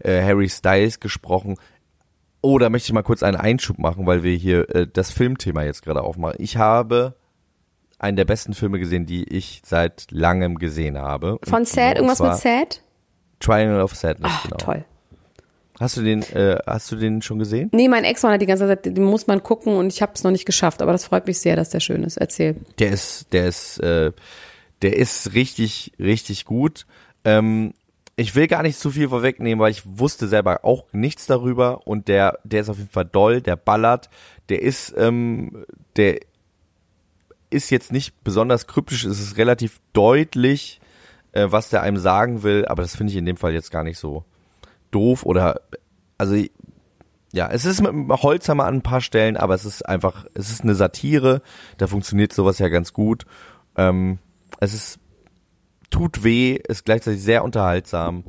äh, 0.00 0.22
Harry 0.22 0.48
Styles 0.48 1.00
gesprochen. 1.00 1.56
Oh, 2.40 2.58
da 2.58 2.68
möchte 2.68 2.86
ich 2.86 2.92
mal 2.92 3.02
kurz 3.02 3.22
einen 3.22 3.36
Einschub 3.36 3.78
machen, 3.78 4.06
weil 4.06 4.22
wir 4.22 4.34
hier 4.34 4.68
äh, 4.74 4.86
das 4.92 5.10
Filmthema 5.10 5.62
jetzt 5.62 5.82
gerade 5.82 6.02
aufmachen. 6.02 6.36
Ich 6.38 6.56
habe 6.56 7.14
einen 7.98 8.16
der 8.16 8.24
besten 8.24 8.52
Filme 8.52 8.78
gesehen, 8.78 9.06
die 9.06 9.24
ich 9.24 9.62
seit 9.64 10.08
langem 10.10 10.58
gesehen 10.58 10.98
habe. 10.98 11.38
Von 11.44 11.64
Sad, 11.64 11.96
irgendwas 11.96 12.20
mit 12.20 12.34
Sad? 12.34 12.82
Triangle 13.38 13.82
of 13.82 13.94
Sadness, 13.94 14.32
Ach, 14.34 14.42
genau. 14.42 14.56
toll. 14.56 14.84
Hast 15.80 15.96
du 15.96 16.02
den, 16.02 16.22
äh, 16.22 16.58
hast 16.66 16.92
du 16.92 16.96
den 16.96 17.22
schon 17.22 17.38
gesehen? 17.38 17.70
Nee, 17.72 17.88
mein 17.88 18.04
Ex-Mann 18.04 18.32
hat 18.32 18.42
die 18.42 18.46
ganze 18.46 18.66
Zeit, 18.66 18.84
den 18.84 19.04
muss 19.04 19.26
man 19.26 19.42
gucken 19.42 19.74
und 19.74 19.92
ich 19.92 20.02
habe 20.02 20.12
es 20.14 20.22
noch 20.22 20.30
nicht 20.30 20.44
geschafft, 20.44 20.82
aber 20.82 20.92
das 20.92 21.06
freut 21.06 21.26
mich 21.26 21.38
sehr, 21.38 21.56
dass 21.56 21.70
der 21.70 21.80
schön 21.80 22.04
ist. 22.04 22.18
Erzähl. 22.18 22.56
Der 22.78 22.90
ist, 22.90 23.32
der 23.32 23.46
ist, 23.46 23.78
äh, 23.78 24.12
der 24.82 24.96
ist 24.96 25.34
richtig, 25.34 25.92
richtig 25.98 26.44
gut. 26.44 26.86
Ähm, 27.24 27.72
ich 28.16 28.34
will 28.34 28.46
gar 28.46 28.62
nicht 28.62 28.78
zu 28.78 28.90
viel 28.90 29.08
vorwegnehmen, 29.08 29.60
weil 29.60 29.70
ich 29.70 29.82
wusste 29.84 30.28
selber 30.28 30.64
auch 30.64 30.84
nichts 30.92 31.26
darüber 31.26 31.86
und 31.86 32.08
der, 32.08 32.38
der 32.44 32.60
ist 32.60 32.68
auf 32.68 32.78
jeden 32.78 32.90
Fall 32.90 33.06
doll, 33.06 33.40
der 33.40 33.56
ballert, 33.56 34.10
der 34.50 34.60
ist, 34.60 34.94
ähm, 34.96 35.64
der 35.96 36.20
ist 37.48 37.70
jetzt 37.70 37.92
nicht 37.92 38.22
besonders 38.24 38.66
kryptisch, 38.66 39.04
es 39.04 39.20
ist 39.20 39.36
relativ 39.38 39.80
deutlich, 39.92 40.80
äh, 41.32 41.46
was 41.48 41.70
der 41.70 41.82
einem 41.82 41.96
sagen 41.96 42.42
will, 42.42 42.66
aber 42.66 42.82
das 42.82 42.96
finde 42.96 43.12
ich 43.12 43.16
in 43.16 43.26
dem 43.26 43.36
Fall 43.36 43.54
jetzt 43.54 43.70
gar 43.70 43.84
nicht 43.84 43.98
so 43.98 44.24
doof 44.92 45.24
oder, 45.24 45.60
also, 46.18 46.36
ja, 47.32 47.50
es 47.50 47.64
ist 47.64 47.80
mit 47.80 47.90
dem 47.90 48.10
Holzhammer 48.10 48.66
an 48.66 48.76
ein 48.76 48.82
paar 48.82 49.00
Stellen, 49.00 49.36
aber 49.36 49.54
es 49.54 49.64
ist 49.64 49.82
einfach, 49.82 50.26
es 50.34 50.50
ist 50.50 50.62
eine 50.62 50.74
Satire, 50.74 51.42
da 51.78 51.86
funktioniert 51.86 52.32
sowas 52.32 52.58
ja 52.58 52.68
ganz 52.68 52.92
gut. 52.92 53.24
Ähm, 53.76 54.18
es 54.60 54.74
ist 54.74 55.00
tut 55.90 56.24
weh, 56.24 56.58
ist 56.68 56.84
gleichzeitig 56.84 57.22
sehr 57.22 57.42
unterhaltsam. 57.44 58.24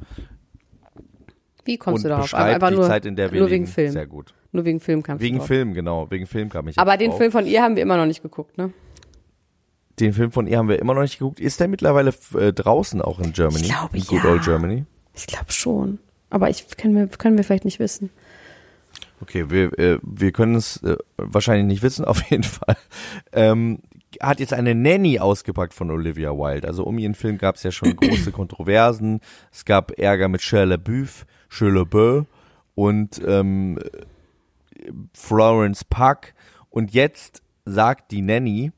Wie 1.65 1.77
kommst 1.77 1.97
und 1.97 2.03
du 2.03 2.09
darauf? 2.09 2.25
beschreibt 2.25 2.55
Einfach 2.55 2.69
die 2.69 2.75
nur, 2.75 2.87
Zeit, 2.87 3.05
in 3.05 3.15
der 3.15 3.31
wir 3.31 3.39
nur 3.39 3.49
wegen 3.49 3.65
leben, 3.65 3.73
Film. 3.73 3.91
Sehr 3.91 4.07
gut. 4.07 4.33
Nur 4.51 4.65
wegen 4.65 4.79
Film 4.79 5.01
kamst 5.03 5.21
Wegen 5.21 5.35
du 5.35 5.39
drauf. 5.39 5.47
Film, 5.47 5.73
genau. 5.73 6.11
Wegen 6.11 6.27
Film 6.27 6.49
kam 6.49 6.67
ich. 6.67 6.77
Aber 6.77 6.97
den 6.97 7.09
drauf. 7.09 7.19
Film 7.19 7.31
von 7.31 7.45
ihr 7.45 7.61
haben 7.61 7.75
wir 7.75 7.83
immer 7.83 7.97
noch 7.97 8.05
nicht 8.05 8.21
geguckt, 8.21 8.57
ne? 8.57 8.73
den 9.99 10.13
Film 10.13 10.31
von 10.31 10.47
ihr 10.47 10.57
haben 10.57 10.69
wir 10.69 10.79
immer 10.79 10.93
noch 10.93 11.01
nicht 11.01 11.19
geguckt. 11.19 11.39
Ist 11.39 11.59
der 11.59 11.67
mittlerweile 11.67 12.13
äh, 12.37 12.51
draußen 12.51 13.01
auch 13.01 13.19
in 13.19 13.33
Germany? 13.33 13.63
Ich 13.63 13.69
glaube, 13.69 13.97
in 13.97 14.03
Good 14.03 14.23
ja. 14.23 14.29
Old 14.29 14.43
Germany. 14.43 14.85
Ich 15.13 15.27
glaube 15.27 15.51
schon. 15.51 15.99
Aber 16.33 16.49
ich 16.49 16.65
können 16.77 16.95
wir, 16.95 17.07
können 17.09 17.37
wir 17.37 17.43
vielleicht 17.43 17.63
nicht 17.63 17.77
wissen. 17.77 18.09
Okay, 19.21 19.51
wir, 19.51 19.77
äh, 19.77 19.99
wir 20.01 20.31
können 20.31 20.55
es 20.55 20.81
äh, 20.81 20.97
wahrscheinlich 21.15 21.67
nicht 21.67 21.83
wissen, 21.83 22.05
auf 22.05 22.27
jeden 22.31 22.41
Fall. 22.41 22.75
Ähm, 23.33 23.83
hat 24.19 24.39
jetzt 24.39 24.51
eine 24.51 24.73
Nanny 24.73 25.19
ausgepackt 25.19 25.75
von 25.75 25.91
Olivia 25.91 26.31
Wilde. 26.31 26.67
Also 26.67 26.85
um 26.85 26.97
ihren 26.97 27.13
Film 27.13 27.37
gab 27.37 27.57
es 27.57 27.63
ja 27.63 27.71
schon 27.71 27.95
große 27.95 28.31
Kontroversen. 28.31 29.21
Es 29.51 29.63
gab 29.63 29.91
Ärger 29.99 30.27
mit 30.27 30.41
Shia 30.41 30.63
LaBeouf, 30.63 31.27
Shia 31.49 31.67
LaBeouf 31.67 32.25
und 32.73 33.21
ähm, 33.23 33.77
Florence 35.13 35.83
Park. 35.83 36.33
Und 36.71 36.95
jetzt 36.95 37.43
sagt 37.63 38.09
die 38.09 38.23
Nanny, 38.23 38.71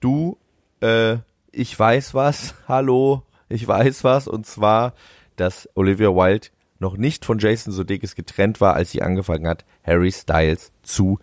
du, 0.00 0.38
äh, 0.80 1.18
ich 1.50 1.78
weiß 1.78 2.14
was, 2.14 2.54
hallo, 2.66 3.24
ich 3.50 3.68
weiß 3.68 4.04
was, 4.04 4.26
und 4.26 4.46
zwar, 4.46 4.94
dass 5.36 5.68
Olivia 5.74 6.08
Wilde 6.08 6.48
noch 6.82 6.98
nicht 6.98 7.24
von 7.24 7.38
Jason 7.38 7.72
Sudeikis 7.72 8.14
getrennt 8.14 8.60
war, 8.60 8.74
als 8.74 8.90
sie 8.90 9.00
angefangen 9.00 9.48
hat, 9.48 9.64
Harry 9.82 10.12
Styles 10.12 10.72
zu 10.82 11.18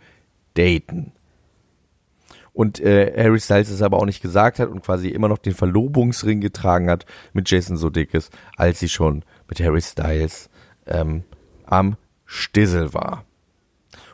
daten. 0.55 1.11
Und 2.51 2.79
äh, 2.79 3.13
Harry 3.15 3.39
Styles 3.39 3.69
es 3.69 3.81
aber 3.81 3.97
auch 3.97 4.05
nicht 4.05 4.21
gesagt 4.21 4.59
hat 4.59 4.69
und 4.69 4.83
quasi 4.83 5.09
immer 5.09 5.27
noch 5.27 5.37
den 5.37 5.53
Verlobungsring 5.53 6.41
getragen 6.41 6.89
hat 6.89 7.05
mit 7.33 7.49
Jason 7.49 7.77
Sudeikis, 7.77 8.31
als 8.57 8.79
sie 8.79 8.89
schon 8.89 9.23
mit 9.47 9.61
Harry 9.61 9.81
Styles 9.81 10.49
ähm, 10.87 11.23
am 11.65 11.95
Stissel 12.25 12.93
war. 12.93 13.25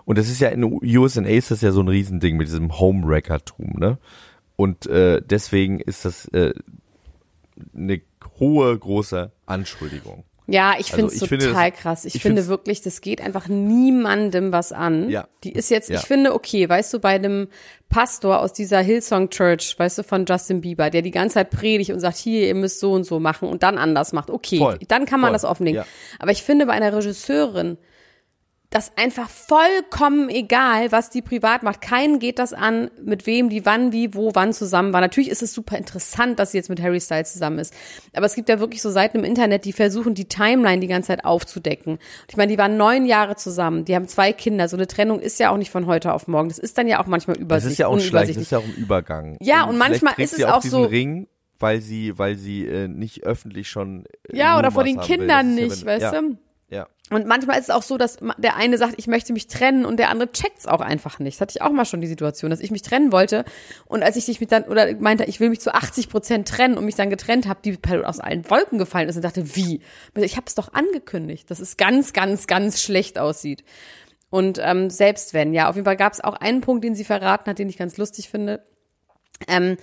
Und 0.04 0.18
das 0.18 0.30
ist 0.30 0.40
ja 0.40 0.50
in 0.50 0.64
USA 0.64 1.22
ist 1.22 1.52
das 1.52 1.62
ja 1.62 1.72
so 1.72 1.82
ein 1.82 1.88
Riesending 1.88 2.38
mit 2.38 2.48
diesem 2.48 2.78
Homewrecker-Tum, 2.78 3.74
ne? 3.78 3.98
Und 4.56 4.86
äh, 4.86 5.22
deswegen 5.22 5.80
ist 5.80 6.06
das 6.06 6.28
äh, 6.28 6.54
eine 7.76 8.02
hohe, 8.40 8.78
große 8.78 9.32
Anschuldigung. 9.46 10.24
Ja, 10.48 10.74
ich 10.78 10.94
Also 10.94 11.08
finde 11.10 11.14
es 11.14 11.20
total 11.48 11.72
das- 11.72 11.80
krass. 11.80 12.06
Ich, 12.06 12.16
ich 12.16 12.22
finde 12.22 12.46
wirklich, 12.48 12.82
das 12.82 13.02
geht 13.02 13.20
einfach 13.22 13.48
niemandem 13.48 14.52
was 14.52 14.72
an. 14.72 15.10
Ja. 15.10 15.28
Die 15.44 15.52
ist 15.52 15.70
jetzt, 15.70 15.90
Ja. 15.90 16.00
ich 16.00 16.06
finde, 16.06 16.34
okay, 16.34 16.68
weißt 16.70 16.94
du, 16.94 17.00
bei 17.00 17.10
einem 17.16 17.48
Pastor 17.90 18.40
aus 18.40 18.54
dieser 18.54 18.80
Hillsong 18.80 19.30
Church, 19.30 19.76
weißt 19.78 19.98
du, 20.00 20.04
von 20.04 20.26
Justin 20.26 20.62
Bieber, 20.62 20.90
der 20.90 21.02
die 21.02 21.12
ganze 21.12 21.36
Zeit 21.36 21.50
predigt 21.50 21.92
und 21.92 22.00
sagt, 22.00 22.18
hier, 22.18 22.48
ihr 22.48 22.56
müsst 22.56 22.80
so 22.80 22.92
und 22.92 23.06
so 23.06 23.20
machen 23.20 23.50
und 23.50 23.64
dann 23.64 23.78
anders 23.78 24.14
macht. 24.14 24.30
Okay, 24.30 24.58
Voll. 24.60 24.80
dann 24.88 25.06
kann 25.06 25.20
man 25.20 25.30
Voll. 25.30 25.34
das 25.34 25.46
offenlegen. 25.46 25.78
Ja. 25.82 25.86
Aber 26.20 26.32
ich 26.32 26.44
finde 26.44 26.66
bei 26.66 26.74
einer 26.74 26.96
Regisseurin, 26.96 27.78
das 28.76 28.92
einfach 28.98 29.30
vollkommen 29.30 30.30
egal, 30.30 30.92
was 30.92 31.10
die 31.10 31.22
privat 31.22 31.64
macht. 31.64 31.80
Keinen 31.82 32.20
geht 32.20 32.40
das 32.40 32.52
an, 32.54 32.92
mit 33.04 33.26
wem 33.26 33.50
die 33.50 33.66
wann, 33.66 33.92
wie, 33.94 34.14
wo, 34.14 34.32
wann 34.36 34.52
zusammen 34.52 34.92
war. 34.92 35.00
Natürlich 35.02 35.30
ist 35.30 35.42
es 35.42 35.54
super 35.54 35.78
interessant, 35.78 36.40
dass 36.40 36.52
sie 36.52 36.58
jetzt 36.58 36.70
mit 36.70 36.82
Harry 36.82 37.00
Styles 37.00 37.32
zusammen 37.34 37.60
ist. 37.60 37.74
Aber 38.14 38.26
es 38.26 38.36
gibt 38.36 38.50
ja 38.50 38.60
wirklich 38.60 38.82
so 38.82 38.90
Seiten 38.92 39.20
im 39.20 39.24
Internet, 39.24 39.64
die 39.66 39.72
versuchen, 39.74 40.14
die 40.14 40.26
Timeline 40.26 40.82
die 40.82 40.88
ganze 40.88 41.08
Zeit 41.08 41.24
aufzudecken. 41.24 41.94
Und 41.94 42.02
ich 42.30 42.36
meine, 42.38 42.52
die 42.52 42.58
waren 42.58 42.76
neun 42.76 43.06
Jahre 43.06 43.36
zusammen, 43.38 43.86
die 43.86 43.96
haben 43.96 44.08
zwei 44.10 44.34
Kinder. 44.34 44.68
So 44.68 44.76
eine 44.76 44.88
Trennung 44.88 45.20
ist 45.22 45.40
ja 45.40 45.52
auch 45.52 45.58
nicht 45.58 45.72
von 45.72 45.86
heute 45.86 46.14
auf 46.14 46.28
morgen. 46.28 46.50
Das 46.50 46.60
ist 46.60 46.78
dann 46.78 46.88
ja 46.88 47.02
auch 47.02 47.08
manchmal 47.08 47.36
Das 47.38 47.42
übersichtlich. 47.44 47.72
ist 47.74 47.80
ja 47.80 47.88
auch 47.88 48.00
schlecht, 48.00 48.30
das 48.32 48.38
ist 48.38 48.52
ja 48.52 48.58
auch 48.58 48.64
ein 48.66 48.76
Übergang. 48.76 49.38
Ja, 49.42 49.64
und 49.64 49.76
vielleicht 49.78 50.04
manchmal 50.04 50.24
ist 50.26 50.34
es 50.38 50.44
auch 50.44 50.56
auch 50.58 50.62
so- 50.64 50.84
Ring, 50.84 51.28
weil 51.60 51.80
sie, 51.80 52.18
weil 52.20 52.36
sie 52.36 52.66
äh, 52.68 52.90
nicht 52.90 53.24
öffentlich 53.24 53.70
schon 53.70 54.04
äh, 54.30 54.38
ja, 54.38 54.60
oder 54.60 54.72
vor 54.72 54.84
den 54.84 54.98
will. 54.98 55.04
Kindern 55.06 55.56
Das 55.56 55.60
ja, 55.60 55.64
nicht, 55.68 55.86
wenn- 55.86 56.02
weißt 56.02 56.14
ja, 56.14 56.22
du? 56.22 56.38
Ja. 56.70 56.88
Und 57.12 57.28
manchmal 57.28 57.60
ist 57.60 57.66
es 57.66 57.70
auch 57.70 57.84
so, 57.84 57.98
dass 57.98 58.18
der 58.38 58.56
eine 58.56 58.80
sagt, 58.80 58.96
ich 58.98 59.06
möchte 59.06 59.34
mich 59.34 59.46
trennen 59.46 59.86
und 59.86 59.98
der 59.98 60.10
andere 60.10 60.32
checkt's 60.32 60.66
auch 60.66 60.82
einfach 60.82 61.20
nicht. 61.20 61.36
Das 61.36 61.42
hatte 61.42 61.54
ich 61.56 61.62
auch 61.62 61.72
mal 61.72 61.86
schon 61.86 62.02
die 62.02 62.08
Situation, 62.08 62.50
dass 62.50 62.60
ich 62.60 62.72
mich 62.72 62.82
trennen 62.82 63.12
wollte 63.12 63.46
und 63.86 64.02
als 64.02 64.16
ich 64.16 64.26
dich 64.26 64.40
mit 64.40 64.52
dann 64.52 64.64
oder 64.64 64.96
meinte, 64.96 65.26
ich 65.26 65.40
will 65.40 65.50
mich 65.50 65.62
zu 65.62 65.74
80 65.76 66.10
Prozent 66.10 66.48
trennen 66.48 66.78
und 66.78 66.86
mich 66.86 66.96
dann 66.96 67.12
getrennt 67.12 67.48
habe, 67.48 67.60
die 67.64 67.74
Person 67.74 68.06
aus 68.06 68.20
allen 68.20 68.50
Wolken 68.50 68.80
gefallen 68.80 69.08
ist 69.08 69.16
und 69.16 69.24
dachte, 69.24 69.56
wie? 69.56 69.82
Ich 70.16 70.38
habe 70.38 70.48
es 70.48 70.56
doch 70.56 70.74
angekündigt, 70.74 71.52
dass 71.52 71.60
es 71.60 71.78
ganz, 71.78 72.14
ganz, 72.14 72.48
ganz 72.48 72.82
schlecht 72.82 73.20
aussieht. 73.20 73.64
Und 74.32 74.60
ähm, 74.60 74.90
selbst 74.90 75.36
wenn, 75.36 75.54
ja, 75.54 75.70
auf 75.70 75.76
jeden 75.76 75.86
Fall 75.86 75.98
gab 75.98 76.14
es 76.14 76.24
auch 76.24 76.34
einen 76.34 76.62
Punkt, 76.62 76.84
den 76.84 76.96
sie 76.96 77.04
verraten 77.04 77.50
hat, 77.50 77.60
den 77.60 77.70
ich 77.70 77.78
ganz 77.78 77.98
lustig 77.98 78.30
finde 78.30 78.64
ähm, 79.48 79.78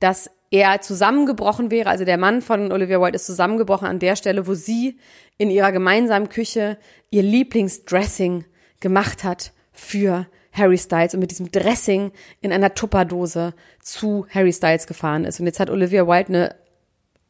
dass 0.00 0.30
er 0.50 0.80
zusammengebrochen 0.80 1.70
wäre, 1.70 1.90
also 1.90 2.04
der 2.04 2.16
Mann 2.16 2.40
von 2.40 2.72
Olivia 2.72 3.00
Wilde 3.00 3.16
ist 3.16 3.26
zusammengebrochen 3.26 3.86
an 3.86 3.98
der 3.98 4.16
Stelle, 4.16 4.46
wo 4.46 4.54
sie 4.54 4.98
in 5.38 5.50
ihrer 5.50 5.72
gemeinsamen 5.72 6.28
Küche 6.28 6.78
ihr 7.10 7.22
Lieblingsdressing 7.22 8.44
gemacht 8.80 9.24
hat 9.24 9.52
für 9.72 10.26
Harry 10.52 10.78
Styles 10.78 11.14
und 11.14 11.20
mit 11.20 11.30
diesem 11.30 11.50
Dressing 11.50 12.12
in 12.40 12.52
einer 12.52 12.74
Tupperdose 12.74 13.54
zu 13.80 14.26
Harry 14.30 14.52
Styles 14.52 14.86
gefahren 14.86 15.24
ist. 15.24 15.40
Und 15.40 15.46
jetzt 15.46 15.60
hat 15.60 15.70
Olivia 15.70 16.06
Wilde 16.06 16.28
eine 16.28 16.54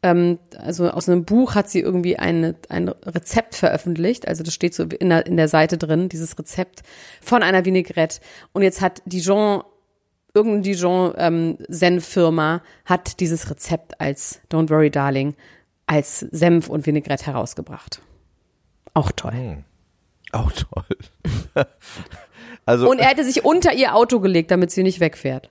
ähm, 0.03 0.39
also 0.57 0.91
aus 0.91 1.09
einem 1.09 1.25
Buch 1.25 1.55
hat 1.55 1.69
sie 1.69 1.81
irgendwie 1.81 2.19
eine, 2.19 2.55
ein 2.69 2.89
Rezept 2.89 3.55
veröffentlicht. 3.55 4.29
Also 4.29 4.43
das 4.43 4.55
steht 4.55 4.75
so 4.75 4.85
in 4.85 5.09
der, 5.09 5.27
in 5.27 5.37
der 5.37 5.49
Seite 5.49 5.77
drin, 5.77 6.09
dieses 6.09 6.39
Rezept 6.39 6.83
von 7.21 7.43
einer 7.43 7.65
Vinaigrette. 7.65 8.21
Und 8.53 8.63
jetzt 8.63 8.81
hat 8.81 9.03
Dijon 9.07 9.63
irgendeine 10.35 10.63
Dijon-Senf-Firma 10.63 12.63
hat 12.85 13.19
dieses 13.19 13.51
Rezept 13.51 14.01
als 14.01 14.41
Don't 14.53 14.71
Worry 14.71 14.91
Darling 14.91 15.35
als 15.89 16.21
Senf 16.21 16.69
und 16.69 16.87
Vinaigrette 16.87 17.27
herausgebracht. 17.27 18.03
Auch 18.95 19.11
toll. 19.13 19.65
Auch 20.33 20.53
toll. 20.53 20.97
also, 22.67 22.91
Und 22.91 22.99
er 22.99 23.09
hätte 23.09 23.25
sich 23.25 23.45
unter 23.45 23.73
ihr 23.73 23.95
Auto 23.95 24.21
gelegt, 24.21 24.51
damit 24.51 24.71
sie 24.71 24.83
nicht 24.83 25.01
wegfährt. 25.01 25.51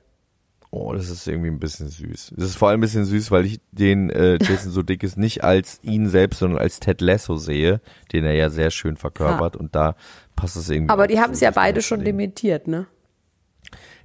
oh, 0.70 0.94
das 0.94 1.10
ist 1.10 1.28
irgendwie 1.28 1.50
ein 1.50 1.60
bisschen 1.60 1.88
süß. 1.88 2.34
Das 2.36 2.50
ist 2.50 2.56
vor 2.56 2.70
allem 2.70 2.80
ein 2.80 2.82
bisschen 2.82 3.06
süß, 3.06 3.32
weil 3.32 3.46
ich 3.46 3.60
den 3.72 4.10
äh, 4.12 4.38
Jason 4.40 4.72
Sudeikis 4.72 5.18
nicht 5.18 5.44
als 5.44 5.80
ihn 5.82 6.08
selbst, 6.08 6.40
sondern 6.40 6.60
als 6.60 6.80
Ted 6.80 7.02
Lasso 7.02 7.38
sehe, 7.38 7.82
den 8.12 8.24
er 8.24 8.34
ja 8.34 8.50
sehr 8.50 8.70
schön 8.70 8.98
verkörpert 8.98 9.56
und 9.56 9.74
da 9.76 9.96
passt 10.36 10.56
es 10.56 10.70
irgendwie. 10.70 10.92
Aber 10.92 11.08
die 11.08 11.20
haben 11.20 11.34
es 11.34 11.40
ja 11.40 11.52
beide 11.52 11.82
schon 11.82 12.00
legen. 12.02 12.18
dementiert, 12.18 12.68
ne? 12.68 12.86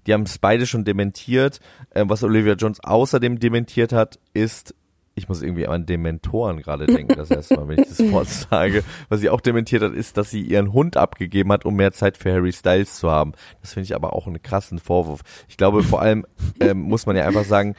Die 0.06 0.14
haben 0.14 0.22
es 0.22 0.38
beide 0.38 0.66
schon 0.66 0.84
dementiert. 0.84 1.60
Ähm, 1.94 2.08
was 2.08 2.24
Olivia 2.24 2.54
Jones 2.54 2.80
außerdem 2.82 3.38
dementiert 3.38 3.92
hat, 3.92 4.18
ist, 4.32 4.74
ich 5.14 5.28
muss 5.28 5.42
irgendwie 5.42 5.66
an 5.66 5.84
Dementoren 5.84 6.62
gerade 6.62 6.86
denken, 6.86 7.14
das 7.16 7.30
erste 7.30 7.56
Mal, 7.56 7.68
wenn 7.68 7.80
ich 7.80 7.88
das 7.88 7.98
Wort 8.12 8.28
sage. 8.28 8.82
Was 9.08 9.20
sie 9.20 9.28
auch 9.30 9.40
dementiert 9.40 9.82
hat, 9.82 9.92
ist, 9.92 10.16
dass 10.16 10.30
sie 10.30 10.40
ihren 10.40 10.72
Hund 10.72 10.96
abgegeben 10.96 11.52
hat, 11.52 11.64
um 11.64 11.74
mehr 11.76 11.92
Zeit 11.92 12.16
für 12.16 12.32
Harry 12.32 12.52
Styles 12.52 12.96
zu 12.96 13.10
haben. 13.10 13.32
Das 13.60 13.74
finde 13.74 13.84
ich 13.84 13.94
aber 13.94 14.14
auch 14.14 14.26
einen 14.26 14.42
krassen 14.42 14.78
Vorwurf. 14.78 15.20
Ich 15.48 15.56
glaube, 15.56 15.82
vor 15.82 16.00
allem 16.00 16.26
ähm, 16.60 16.80
muss 16.80 17.06
man 17.06 17.16
ja 17.16 17.26
einfach 17.26 17.44
sagen, 17.44 17.74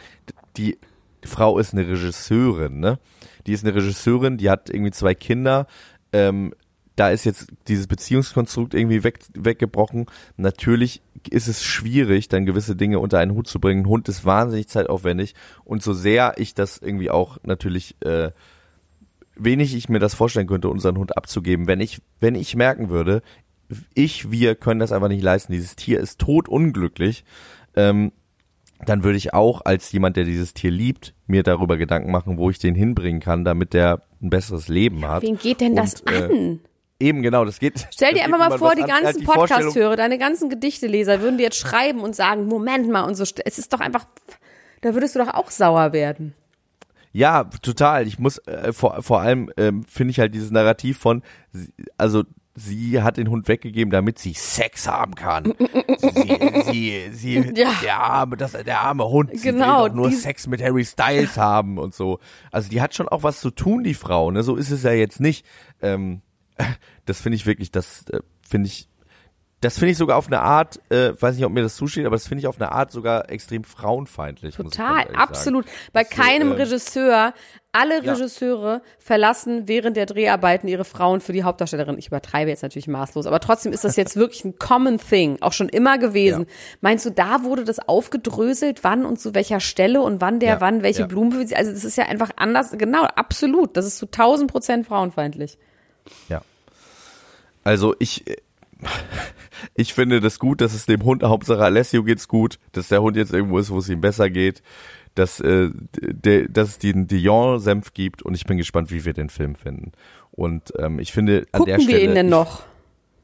die 0.57 0.77
Frau 1.25 1.57
ist 1.57 1.73
eine 1.73 1.87
Regisseurin, 1.87 2.79
ne? 2.79 2.99
Die 3.47 3.53
ist 3.53 3.65
eine 3.65 3.75
Regisseurin, 3.75 4.37
die 4.37 4.49
hat 4.49 4.69
irgendwie 4.69 4.91
zwei 4.91 5.15
Kinder. 5.15 5.67
Ähm, 6.11 6.53
da 6.95 7.09
ist 7.09 7.25
jetzt 7.25 7.47
dieses 7.67 7.87
Beziehungskonstrukt 7.87 8.73
irgendwie 8.73 9.03
weg, 9.03 9.19
weggebrochen. 9.33 10.05
Natürlich 10.37 11.01
ist 11.29 11.47
es 11.47 11.63
schwierig, 11.63 12.27
dann 12.27 12.45
gewisse 12.45 12.75
Dinge 12.75 12.99
unter 12.99 13.19
einen 13.19 13.33
Hut 13.33 13.47
zu 13.47 13.59
bringen. 13.59 13.83
Ein 13.83 13.89
Hund 13.89 14.09
ist 14.09 14.25
wahnsinnig 14.25 14.67
zeitaufwendig 14.67 15.33
und 15.63 15.81
so 15.81 15.93
sehr 15.93 16.35
ich 16.37 16.53
das 16.53 16.77
irgendwie 16.77 17.09
auch 17.09 17.37
natürlich 17.43 17.95
äh, 18.01 18.31
wenig 19.35 19.75
ich 19.75 19.89
mir 19.89 19.99
das 19.99 20.13
vorstellen 20.13 20.47
könnte, 20.47 20.69
unseren 20.69 20.97
Hund 20.97 21.17
abzugeben, 21.17 21.67
wenn 21.67 21.79
ich 21.79 22.01
wenn 22.19 22.35
ich 22.35 22.55
merken 22.55 22.89
würde, 22.89 23.23
ich 23.95 24.31
wir 24.31 24.55
können 24.55 24.79
das 24.79 24.91
einfach 24.91 25.07
nicht 25.07 25.23
leisten. 25.23 25.53
Dieses 25.53 25.75
Tier 25.75 25.99
ist 25.99 26.19
totunglücklich. 26.19 27.23
Ähm, 27.75 28.11
dann 28.85 29.03
würde 29.03 29.17
ich 29.17 29.33
auch 29.33 29.61
als 29.63 29.91
jemand, 29.93 30.17
der 30.17 30.25
dieses 30.25 30.53
Tier 30.53 30.69
liebt, 30.69 31.13
mir 31.25 31.41
darüber 31.41 31.77
Gedanken 31.77 32.11
machen, 32.11 32.37
wo 32.37 32.49
ich 32.49 32.59
den 32.59 32.75
hinbringen 32.75 33.21
kann, 33.21 33.45
damit 33.45 33.73
der 33.73 34.01
ein 34.21 34.29
besseres 34.29 34.67
Leben 34.67 35.07
hat. 35.07 35.23
Wen 35.23 35.37
geht 35.37 35.61
denn 35.61 35.75
das 35.75 36.01
Und, 36.01 36.11
äh, 36.11 36.23
an? 36.25 36.59
Eben, 37.03 37.21
genau, 37.21 37.43
das 37.45 37.59
geht. 37.59 37.87
Stell 37.93 38.13
dir 38.15 38.23
einfach 38.23 38.37
mal 38.39 38.57
vor, 38.57 38.75
die 38.75 38.83
an. 38.83 38.87
Ganzen 38.87 39.19
die 39.19 39.25
Vorstellung- 39.25 39.63
Podcast-Hörer, 39.63 39.95
deine 39.95 40.17
ganzen 40.17 40.49
Gedichteleser 40.49 41.21
würden 41.21 41.37
dir 41.37 41.43
jetzt 41.43 41.57
schreiben 41.57 41.99
und 41.99 42.15
sagen, 42.15 42.45
Moment 42.47 42.89
mal 42.89 43.01
und 43.03 43.15
so. 43.15 43.23
Es 43.45 43.59
ist 43.59 43.73
doch 43.73 43.79
einfach, 43.81 44.05
da 44.81 44.93
würdest 44.93 45.15
du 45.15 45.19
doch 45.19 45.33
auch 45.33 45.51
sauer 45.51 45.91
werden. 45.93 46.33
Ja, 47.11 47.43
total. 47.61 48.07
Ich 48.07 48.17
muss 48.19 48.37
äh, 48.47 48.73
vor, 48.73 49.03
vor 49.03 49.21
allem 49.21 49.51
ähm, 49.57 49.83
finde 49.83 50.11
ich 50.11 50.19
halt 50.19 50.33
dieses 50.33 50.49
Narrativ 50.49 50.97
von, 50.97 51.21
also 51.97 52.23
sie 52.55 53.01
hat 53.01 53.17
den 53.17 53.29
Hund 53.29 53.47
weggegeben, 53.47 53.91
damit 53.91 54.17
sie 54.17 54.33
Sex 54.33 54.87
haben 54.87 55.13
kann. 55.15 55.53
sie, 55.97 56.37
sie, 56.71 57.11
sie, 57.11 57.35
Ja. 57.55 57.71
der 57.83 57.99
arme, 57.99 58.37
das, 58.37 58.53
der 58.53 58.79
arme 58.81 59.07
Hund, 59.09 59.29
sie 59.33 59.49
Genau, 59.51 59.83
will 59.83 59.89
doch 59.89 59.95
nur 59.95 60.11
Sex 60.11 60.47
mit 60.47 60.61
Harry 60.63 60.85
Styles 60.85 61.37
haben 61.37 61.77
und 61.77 61.93
so. 61.93 62.19
Also 62.51 62.69
die 62.69 62.81
hat 62.81 62.95
schon 62.95 63.07
auch 63.07 63.23
was 63.23 63.39
zu 63.41 63.51
tun, 63.51 63.83
die 63.83 63.93
Frau. 63.93 64.31
Ne, 64.31 64.41
so 64.43 64.55
ist 64.55 64.71
es 64.71 64.83
ja 64.83 64.91
jetzt 64.91 65.19
nicht. 65.19 65.45
Ähm, 65.81 66.21
das 67.05 67.21
finde 67.21 67.35
ich 67.35 67.45
wirklich, 67.45 67.71
das 67.71 68.05
äh, 68.09 68.19
finde 68.47 68.67
ich 68.67 68.87
das 69.63 69.75
finde 69.75 69.91
ich 69.91 69.97
sogar 69.97 70.17
auf 70.17 70.27
eine 70.27 70.41
Art, 70.41 70.81
äh, 70.89 71.13
weiß 71.17 71.35
nicht, 71.35 71.45
ob 71.45 71.53
mir 71.53 71.61
das 71.61 71.75
zusteht, 71.75 72.05
aber 72.05 72.17
das 72.17 72.27
finde 72.27 72.41
ich 72.41 72.47
auf 72.47 72.59
eine 72.59 72.73
Art 72.73 72.91
sogar 72.91 73.29
extrem 73.29 73.63
frauenfeindlich. 73.63 74.55
Total, 74.55 75.07
absolut. 75.15 75.65
Bei 75.93 76.03
So, 76.03 76.21
keinem 76.21 76.51
ähm, 76.51 76.57
Regisseur, 76.57 77.33
alle 77.71 78.03
ja. 78.03 78.13
Regisseure 78.13 78.81
verlassen 78.99 79.67
während 79.67 79.95
der 79.95 80.05
Dreharbeiten 80.05 80.67
ihre 80.67 80.83
Frauen 80.83 81.21
für 81.21 81.31
die 81.31 81.43
Hauptdarstellerin. 81.43 81.97
Ich 81.97 82.07
übertreibe 82.07 82.49
jetzt 82.49 82.61
natürlich 82.61 82.89
maßlos, 82.89 83.25
aber 83.25 83.39
trotzdem 83.39 83.71
ist 83.71 83.85
das 83.85 83.95
jetzt 83.95 84.17
wirklich 84.17 84.43
ein 84.43 84.59
common 84.59 84.97
thing, 84.97 85.37
auch 85.39 85.53
schon 85.53 85.69
immer 85.69 85.97
gewesen. 85.97 86.41
Ja. 86.41 86.55
Meinst 86.81 87.05
du, 87.05 87.11
da 87.11 87.43
wurde 87.43 87.63
das 87.63 87.79
aufgedröselt, 87.79 88.83
wann 88.83 89.05
und 89.05 89.17
zu 89.19 89.33
welcher 89.33 89.61
Stelle 89.61 90.01
und 90.01 90.19
wann 90.19 90.41
der 90.41 90.55
Ja, 90.55 90.61
wann 90.61 90.83
welche 90.83 91.01
ja. 91.01 91.07
Blumen, 91.07 91.39
also 91.53 91.71
das 91.71 91.85
ist 91.85 91.97
ja 91.97 92.05
einfach 92.05 92.31
anders, 92.35 92.71
genau, 92.77 93.03
absolut. 93.03 93.77
Das 93.77 93.85
ist 93.85 93.97
zu 93.97 94.07
1000 94.07 94.51
Prozent 94.51 94.87
frauenfeindlich. 94.87 95.57
Ja. 96.29 96.41
Also 97.63 97.95
ich, 97.99 98.23
ich 99.75 99.93
finde 99.93 100.21
das 100.21 100.39
gut, 100.39 100.61
dass 100.61 100.73
es 100.73 100.85
dem 100.85 101.03
Hund, 101.03 101.23
Hauptsache 101.23 101.63
Alessio 101.63 102.03
geht's 102.03 102.27
gut, 102.27 102.59
dass 102.71 102.89
der 102.89 103.01
Hund 103.01 103.17
jetzt 103.17 103.33
irgendwo 103.33 103.57
ist, 103.59 103.69
wo 103.69 103.79
es 103.79 103.89
ihm 103.89 104.01
besser 104.01 104.29
geht, 104.29 104.61
dass, 105.15 105.39
äh, 105.39 105.69
der, 105.93 106.47
dass 106.49 106.69
es 106.69 106.79
den 106.79 107.07
Dijon-Senf 107.07 107.93
gibt 107.93 108.23
und 108.23 108.33
ich 108.33 108.45
bin 108.45 108.57
gespannt, 108.57 108.91
wie 108.91 109.05
wir 109.05 109.13
den 109.13 109.29
Film 109.29 109.55
finden. 109.55 109.91
Und 110.31 110.73
ähm, 110.79 110.99
ich 110.99 111.13
finde 111.13 111.45
an 111.51 111.65
der 111.65 111.75
Gucken 111.75 111.81
Stelle. 111.81 111.97
wir 111.99 112.03
ihn 112.09 112.15
denn 112.15 112.25
ich, 112.27 112.31
noch? 112.31 112.63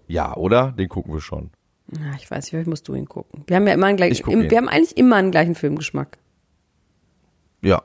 Ja, 0.08 0.36
oder? 0.36 0.72
Den 0.72 0.90
gucken 0.90 1.14
wir 1.14 1.22
schon. 1.22 1.50
Ja, 1.92 2.14
ich 2.16 2.30
weiß 2.30 2.44
nicht, 2.44 2.52
vielleicht 2.52 2.68
musst 2.68 2.88
du 2.88 2.94
ihn 2.94 3.08
gucken. 3.08 3.44
Wir 3.48 3.56
haben 3.56 3.66
ja 3.66 3.74
immer 3.74 3.88
einen 3.88 3.98
Ich 3.98 4.22
gleichen, 4.24 4.44
ihn. 4.44 4.52
wir 4.52 4.58
haben 4.58 4.70
eigentlich 4.70 4.96
immer 4.96 5.16
einen 5.16 5.32
gleichen 5.32 5.56
Filmgeschmack. 5.56 6.20
Ja. 7.62 7.82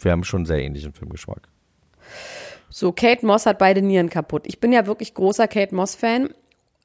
Wir 0.00 0.12
haben 0.12 0.24
schon 0.24 0.38
einen 0.38 0.46
sehr 0.46 0.60
ähnlichen 0.60 0.92
Filmgeschmack. 0.92 1.48
So, 2.74 2.90
Kate 2.90 3.24
Moss 3.26 3.44
hat 3.44 3.58
beide 3.58 3.82
Nieren 3.82 4.08
kaputt. 4.08 4.44
Ich 4.46 4.58
bin 4.58 4.72
ja 4.72 4.86
wirklich 4.86 5.12
großer 5.12 5.46
Kate 5.46 5.74
Moss-Fan 5.74 6.30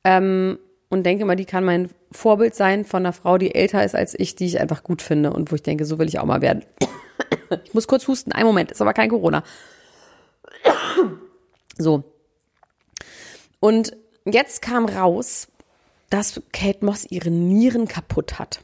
ähm, 0.04 0.60
und 0.90 1.06
denke 1.06 1.24
mal, 1.24 1.38
die 1.38 1.46
kann 1.46 1.64
mein 1.64 1.90
Vorbild 2.12 2.56
sein 2.56 2.84
von 2.84 3.06
einer 3.06 3.14
Frau, 3.14 3.38
die 3.38 3.56
älter 3.56 3.86
ist 3.86 3.96
als 3.96 4.14
ich, 4.14 4.36
die 4.36 4.48
ich 4.48 4.60
einfach 4.60 4.84
gut 4.84 5.02
finde 5.02 5.32
und 5.32 5.50
wo 5.50 5.56
ich 5.56 5.64
denke, 5.64 5.86
so 5.86 5.98
will 5.98 6.10
ich 6.10 6.20
auch 6.20 6.26
mal 6.26 6.42
werden. 6.42 6.64
Ich 7.64 7.74
muss 7.74 7.88
kurz 7.88 8.10
husten, 8.10 8.34
einen 8.34 8.46
Moment, 8.46 8.72
ist 8.72 8.82
aber 8.82 8.94
kein 8.94 9.10
Corona. 9.10 9.44
So. 11.78 12.04
Und 13.60 13.96
jetzt 14.26 14.62
kam 14.62 14.86
raus, 14.86 15.48
dass 16.10 16.42
Kate 16.52 16.84
Moss 16.84 17.06
ihre 17.10 17.30
Nieren 17.30 17.88
kaputt 17.88 18.40
hat. 18.40 18.62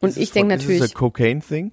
Und 0.00 0.16
ich 0.16 0.32
denke 0.32 0.54
Ist 0.54 0.62
natürlich, 0.62 0.80
das 0.80 0.90
ein 0.90 0.94
Cocaine-Thing? 0.94 1.72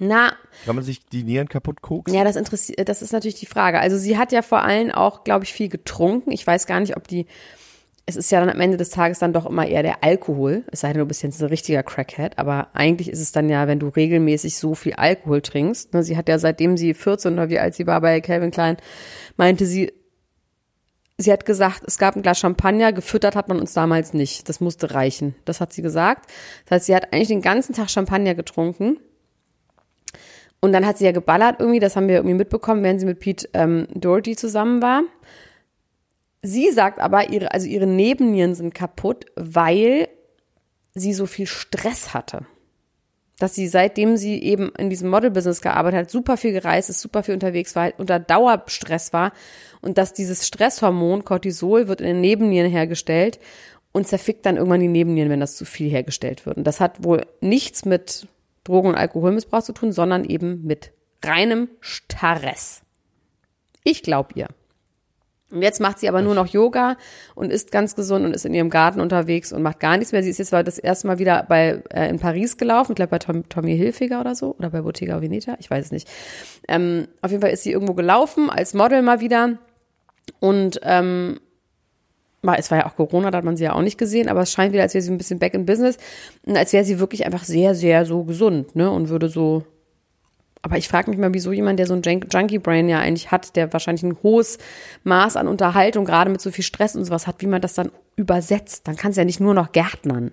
Na, 0.00 0.32
Kann 0.64 0.76
man 0.76 0.84
sich 0.84 1.04
die 1.06 1.22
Nieren 1.24 1.48
kaputt 1.48 1.82
koksen? 1.82 2.14
ja, 2.14 2.24
das 2.24 2.36
interessiert, 2.36 2.88
das 2.88 3.02
ist 3.02 3.12
natürlich 3.12 3.38
die 3.40 3.46
Frage. 3.46 3.80
Also 3.80 3.96
sie 3.98 4.18
hat 4.18 4.32
ja 4.32 4.42
vor 4.42 4.62
allem 4.62 4.90
auch, 4.90 5.24
glaube 5.24 5.44
ich, 5.44 5.52
viel 5.52 5.68
getrunken. 5.68 6.32
Ich 6.32 6.46
weiß 6.46 6.66
gar 6.66 6.80
nicht, 6.80 6.96
ob 6.96 7.06
die, 7.08 7.26
es 8.06 8.16
ist 8.16 8.30
ja 8.30 8.38
dann 8.40 8.48
am 8.50 8.60
Ende 8.60 8.76
des 8.76 8.90
Tages 8.90 9.18
dann 9.18 9.32
doch 9.32 9.46
immer 9.46 9.66
eher 9.66 9.82
der 9.82 10.04
Alkohol. 10.04 10.64
Es 10.70 10.80
sei 10.80 10.92
denn, 10.92 11.00
du 11.00 11.06
bist 11.06 11.22
jetzt 11.22 11.40
ein 11.42 11.48
richtiger 11.48 11.82
Crackhead. 11.82 12.38
Aber 12.38 12.68
eigentlich 12.72 13.08
ist 13.10 13.20
es 13.20 13.32
dann 13.32 13.48
ja, 13.48 13.66
wenn 13.66 13.80
du 13.80 13.88
regelmäßig 13.88 14.56
so 14.58 14.74
viel 14.74 14.94
Alkohol 14.94 15.42
trinkst. 15.42 15.92
Ne, 15.92 16.02
sie 16.04 16.16
hat 16.16 16.28
ja 16.28 16.38
seitdem 16.38 16.76
sie 16.76 16.94
14 16.94 17.32
oder 17.32 17.48
wie 17.48 17.58
alt 17.58 17.74
sie 17.74 17.86
war 17.86 18.00
bei 18.00 18.20
Calvin 18.20 18.52
Klein, 18.52 18.76
meinte 19.36 19.66
sie, 19.66 19.92
sie 21.18 21.32
hat 21.32 21.46
gesagt, 21.46 21.82
es 21.86 21.98
gab 21.98 22.14
ein 22.14 22.22
Glas 22.22 22.38
Champagner, 22.38 22.92
gefüttert 22.92 23.34
hat 23.34 23.48
man 23.48 23.58
uns 23.58 23.72
damals 23.72 24.14
nicht. 24.14 24.48
Das 24.48 24.60
musste 24.60 24.92
reichen. 24.94 25.34
Das 25.44 25.60
hat 25.60 25.72
sie 25.72 25.82
gesagt. 25.82 26.30
Das 26.66 26.76
heißt, 26.76 26.86
sie 26.86 26.94
hat 26.94 27.12
eigentlich 27.12 27.28
den 27.28 27.42
ganzen 27.42 27.74
Tag 27.74 27.90
Champagner 27.90 28.34
getrunken. 28.36 28.98
Und 30.60 30.72
dann 30.72 30.86
hat 30.86 30.98
sie 30.98 31.04
ja 31.04 31.12
geballert 31.12 31.56
irgendwie, 31.60 31.80
das 31.80 31.96
haben 31.96 32.08
wir 32.08 32.16
irgendwie 32.16 32.34
mitbekommen, 32.34 32.82
während 32.82 33.00
sie 33.00 33.06
mit 33.06 33.20
Pete 33.20 33.48
ähm, 33.52 33.86
Doherty 33.94 34.36
zusammen 34.36 34.82
war. 34.82 35.02
Sie 36.42 36.70
sagt 36.70 36.98
aber, 36.98 37.30
ihre, 37.30 37.52
also 37.52 37.66
ihre 37.66 37.86
Nebennieren 37.86 38.54
sind 38.54 38.74
kaputt, 38.74 39.26
weil 39.34 40.08
sie 40.94 41.12
so 41.12 41.26
viel 41.26 41.46
Stress 41.46 42.14
hatte. 42.14 42.46
Dass 43.38 43.54
sie 43.54 43.68
seitdem 43.68 44.16
sie 44.16 44.42
eben 44.42 44.70
in 44.78 44.88
diesem 44.88 45.10
Model-Business 45.10 45.60
gearbeitet 45.60 46.00
hat, 46.00 46.10
super 46.10 46.36
viel 46.36 46.52
gereist 46.52 46.88
ist, 46.88 47.00
super 47.00 47.22
viel 47.22 47.34
unterwegs 47.34 47.76
war, 47.76 47.82
halt 47.84 47.98
unter 47.98 48.18
Dauerstress 48.18 49.12
war 49.12 49.32
und 49.82 49.98
dass 49.98 50.14
dieses 50.14 50.46
Stresshormon 50.46 51.24
Cortisol 51.24 51.86
wird 51.86 52.00
in 52.00 52.06
den 52.06 52.20
Nebennieren 52.22 52.70
hergestellt 52.70 53.38
und 53.92 54.06
zerfickt 54.06 54.46
dann 54.46 54.56
irgendwann 54.56 54.80
die 54.80 54.88
Nebennieren, 54.88 55.30
wenn 55.30 55.40
das 55.40 55.56
zu 55.56 55.64
viel 55.64 55.90
hergestellt 55.90 56.46
wird. 56.46 56.56
Und 56.56 56.64
das 56.64 56.80
hat 56.80 57.04
wohl 57.04 57.26
nichts 57.40 57.84
mit 57.84 58.26
Drogen- 58.66 58.88
und 58.88 58.94
Alkoholmissbrauch 58.94 59.62
zu 59.62 59.72
tun, 59.72 59.92
sondern 59.92 60.24
eben 60.24 60.64
mit 60.64 60.92
reinem 61.24 61.68
Stress. 61.80 62.82
Ich 63.84 64.02
glaube 64.02 64.30
ihr. 64.34 64.48
Und 65.50 65.62
jetzt 65.62 65.80
macht 65.80 66.00
sie 66.00 66.08
aber 66.08 66.22
nur 66.22 66.34
noch 66.34 66.48
Yoga 66.48 66.96
und 67.36 67.52
ist 67.52 67.70
ganz 67.70 67.94
gesund 67.94 68.24
und 68.24 68.34
ist 68.34 68.44
in 68.44 68.52
ihrem 68.52 68.68
Garten 68.68 69.00
unterwegs 69.00 69.52
und 69.52 69.62
macht 69.62 69.78
gar 69.78 69.96
nichts 69.96 70.10
mehr. 70.10 70.22
Sie 70.24 70.30
ist 70.30 70.38
jetzt 70.38 70.52
das 70.52 70.78
erste 70.78 71.06
Mal 71.06 71.20
wieder 71.20 71.44
bei 71.48 71.82
äh, 71.90 72.08
in 72.08 72.18
Paris 72.18 72.56
gelaufen, 72.56 72.92
ich 72.92 72.96
glaube 72.96 73.10
bei 73.10 73.20
Tom, 73.20 73.48
Tommy 73.48 73.76
Hilfiger 73.76 74.20
oder 74.20 74.34
so 74.34 74.56
oder 74.58 74.70
bei 74.70 74.82
Bottega 74.82 75.22
Veneta, 75.22 75.56
ich 75.60 75.70
weiß 75.70 75.86
es 75.86 75.92
nicht. 75.92 76.08
Ähm, 76.66 77.06
auf 77.22 77.30
jeden 77.30 77.42
Fall 77.42 77.52
ist 77.52 77.62
sie 77.62 77.70
irgendwo 77.70 77.94
gelaufen 77.94 78.50
als 78.50 78.74
Model 78.74 79.02
mal 79.02 79.20
wieder 79.20 79.58
und 80.40 80.80
ähm, 80.82 81.38
es 82.42 82.70
war 82.70 82.78
ja 82.78 82.86
auch 82.86 82.96
Corona, 82.96 83.30
da 83.30 83.38
hat 83.38 83.44
man 83.44 83.56
sie 83.56 83.64
ja 83.64 83.72
auch 83.72 83.82
nicht 83.82 83.98
gesehen, 83.98 84.28
aber 84.28 84.42
es 84.42 84.52
scheint 84.52 84.72
wieder, 84.72 84.82
als 84.82 84.94
wäre 84.94 85.02
sie 85.02 85.10
ein 85.10 85.18
bisschen 85.18 85.38
back 85.38 85.54
in 85.54 85.66
business 85.66 85.96
und 86.44 86.56
als 86.56 86.72
wäre 86.72 86.84
sie 86.84 86.98
wirklich 86.98 87.26
einfach 87.26 87.44
sehr, 87.44 87.74
sehr 87.74 88.06
so 88.06 88.24
gesund, 88.24 88.76
ne, 88.76 88.90
und 88.90 89.08
würde 89.08 89.28
so 89.28 89.64
aber 90.66 90.78
ich 90.78 90.88
frage 90.88 91.10
mich 91.10 91.18
mal, 91.20 91.32
wieso 91.32 91.52
jemand, 91.52 91.78
der 91.78 91.86
so 91.86 91.94
ein 91.94 92.02
Junk- 92.02 92.26
Junkie-Brain 92.28 92.88
ja 92.88 92.98
eigentlich 92.98 93.30
hat, 93.30 93.54
der 93.54 93.72
wahrscheinlich 93.72 94.02
ein 94.02 94.16
hohes 94.24 94.58
Maß 95.04 95.36
an 95.36 95.46
Unterhaltung, 95.46 96.04
gerade 96.04 96.28
mit 96.28 96.40
so 96.40 96.50
viel 96.50 96.64
Stress 96.64 96.96
und 96.96 97.04
sowas 97.04 97.28
hat, 97.28 97.40
wie 97.40 97.46
man 97.46 97.62
das 97.62 97.74
dann 97.74 97.92
übersetzt. 98.16 98.88
Dann 98.88 98.96
kann 98.96 99.12
es 99.12 99.16
ja 99.16 99.24
nicht 99.24 99.38
nur 99.38 99.54
noch 99.54 99.70
Gärtnern. 99.70 100.32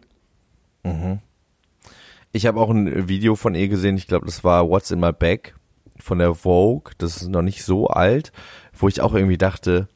Ich 2.32 2.48
habe 2.48 2.60
auch 2.60 2.72
ein 2.72 3.08
Video 3.08 3.36
von 3.36 3.54
ihr 3.54 3.68
gesehen, 3.68 3.96
ich 3.96 4.08
glaube, 4.08 4.26
das 4.26 4.44
war 4.44 4.68
What's 4.68 4.90
in 4.90 5.00
My 5.00 5.12
Bag 5.12 5.54
von 6.00 6.18
der 6.18 6.34
Vogue, 6.34 6.94
das 6.98 7.18
ist 7.18 7.28
noch 7.28 7.44
nicht 7.44 7.64
so 7.64 7.86
alt, 7.88 8.32
wo 8.76 8.88
ich 8.88 9.02
auch 9.02 9.14
irgendwie 9.14 9.38
dachte, 9.38 9.88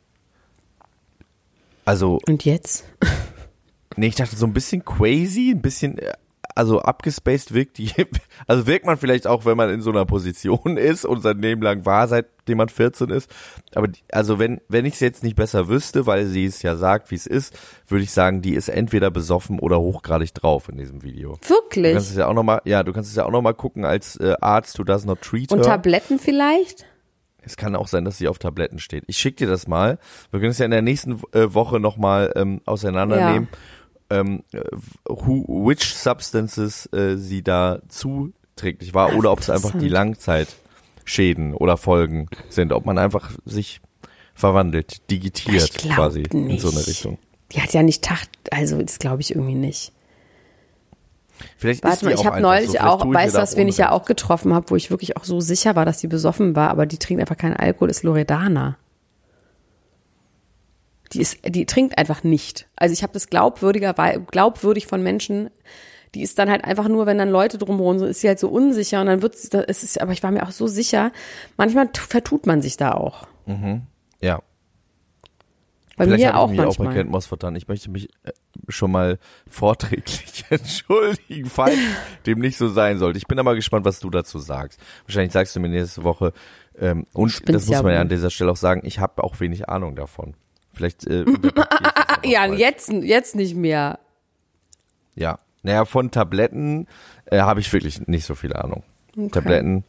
also, 1.88 2.20
Und 2.28 2.44
jetzt? 2.44 2.84
nee, 3.96 4.08
ich 4.08 4.16
dachte 4.16 4.36
so 4.36 4.46
ein 4.46 4.52
bisschen 4.52 4.84
crazy, 4.84 5.52
ein 5.56 5.62
bisschen, 5.62 5.98
äh, 6.00 6.12
also 6.54 6.82
abgespaced 6.82 7.54
wirkt 7.54 7.78
die, 7.78 7.92
also 8.48 8.68
wirkt 8.68 8.86
man 8.86 8.98
vielleicht 8.98 9.26
auch, 9.26 9.46
wenn 9.46 9.56
man 9.56 9.70
in 9.70 9.82
so 9.82 9.92
einer 9.92 10.06
Position 10.06 10.76
ist 10.78 11.06
und 11.06 11.22
sein 11.22 11.40
Leben 11.40 11.62
lang 11.62 11.86
war, 11.86 12.10
seitdem 12.10 12.58
man 12.58 12.68
14 12.68 13.10
ist. 13.10 13.32
Aber 13.74 13.88
die, 13.88 14.02
also 14.12 14.38
wenn, 14.38 14.60
wenn 14.68 14.84
ich 14.84 14.96
es 14.96 15.00
jetzt 15.00 15.24
nicht 15.24 15.38
besser 15.38 15.70
wüsste, 15.70 16.06
weil 16.06 16.26
sie 16.26 16.44
es 16.44 16.62
ja 16.62 16.76
sagt, 16.76 17.10
wie 17.10 17.16
es 17.16 17.26
ist, 17.26 17.58
würde 17.88 18.04
ich 18.04 18.12
sagen, 18.12 18.42
die 18.42 18.56
ist 18.56 18.68
entweder 18.68 19.10
besoffen 19.10 19.58
oder 19.58 19.80
hochgradig 19.80 20.34
drauf 20.34 20.68
in 20.68 20.78
diesem 20.78 21.04
Video. 21.04 21.36
Du 21.36 21.38
kannst 21.38 21.50
Wirklich? 21.50 21.96
es 21.96 22.18
ja 22.18 22.28
auch 22.28 22.34
noch 22.34 22.44
mal, 22.44 22.60
ja, 22.66 22.84
du 22.84 22.92
kannst 22.92 23.12
es 23.12 23.16
ja 23.16 23.26
auch 23.26 23.32
noch 23.32 23.42
mal 23.42 23.54
gucken 23.54 23.86
als 23.86 24.18
äh, 24.18 24.36
Arzt, 24.42 24.78
du 24.78 24.84
does 24.84 25.06
not 25.06 25.22
treat 25.22 25.54
Und 25.54 25.60
her. 25.60 25.68
Tabletten 25.68 26.20
vielleicht? 26.20 26.86
Es 27.48 27.58
kann 27.58 27.76
auch 27.76 27.88
sein, 27.88 28.06
dass 28.06 28.18
sie 28.18 28.28
auf 28.28 28.40
Tabletten 28.40 28.80
steht. 28.80 29.04
Ich 29.08 29.18
schicke 29.18 29.46
dir 29.46 29.48
das 29.48 29.68
mal. 29.68 30.00
Wir 30.32 30.40
können 30.40 30.52
es 30.52 30.58
ja 30.58 30.66
in 30.66 30.72
der 30.72 30.82
nächsten 30.82 31.22
äh, 31.32 31.54
Woche 31.54 31.80
noch 31.80 31.98
mal 31.98 32.34
ähm, 32.36 32.62
auseinandernehmen, 32.66 33.48
ähm, 34.10 34.44
äh, 34.52 34.62
who, 35.08 35.46
which 35.68 35.96
substances 35.96 36.92
äh, 36.94 37.18
sie 37.18 37.42
da 37.42 37.80
zuträglich 37.88 38.94
war 38.94 39.16
oder 39.16 39.32
ob 39.32 39.40
es 39.40 39.50
einfach 39.50 39.78
die 39.78 39.90
Langzeitschäden 39.90 41.54
oder 41.54 41.78
Folgen 41.78 42.30
sind, 42.50 42.74
ob 42.74 42.86
man 42.86 42.98
einfach 42.98 43.32
sich 43.46 43.82
verwandelt, 44.34 45.10
digitiert 45.10 45.74
quasi 45.74 46.24
in 46.32 46.48
nicht. 46.48 46.62
so 46.62 46.70
eine 46.70 46.86
Richtung. 46.86 47.18
Die 47.54 47.62
hat 47.62 47.74
ja 47.74 47.82
nicht 47.82 48.04
Tacht, 48.04 48.30
also 48.52 48.82
das 48.82 49.00
glaube 49.00 49.22
ich 49.22 49.34
irgendwie 49.34 49.56
nicht. 49.56 49.94
Vielleicht 51.58 51.84
ist 51.84 51.90
Warte 51.90 52.00
die 52.00 52.06
mal, 52.06 52.14
ich 52.14 52.20
auch 52.20 52.26
habe 52.26 52.42
neulich 52.42 52.72
so. 52.72 52.78
Auch, 52.80 53.02
tue 53.02 53.08
ich 53.08 53.14
mir 53.14 53.20
weißt 53.20 53.34
du, 53.34 53.38
da 53.38 53.42
was 53.44 53.58
wen 53.58 53.68
ich 53.68 53.78
ja 53.78 53.92
auch 53.92 54.06
getroffen 54.06 54.54
habe, 54.54 54.70
wo 54.70 54.76
ich 54.76 54.90
wirklich 54.92 55.18
auch 55.18 55.24
so 55.24 55.40
sicher 55.40 55.76
war, 55.76 55.86
dass 55.86 55.98
die 56.00 56.08
besoffen 56.08 56.56
war, 56.56 56.70
aber 56.70 56.86
die 56.86 56.98
trinkt 56.98 57.22
einfach 57.22 57.38
keinen 57.38 57.56
Alkohol, 57.56 57.90
ist 57.90 58.04
Loredana. 58.04 58.78
Die 61.14 61.22
ist, 61.22 61.38
die 61.48 61.66
trinkt 61.66 61.98
einfach 61.98 62.24
nicht. 62.24 62.68
Also 62.76 62.94
ich 62.94 63.02
habe 63.02 63.14
das 63.14 63.28
glaubwürdiger, 63.30 63.94
glaubwürdig 64.30 64.88
von 64.88 65.02
Menschen. 65.02 65.50
Die 66.16 66.22
ist 66.22 66.38
dann 66.40 66.50
halt 66.50 66.64
einfach 66.66 66.88
nur, 66.88 67.06
wenn 67.06 67.18
dann 67.18 67.30
Leute 67.30 67.58
drumherum 67.58 68.00
sind, 68.00 68.10
ist 68.10 68.22
sie 68.22 68.28
halt 68.28 68.40
so 68.40 68.50
unsicher 68.50 69.00
und 69.02 69.08
dann 69.08 69.22
wird 69.22 69.38
sie, 69.38 69.50
es 69.68 69.84
ist, 69.84 70.02
aber 70.02 70.12
ich 70.12 70.24
war 70.24 70.32
mir 70.32 70.44
auch 70.44 70.52
so 70.52 70.68
sicher. 70.68 71.12
Manchmal 71.58 71.90
tu- 71.92 72.02
vertut 72.08 72.46
man 72.46 72.62
sich 72.62 72.76
da 72.78 72.94
auch. 72.94 73.28
Ja. 74.20 74.42
Bei 75.96 76.06
Vielleicht 76.06 76.24
mir 76.26 76.38
auch 76.38 76.52
ich 76.52 76.58
mich 76.58 76.60
auch 76.60 76.76
bei 76.78 76.84
manchmal. 76.84 76.94
Kent 76.96 77.10
Moss 77.12 77.26
vertan. 77.26 77.56
Ich 77.56 77.68
möchte 77.68 77.90
mich 77.90 78.10
äh, 78.24 78.32
schon 78.68 78.92
mal 78.92 79.20
vorträglich 79.50 80.46
entschuldigen, 80.50 81.50
falls 81.50 81.78
dem 82.26 82.40
nicht 82.40 82.58
so 82.58 82.68
sein 82.68 82.98
sollte. 82.98 83.18
Ich 83.18 83.28
bin 83.28 83.40
aber 83.40 83.56
gespannt, 83.56 83.86
was 83.86 84.00
du 84.00 84.10
dazu 84.10 84.40
sagst. 84.40 84.80
Wahrscheinlich 85.06 85.34
sagst 85.34 85.56
du 85.56 85.60
mir 85.60 85.70
nächste 85.70 86.04
Woche. 86.04 86.34
Ähm, 86.80 87.08
und 87.14 87.30
spinnst 87.30 87.68
das 87.68 87.76
muss 87.76 87.84
man 87.84 87.94
ja 87.94 88.02
an 88.02 88.10
dieser 88.10 88.30
Stelle 88.30 88.52
auch 88.52 88.58
sagen, 88.58 88.82
ich 88.84 89.00
habe 89.00 89.24
auch 89.24 89.40
wenig 89.40 89.68
Ahnung 89.68 89.96
davon. 89.96 90.36
Vielleicht 90.74 91.08
äh, 91.08 91.26
Ja, 92.24 92.46
jetzt, 92.46 92.90
jetzt 92.90 93.36
nicht 93.36 93.56
mehr. 93.56 94.00
Ja. 95.16 95.40
Naja, 95.64 95.86
von 95.86 96.12
Tabletten 96.12 96.88
äh, 97.26 97.40
habe 97.40 97.60
ich 97.60 97.72
wirklich 97.74 98.08
nicht 98.08 98.26
so 98.26 98.36
viel 98.36 98.54
Ahnung. 98.54 98.84
Tabletten, 99.32 99.84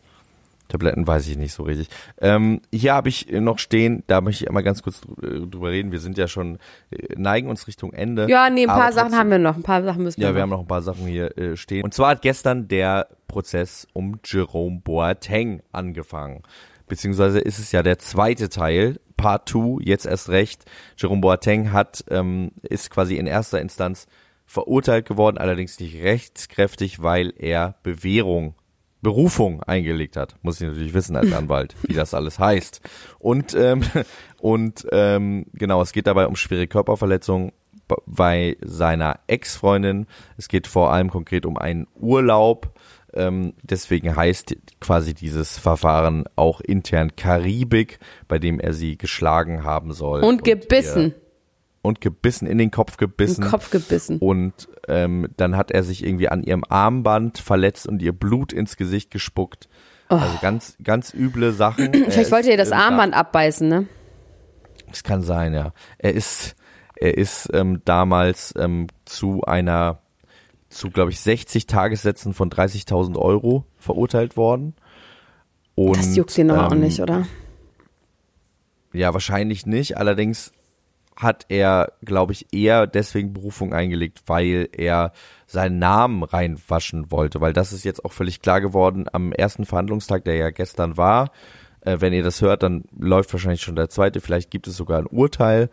Tabletten 0.69 1.07
weiß 1.07 1.27
ich 1.29 1.37
nicht 1.39 1.53
so 1.53 1.62
richtig. 1.62 1.89
Ähm, 2.21 2.61
hier 2.73 2.95
habe 2.95 3.09
ich 3.09 3.31
noch 3.31 3.59
stehen, 3.59 4.05
da 4.07 4.21
möchte 4.21 4.45
ich 4.45 4.49
einmal 4.49 4.62
ganz 4.62 4.83
kurz 4.83 5.01
äh, 5.23 5.27
drüber 5.47 5.71
reden. 5.71 5.93
Wir 5.93 6.01
sind 6.01 6.19
ja 6.19 6.29
schon, 6.29 6.59
äh, 6.91 7.14
neigen 7.16 7.49
uns 7.49 7.66
Richtung 7.66 7.93
Ende. 7.93 8.29
Ja, 8.29 8.51
nee, 8.51 8.62
ein 8.62 8.69
paar 8.69 8.93
Sachen 8.93 9.07
trotzdem- 9.09 9.19
haben 9.19 9.31
wir 9.31 9.39
noch. 9.39 9.57
Ein 9.57 9.62
paar 9.62 9.83
Sachen 9.83 10.03
müssen 10.03 10.21
wir 10.21 10.29
Ja, 10.29 10.35
wir 10.35 10.43
haben 10.43 10.51
noch 10.51 10.61
ein 10.61 10.66
paar 10.69 10.83
Sachen 10.83 11.07
hier 11.07 11.37
äh, 11.39 11.57
stehen. 11.57 11.85
Und 11.85 11.95
zwar 11.95 12.11
hat 12.11 12.23
gestern 12.23 12.69
der 12.69 13.09
Prozess 13.29 13.87
um 13.93 14.21
Jerome 14.25 14.81
Boateng 14.85 15.62
angefangen. 15.73 16.43
Beziehungsweise 16.87 17.39
ist 17.41 17.59
es 17.59 17.73
ja 17.73 17.83
der 17.83 17.99
zweite 17.99 18.49
Teil, 18.49 18.99
Part 19.16 19.49
2, 19.49 19.79
jetzt 19.85 20.07
erst 20.07 20.29
recht. 20.29 20.64
Jerome 20.97 21.21
Boateng 21.21 21.73
hat, 21.73 22.05
ähm, 22.11 22.53
ist 22.62 22.91
quasi 22.91 23.16
in 23.16 23.27
erster 23.27 23.61
Instanz 23.61 24.07
verurteilt 24.47 25.07
geworden, 25.07 25.37
allerdings 25.37 25.79
nicht 25.81 26.01
rechtskräftig, 26.03 27.03
weil 27.03 27.35
er 27.37 27.75
Bewährung, 27.83 28.55
Berufung 29.01 29.62
eingelegt 29.62 30.16
hat. 30.16 30.34
Muss 30.42 30.61
ich 30.61 30.66
natürlich 30.66 30.94
wissen 30.94 31.16
als 31.16 31.32
Anwalt, 31.32 31.74
wie 31.82 31.94
das 31.94 32.14
alles 32.14 32.38
heißt. 32.38 32.80
Und, 33.18 33.55
ähm, 33.55 33.82
und 34.40 34.86
ähm, 34.92 35.46
genau, 35.53 35.80
es 35.82 35.92
geht 35.92 36.07
dabei 36.07 36.26
um 36.26 36.36
schwere 36.36 36.66
Körperverletzungen 36.66 37.53
b- 37.86 37.94
bei 38.07 38.57
seiner 38.61 39.20
Ex-Freundin. 39.28 40.07
Es 40.36 40.49
geht 40.49 40.66
vor 40.66 40.92
allem 40.92 41.11
konkret 41.11 41.46
um 41.46 41.57
einen 41.57 41.86
Urlaub. 41.94 42.72
Ähm, 43.14 43.55
deswegen 43.62 44.14
heißt 44.16 44.55
quasi 44.80 45.14
dieses 45.14 45.59
Verfahren 45.59 46.24
auch 46.36 46.61
intern 46.61 47.16
Karibik, 47.16 47.99
bei 48.28 48.38
dem 48.38 48.61
er 48.61 48.74
sie 48.74 48.99
geschlagen 48.99 49.64
haben 49.64 49.92
soll. 49.92 50.22
Und 50.22 50.44
gebissen. 50.44 51.14
Ihr, 51.83 51.89
und 51.89 52.01
gebissen, 52.01 52.47
in 52.47 52.59
den 52.59 52.70
Kopf 52.70 52.97
gebissen. 52.97 53.45
Im 53.45 53.51
Kopf 53.51 53.70
gebissen. 53.70 54.18
Und 54.18 54.68
ähm, 54.89 55.29
dann 55.37 55.57
hat 55.57 55.70
er 55.70 55.83
sich 55.83 56.05
irgendwie 56.05 56.29
an 56.29 56.43
ihrem 56.43 56.64
Armband 56.68 57.39
verletzt 57.39 57.87
und 57.87 58.03
ihr 58.03 58.12
Blut 58.12 58.53
ins 58.53 58.76
Gesicht 58.76 59.11
gespuckt. 59.11 59.68
Also 60.09 60.39
ganz, 60.41 60.76
ganz 60.83 61.12
üble 61.12 61.53
Sachen. 61.53 61.93
Er 61.93 62.01
Oh. 62.01 62.05
Vielleicht 62.05 62.18
ist, 62.18 62.33
wollte 62.33 62.51
er 62.51 62.57
das 62.57 62.70
ähm, 62.70 62.79
Armband 62.79 63.14
abbeißen, 63.14 63.68
ne? 63.68 63.87
das 64.89 65.03
kann 65.03 65.22
sein, 65.22 65.55
ja. 65.55 65.72
Er 65.99 66.14
ist, 66.14 66.57
er 66.97 67.16
ist 67.16 67.49
ähm, 67.53 67.83
damals 67.85 68.55
ähm, 68.59 68.87
zu 69.05 69.43
einer, 69.43 70.01
zu 70.70 70.91
glaube 70.91 71.11
ich 71.11 71.20
60 71.20 71.66
Tagessätzen 71.66 72.35
von 72.35 72.51
30.000 72.51 73.16
Euro 73.18 73.64
verurteilt 73.76 74.37
worden. 74.37 74.74
Und, 75.74 75.97
Das 75.97 76.16
juckt 76.16 76.37
ihn 76.39 76.51
aber 76.51 76.68
auch 76.68 76.72
ähm, 76.72 76.81
nicht, 76.81 77.01
oder? 77.01 77.26
Ja, 78.93 79.12
wahrscheinlich 79.12 79.66
nicht. 79.66 79.97
Allerdings 79.97 80.53
hat 81.19 81.47
er, 81.49 81.93
glaube 82.05 82.33
ich, 82.33 82.53
eher 82.53 82.87
deswegen 82.87 83.33
Berufung 83.33 83.75
eingelegt, 83.75 84.23
weil 84.27 84.69
er 84.73 85.12
seinen 85.47 85.79
Namen 85.79 86.23
reinwaschen 86.23 87.11
wollte. 87.11 87.41
Weil 87.41 87.53
das 87.53 87.73
ist 87.73 87.85
jetzt 87.85 88.05
auch 88.05 88.12
völlig 88.12 88.41
klar 88.41 88.61
geworden 88.61 89.07
am 89.12 89.33
ersten 89.33 89.64
Verhandlungstag, 89.64 90.25
der 90.25 90.37
ja 90.37 90.51
gestern 90.51 90.97
war. 90.97 91.33
Äh, 91.81 91.97
wenn 92.01 92.12
ihr 92.12 92.23
das 92.23 92.41
hört, 92.41 92.62
dann 92.62 92.85
läuft 92.97 93.33
wahrscheinlich 93.33 93.62
schon 93.62 93.77
der 93.77 93.89
zweite. 93.89 94.21
Vielleicht 94.21 94.51
gibt 94.51 94.69
es 94.69 94.77
sogar 94.77 94.99
ein 94.99 95.07
Urteil. 95.07 95.71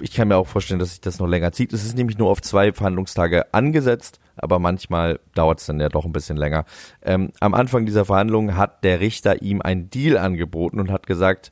Ich 0.00 0.12
kann 0.12 0.28
mir 0.28 0.36
auch 0.36 0.46
vorstellen, 0.46 0.78
dass 0.78 0.90
sich 0.90 1.00
das 1.00 1.18
noch 1.18 1.26
länger 1.26 1.52
zieht. 1.52 1.72
Es 1.72 1.84
ist 1.84 1.96
nämlich 1.96 2.18
nur 2.18 2.30
auf 2.30 2.42
zwei 2.42 2.72
Verhandlungstage 2.72 3.52
angesetzt, 3.52 4.20
aber 4.36 4.58
manchmal 4.58 5.18
dauert 5.34 5.60
es 5.60 5.66
dann 5.66 5.80
ja 5.80 5.88
doch 5.88 6.04
ein 6.04 6.12
bisschen 6.12 6.36
länger. 6.36 6.66
Ähm, 7.02 7.32
am 7.40 7.54
Anfang 7.54 7.86
dieser 7.86 8.04
Verhandlungen 8.04 8.56
hat 8.56 8.84
der 8.84 9.00
Richter 9.00 9.42
ihm 9.42 9.60
einen 9.62 9.90
Deal 9.90 10.18
angeboten 10.18 10.78
und 10.78 10.92
hat 10.92 11.06
gesagt, 11.06 11.50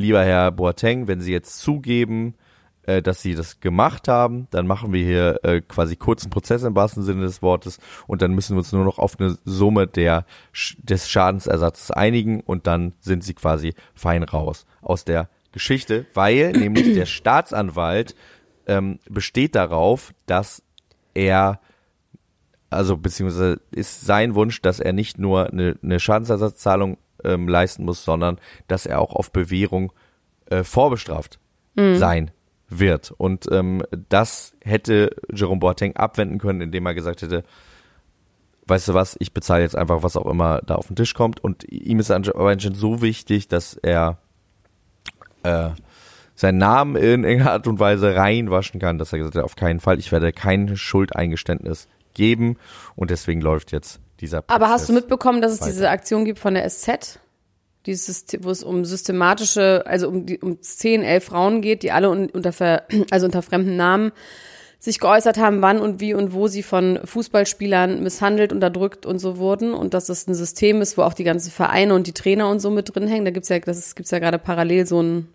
lieber 0.00 0.24
Herr 0.24 0.50
Boateng, 0.50 1.06
wenn 1.06 1.20
Sie 1.20 1.32
jetzt 1.32 1.58
zugeben, 1.60 2.34
äh, 2.82 3.02
dass 3.02 3.22
Sie 3.22 3.34
das 3.34 3.60
gemacht 3.60 4.08
haben, 4.08 4.48
dann 4.50 4.66
machen 4.66 4.92
wir 4.92 5.04
hier 5.04 5.40
äh, 5.44 5.60
quasi 5.60 5.96
kurzen 5.96 6.30
Prozess 6.30 6.62
im 6.62 6.74
wahrsten 6.74 7.02
Sinne 7.02 7.22
des 7.22 7.42
Wortes 7.42 7.78
und 8.06 8.22
dann 8.22 8.32
müssen 8.32 8.56
wir 8.56 8.58
uns 8.58 8.72
nur 8.72 8.84
noch 8.84 8.98
auf 8.98 9.18
eine 9.20 9.36
Summe 9.44 9.86
der, 9.86 10.24
des 10.78 11.08
Schadensersatzes 11.08 11.90
einigen 11.90 12.40
und 12.40 12.66
dann 12.66 12.94
sind 13.00 13.22
Sie 13.22 13.34
quasi 13.34 13.74
fein 13.94 14.22
raus 14.22 14.66
aus 14.82 15.04
der 15.04 15.28
Geschichte, 15.52 16.06
weil 16.14 16.52
nämlich 16.58 16.94
der 16.94 17.06
Staatsanwalt 17.06 18.14
ähm, 18.66 18.98
besteht 19.08 19.54
darauf, 19.54 20.12
dass 20.26 20.62
er 21.14 21.60
also 22.70 22.96
beziehungsweise 22.96 23.60
ist 23.72 24.02
sein 24.02 24.36
Wunsch, 24.36 24.62
dass 24.62 24.78
er 24.78 24.92
nicht 24.92 25.18
nur 25.18 25.50
eine, 25.50 25.76
eine 25.82 25.98
Schadensersatzzahlung 25.98 26.98
ähm, 27.24 27.48
leisten 27.48 27.84
muss, 27.84 28.04
sondern 28.04 28.38
dass 28.68 28.86
er 28.86 29.00
auch 29.00 29.14
auf 29.14 29.32
Bewährung 29.32 29.92
äh, 30.46 30.64
vorbestraft 30.64 31.38
sein 31.76 32.32
wird. 32.68 33.10
Und 33.12 33.46
ähm, 33.50 33.82
das 34.08 34.54
hätte 34.62 35.14
Jerome 35.32 35.60
Boateng 35.60 35.96
abwenden 35.96 36.38
können, 36.38 36.60
indem 36.60 36.86
er 36.86 36.94
gesagt 36.94 37.22
hätte, 37.22 37.44
weißt 38.66 38.88
du 38.88 38.94
was, 38.94 39.16
ich 39.18 39.32
bezahle 39.32 39.62
jetzt 39.62 39.76
einfach, 39.76 40.02
was 40.02 40.16
auch 40.16 40.26
immer 40.26 40.60
da 40.64 40.76
auf 40.76 40.86
den 40.86 40.96
Tisch 40.96 41.14
kommt. 41.14 41.42
Und 41.42 41.64
ihm 41.70 41.98
ist 41.98 42.10
anscheinend 42.10 42.76
so 42.76 43.02
wichtig, 43.02 43.48
dass 43.48 43.74
er 43.74 44.18
äh, 45.42 45.70
seinen 46.34 46.58
Namen 46.58 46.96
in 46.96 47.24
irgendeiner 47.24 47.52
Art 47.52 47.66
und 47.66 47.80
Weise 47.80 48.14
reinwaschen 48.14 48.80
kann, 48.80 48.98
dass 48.98 49.12
er 49.12 49.18
gesagt 49.18 49.36
hat, 49.36 49.44
auf 49.44 49.56
keinen 49.56 49.80
Fall, 49.80 49.98
ich 49.98 50.12
werde 50.12 50.32
kein 50.32 50.76
Schuldeingeständnis 50.76 51.88
geben 52.14 52.56
und 52.96 53.10
deswegen 53.10 53.40
läuft 53.40 53.72
jetzt 53.72 54.00
dieser 54.20 54.42
Prozess. 54.42 54.54
Aber 54.54 54.68
hast 54.68 54.88
du 54.88 54.92
mitbekommen, 54.92 55.40
dass 55.40 55.52
es 55.52 55.60
weiter. 55.60 55.70
diese 55.72 55.90
Aktion 55.90 56.24
gibt 56.24 56.38
von 56.38 56.54
der 56.54 56.68
SZ? 56.68 57.18
Dieses, 57.86 58.26
wo 58.40 58.50
es 58.50 58.62
um 58.62 58.84
systematische, 58.84 59.84
also 59.86 60.08
um, 60.08 60.26
die, 60.26 60.38
um 60.38 60.60
10, 60.60 61.02
11 61.02 61.24
Frauen 61.24 61.62
geht, 61.62 61.82
die 61.82 61.92
alle 61.92 62.10
un, 62.10 62.28
unter, 62.30 62.82
also 63.10 63.26
unter 63.26 63.42
fremden 63.42 63.76
Namen 63.76 64.12
sich 64.78 64.98
geäußert 64.98 65.38
haben, 65.38 65.60
wann 65.60 65.78
und 65.78 66.00
wie 66.00 66.14
und 66.14 66.32
wo 66.32 66.48
sie 66.48 66.62
von 66.62 66.98
Fußballspielern 67.04 68.02
misshandelt, 68.02 68.50
unterdrückt 68.50 69.04
und 69.04 69.18
so 69.18 69.36
wurden 69.36 69.74
und 69.74 69.92
dass 69.92 70.06
das 70.06 70.26
ein 70.26 70.34
System 70.34 70.80
ist, 70.80 70.96
wo 70.96 71.02
auch 71.02 71.12
die 71.12 71.24
ganzen 71.24 71.50
Vereine 71.50 71.94
und 71.94 72.06
die 72.06 72.14
Trainer 72.14 72.48
und 72.48 72.60
so 72.60 72.70
mit 72.70 72.94
drin 72.94 73.06
hängen. 73.06 73.26
Da 73.26 73.30
gibt's 73.30 73.50
ja, 73.50 73.58
das 73.58 73.94
gibt's 73.94 74.10
ja 74.10 74.18
gerade 74.18 74.38
parallel 74.38 74.86
so 74.86 75.02
ein, 75.02 75.28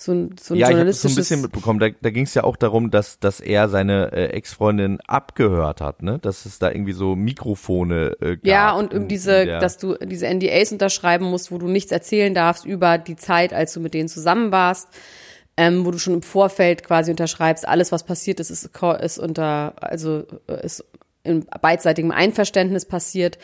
so 0.00 0.12
ein, 0.12 0.36
so 0.40 0.54
ein 0.54 0.58
ja, 0.60 0.70
ich 0.70 0.76
habe 0.76 0.84
das 0.86 1.02
so 1.02 1.08
ein 1.08 1.10
journalistisches. 1.10 1.16
bisschen 1.16 1.42
mitbekommen. 1.42 1.80
Da, 1.80 1.88
da 2.00 2.10
ging 2.10 2.24
es 2.24 2.34
ja 2.34 2.44
auch 2.44 2.56
darum, 2.56 2.90
dass, 2.90 3.18
dass 3.18 3.40
er 3.40 3.68
seine 3.68 4.12
äh, 4.12 4.26
Ex-Freundin 4.26 5.00
abgehört 5.06 5.80
hat, 5.80 6.02
ne? 6.02 6.18
Dass 6.20 6.46
es 6.46 6.58
da 6.58 6.70
irgendwie 6.70 6.92
so 6.92 7.16
Mikrofone 7.16 8.16
äh, 8.20 8.36
gab. 8.36 8.46
Ja, 8.46 8.72
und 8.72 8.94
um 8.94 9.08
diese, 9.08 9.44
der- 9.44 9.58
dass 9.58 9.76
du 9.78 9.94
diese 9.96 10.26
NDAs 10.26 10.70
unterschreiben 10.72 11.26
musst, 11.26 11.50
wo 11.50 11.58
du 11.58 11.66
nichts 11.66 11.90
erzählen 11.90 12.32
darfst 12.32 12.64
über 12.64 12.98
die 12.98 13.16
Zeit, 13.16 13.52
als 13.52 13.72
du 13.72 13.80
mit 13.80 13.92
denen 13.94 14.08
zusammen 14.08 14.52
warst, 14.52 14.88
ähm, 15.56 15.84
wo 15.84 15.90
du 15.90 15.98
schon 15.98 16.14
im 16.14 16.22
Vorfeld 16.22 16.84
quasi 16.84 17.10
unterschreibst, 17.10 17.66
alles, 17.66 17.90
was 17.90 18.04
passiert 18.04 18.38
ist, 18.38 18.50
ist, 18.50 18.70
ist 19.00 19.18
unter, 19.18 19.74
also 19.80 20.24
ist 20.62 20.84
in 21.24 21.44
beidseitigem 21.60 22.12
Einverständnis 22.12 22.86
passiert. 22.86 23.38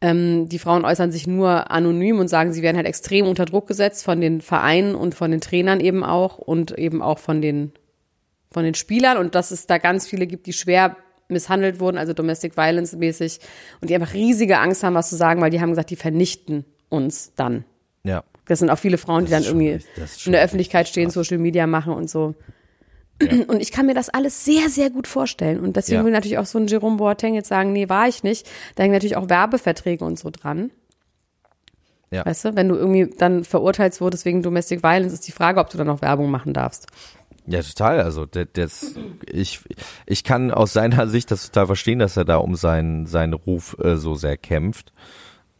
Ähm, 0.00 0.48
die 0.48 0.58
Frauen 0.58 0.84
äußern 0.84 1.10
sich 1.10 1.26
nur 1.26 1.70
anonym 1.70 2.20
und 2.20 2.28
sagen, 2.28 2.52
sie 2.52 2.62
werden 2.62 2.76
halt 2.76 2.86
extrem 2.86 3.26
unter 3.26 3.44
Druck 3.44 3.66
gesetzt 3.66 4.04
von 4.04 4.20
den 4.20 4.40
Vereinen 4.40 4.94
und 4.94 5.14
von 5.14 5.30
den 5.30 5.40
Trainern 5.40 5.80
eben 5.80 6.04
auch 6.04 6.38
und 6.38 6.78
eben 6.78 7.02
auch 7.02 7.18
von 7.18 7.42
den 7.42 7.72
von 8.50 8.64
den 8.64 8.74
Spielern 8.74 9.18
und 9.18 9.34
dass 9.34 9.50
es 9.50 9.66
da 9.66 9.76
ganz 9.76 10.06
viele 10.06 10.26
gibt, 10.26 10.46
die 10.46 10.54
schwer 10.54 10.96
misshandelt 11.28 11.80
wurden, 11.80 11.98
also 11.98 12.14
Domestic 12.14 12.56
Violence 12.56 12.94
mäßig 12.94 13.40
und 13.80 13.90
die 13.90 13.94
einfach 13.94 14.14
riesige 14.14 14.58
Angst 14.58 14.82
haben, 14.82 14.94
was 14.94 15.10
zu 15.10 15.16
sagen, 15.16 15.42
weil 15.42 15.50
die 15.50 15.60
haben 15.60 15.70
gesagt, 15.70 15.90
die 15.90 15.96
vernichten 15.96 16.64
uns 16.88 17.32
dann. 17.36 17.64
ja. 18.04 18.24
Das 18.46 18.60
sind 18.60 18.70
auch 18.70 18.78
viele 18.78 18.96
Frauen, 18.96 19.26
die 19.26 19.30
Das 19.30 19.42
dann 19.42 19.42
ist 19.42 19.48
schon 19.48 19.60
irgendwie 19.60 20.02
ist 20.02 20.26
in 20.26 20.32
der 20.32 20.42
Öffentlichkeit 20.42 20.88
stehen. 20.88 21.10
Social 21.10 21.36
Media 21.36 21.66
machen 21.66 21.92
und 21.92 22.08
so. 22.08 22.34
Und 23.48 23.60
ich 23.60 23.72
kann 23.72 23.86
mir 23.86 23.94
das 23.94 24.08
alles 24.08 24.44
sehr, 24.44 24.68
sehr 24.68 24.90
gut 24.90 25.06
vorstellen. 25.06 25.60
Und 25.60 25.76
deswegen 25.76 25.98
Ja. 26.00 26.04
will 26.04 26.12
natürlich 26.12 26.38
auch 26.38 26.46
so 26.46 26.58
ein 26.58 26.66
Jerome 26.68 26.96
Boateng 26.96 27.34
jetzt 27.34 27.48
sagen, 27.48 27.72
nee, 27.72 27.88
war 27.88 28.08
ich 28.08 28.22
nicht. 28.22 28.48
Da 28.76 28.82
hängen 28.82 28.92
natürlich 28.94 29.16
auch 29.16 29.28
Werbeverträge 29.28 30.04
und 30.04 30.18
so 30.18 30.30
dran. 30.30 30.70
Ja. 32.10 32.24
Weißt 32.24 32.44
du, 32.44 32.56
wenn 32.56 32.68
du 32.68 32.74
irgendwie 32.76 33.12
dann 33.18 33.44
verurteilt 33.44 34.00
wurdest 34.00 34.24
wegen 34.24 34.42
Domestic 34.42 34.82
Violence, 34.82 35.12
ist 35.12 35.26
die 35.28 35.32
Frage, 35.32 35.60
ob 35.60 35.68
du 35.70 35.76
dann 35.76 35.86
noch 35.88 36.00
Werbung 36.00 36.30
machen 36.30 36.54
darfst. 36.54 36.86
Ja, 37.46 37.62
total. 37.62 38.00
Also 38.00 38.24
das, 38.26 38.94
ich, 39.26 39.60
ich 40.06 40.22
kann 40.24 40.50
aus 40.50 40.72
seiner 40.72 41.06
Sicht 41.08 41.30
das 41.30 41.46
total 41.46 41.66
verstehen, 41.66 41.98
dass 41.98 42.16
er 42.16 42.24
da 42.24 42.36
um 42.36 42.54
seinen, 42.54 43.06
seinen 43.06 43.32
Ruf 43.32 43.76
äh, 43.82 43.96
so 43.96 44.14
sehr 44.14 44.36
kämpft. 44.36 44.92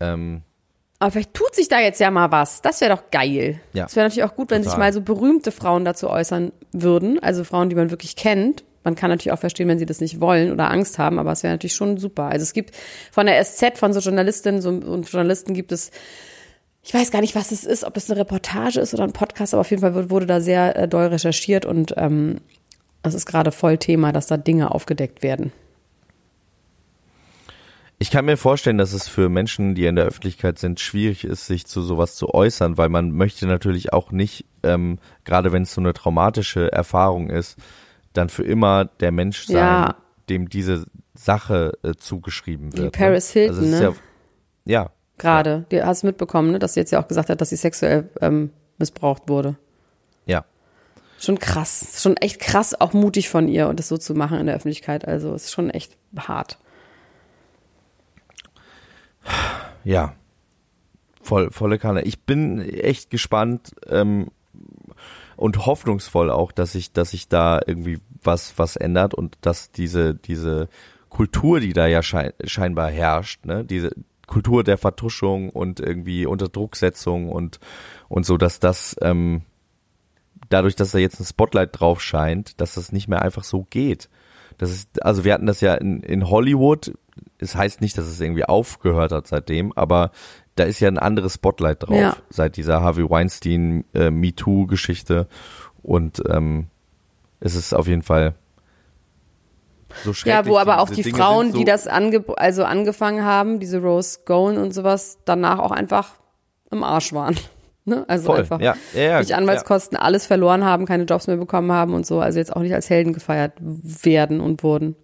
Ähm, 0.01 0.43
Aber 0.99 1.13
vielleicht 1.13 1.35
tut 1.35 1.55
sich 1.55 1.69
da 1.69 1.81
jetzt 1.81 2.01
ja 2.01 2.11
mal 2.11 2.33
was. 2.33 2.61
Das 2.61 2.81
wäre 2.81 2.95
doch 2.95 3.11
geil. 3.11 3.61
Ja. 3.73 3.87
Es 3.87 3.95
wäre 3.95 4.07
natürlich 4.07 4.25
auch 4.25 4.35
gut, 4.35 4.51
wenn 4.51 4.63
sich 4.63 4.73
Total. 4.73 4.87
mal 4.87 4.93
so 4.93 5.01
berühmte 5.01 5.53
Frauen 5.53 5.85
dazu 5.85 6.11
äußern 6.11 6.53
würden. 6.73 7.23
Also 7.23 7.45
Frauen, 7.45 7.69
die 7.69 7.77
man 7.77 7.91
wirklich 7.91 8.17
kennt. 8.17 8.65
Man 8.83 8.95
kann 8.95 9.11
natürlich 9.11 9.33
auch 9.33 9.39
verstehen, 9.39 9.69
wenn 9.69 9.79
sie 9.79 9.87
das 9.87 10.01
nicht 10.01 10.21
wollen 10.21 10.51
oder 10.51 10.71
Angst 10.71 10.99
haben, 10.99 11.19
aber 11.19 11.33
es 11.33 11.43
wäre 11.43 11.55
natürlich 11.55 11.75
schon 11.75 11.99
super. 11.99 12.25
Also 12.25 12.43
es 12.43 12.53
gibt 12.53 12.75
von 13.13 13.27
der 13.27 13.43
SZ, 13.45 13.77
von 13.77 13.93
so 13.93 14.01
Journalistinnen 14.01 14.65
und 14.85 15.11
Journalisten 15.11 15.55
gibt 15.55 15.73
es 15.73 15.91
ich 16.89 16.95
weiß 16.95 17.11
gar 17.11 17.21
nicht, 17.21 17.35
was 17.35 17.53
es 17.53 17.65
ist, 17.65 17.85
ob 17.85 17.99
es 17.99 18.11
eine 18.11 18.19
Reportage 18.19 18.81
ist 18.81 18.95
oder 18.95 19.05
ein 19.05 19.13
Podcast, 19.13 19.53
aber 19.53 19.61
auf 19.61 19.71
jeden 19.71 19.83
Fall 19.83 20.11
wurde 20.11 20.25
da 20.25 20.41
sehr 20.41 20.75
äh, 20.75 20.89
doll 20.89 21.07
recherchiert 21.07 21.67
und 21.67 21.93
ähm, 21.99 22.41
es 23.03 23.13
ist 23.13 23.27
gerade 23.27 23.53
voll 23.53 23.77
Thema, 23.77 24.11
dass 24.11 24.27
da 24.27 24.39
Dinge 24.39 24.71
aufgedeckt 24.75 25.23
werden. 25.23 25.53
Ich 28.01 28.11
kann 28.11 28.25
mir 28.27 28.37
vorstellen, 28.37 28.79
dass 28.79 28.93
es 28.93 29.09
für 29.09 29.29
Menschen, 29.29 29.75
die 29.75 29.87
in 29.87 29.97
der 29.97 30.05
Öffentlichkeit 30.05 30.59
sind, 30.59 30.79
schwierig 30.79 31.25
ist, 31.25 31.47
sich 31.47 31.67
zu 31.67 31.83
sowas 31.83 32.15
zu 32.15 32.33
äußern, 32.33 32.79
weil 32.79 32.89
man 32.89 33.11
möchte 33.11 33.47
natürlich 33.47 33.93
auch 33.93 34.13
nicht, 34.13 34.45
ähm, 34.63 34.99
gerade 35.25 35.51
wenn 35.51 35.63
es 35.65 35.75
so 35.75 35.81
eine 35.81 35.93
traumatische 35.95 36.71
Erfahrung 36.71 37.29
ist, 37.29 37.57
dann 38.13 38.29
für 38.29 38.45
immer 38.45 38.85
der 38.85 39.11
Mensch 39.11 39.47
sein, 39.47 39.57
Ja. 39.57 39.97
dem 40.29 40.49
diese 40.49 40.85
Sache 41.15 41.73
äh, 41.83 41.95
zugeschrieben 41.95 42.73
wird. 42.77 42.95
Wie 42.95 42.99
Paris 42.99 43.35
ne? 43.35 43.41
Hilton, 43.41 43.59
also 43.59 43.71
ne? 43.71 43.77
ist 43.77 43.83
ja, 43.83 44.73
ja, 44.83 44.91
Gerade. 45.19 45.67
Du 45.69 45.85
hast 45.85 46.05
mitbekommen, 46.05 46.53
ne, 46.53 46.61
dass 46.61 46.75
sie 46.75 46.81
jetzt 46.81 46.93
ja 46.93 47.03
auch 47.03 47.09
gesagt 47.09 47.29
hat, 47.29 47.41
dass 47.41 47.49
sie 47.51 47.57
sexuell 47.57 48.09
ähm, 48.21 48.51
missbraucht 48.79 49.29
wurde. 49.29 49.57
ja. 50.27 50.45
Schon 51.21 51.41
krass. 51.41 52.01
Schon 52.01 52.17
echt 52.19 52.39
krass, 52.39 52.81
auch 52.81 52.93
mutig 52.93 53.29
von 53.29 53.49
ihr 53.49 53.67
und 53.69 53.81
das 53.81 53.89
so 53.89 53.97
zu 53.97 54.15
machen 54.15 54.39
in 54.39 54.47
der 54.47 54.55
Öffentlichkeit. 54.55 55.05
Also 55.09 55.35
es 55.35 55.47
ist 55.47 55.53
schon 55.53 55.69
echt 55.69 55.97
hart. 56.17 56.59
Ja, 59.85 60.15
voll, 61.23 61.51
volle 61.51 61.79
Kanne. 61.79 62.03
Ich 62.03 62.21
bin 62.21 62.61
echt 62.61 63.11
gespannt 63.11 63.75
ähm, 63.89 64.29
und 65.37 65.67
hoffnungsvoll 65.67 66.31
auch, 66.31 66.53
dass 66.53 66.73
sich, 66.73 66.93
dass 66.93 67.11
sich 67.11 67.29
da 67.29 67.61
irgendwie 67.65 67.99
was, 68.23 68.59
was 68.59 68.77
ändert 68.77 69.15
und 69.15 69.39
dass 69.41 69.71
diese, 69.71 70.15
diese 70.15 70.69
Kultur, 71.09 71.61
die 71.61 71.73
da 71.73 71.87
ja 71.87 72.03
schein, 72.03 72.33
scheinbar 72.45 72.91
herrscht, 72.91 73.45
ne, 73.45 73.65
diese 73.65 73.91
Kultur 74.27 74.63
der 74.63 74.79
Vertuschung 74.79 75.51
und 75.51 75.81
irgendwie 75.81 76.27
Unterdrucksetzung 76.27 77.31
und 77.31 77.59
und 78.09 78.27
so, 78.27 78.37
dass 78.37 78.61
das 78.61 78.97
ähm, 79.01 79.43
dadurch, 80.49 80.77
dass 80.77 80.93
da 80.93 80.99
jetzt 80.99 81.21
ein 81.21 81.25
Spotlight 81.25 81.79
drauf 81.79 82.01
scheint, 82.01 82.61
dass 82.61 82.75
das 82.75 82.93
nicht 82.93 83.09
mehr 83.09 83.23
einfach 83.23 83.45
so 83.45 83.67
geht. 83.69 84.09
Das 84.59 84.71
ist, 84.71 85.03
also 85.05 85.25
wir 85.25 85.33
hatten 85.33 85.47
das 85.47 85.61
ja 85.61 85.75
in, 85.75 86.03
in 86.03 86.29
Hollywood. 86.29 86.93
Es 87.39 87.55
heißt 87.55 87.81
nicht, 87.81 87.97
dass 87.97 88.07
es 88.07 88.21
irgendwie 88.21 88.45
aufgehört 88.45 89.13
hat 89.13 89.27
seitdem, 89.27 89.73
aber 89.73 90.11
da 90.57 90.65
ist 90.65 90.81
ja 90.81 90.89
ein 90.89 90.99
anderes 90.99 91.35
Spotlight 91.35 91.85
drauf 91.85 91.97
Ja. 91.97 92.17
seit 92.31 92.57
dieser 92.57 92.83
Harvey 92.83 93.09
Weinstein 93.09 93.85
äh, 93.95 94.11
MeToo-Geschichte 94.11 95.29
und 95.83 96.21
ähm, 96.29 96.67
es 97.41 97.55
ist 97.55 97.73
auf 97.73 97.87
jeden 97.87 98.03
Fall 98.03 98.35
so 100.05 100.13
schrecklich. 100.13 100.47
Ja, 100.47 100.51
wo 100.51 100.59
aber 100.59 100.81
auch 100.81 100.91
die 100.91 101.03
Dinge 101.03 101.17
Frauen, 101.17 101.53
so, 101.53 101.59
die 101.59 101.65
das 101.65 101.87
ange 101.87 102.25
also 102.37 102.65
angefangen 102.65 103.25
haben, 103.25 103.61
diese 103.61 103.81
Rose 103.81 104.21
Goen 104.27 104.59
und 104.59 104.73
sowas, 104.75 105.19
danach 105.25 105.61
auch 105.61 105.71
einfach 105.71 106.11
im 106.71 106.83
Arsch 106.83 107.13
waren. 107.13 107.37
Ne? 107.89 108.05
Also 108.09 108.27
Voll, 108.27 108.41
einfach 108.41 108.61
ja, 108.61 108.77
ja, 108.95 109.01
ja, 109.03 109.17
durch 109.19 109.35
Anwaltskosten 109.35 109.97
alles 109.97 110.27
verloren 110.27 110.65
haben, 110.65 110.85
keine 110.87 111.05
Jobs 111.05 111.27
mehr 111.27 111.37
bekommen 111.37 111.73
haben 111.73 111.95
und 111.95 112.07
so. 112.07 112.21
Also 112.21 112.39
jetzt 112.39 112.55
auch 112.55 112.61
nicht 112.61 112.75
als 112.75 112.89
Helden 112.91 113.13
gefeiert 113.13 113.55
werden 113.61 114.41
und 114.41 114.63
wurden. 114.63 114.95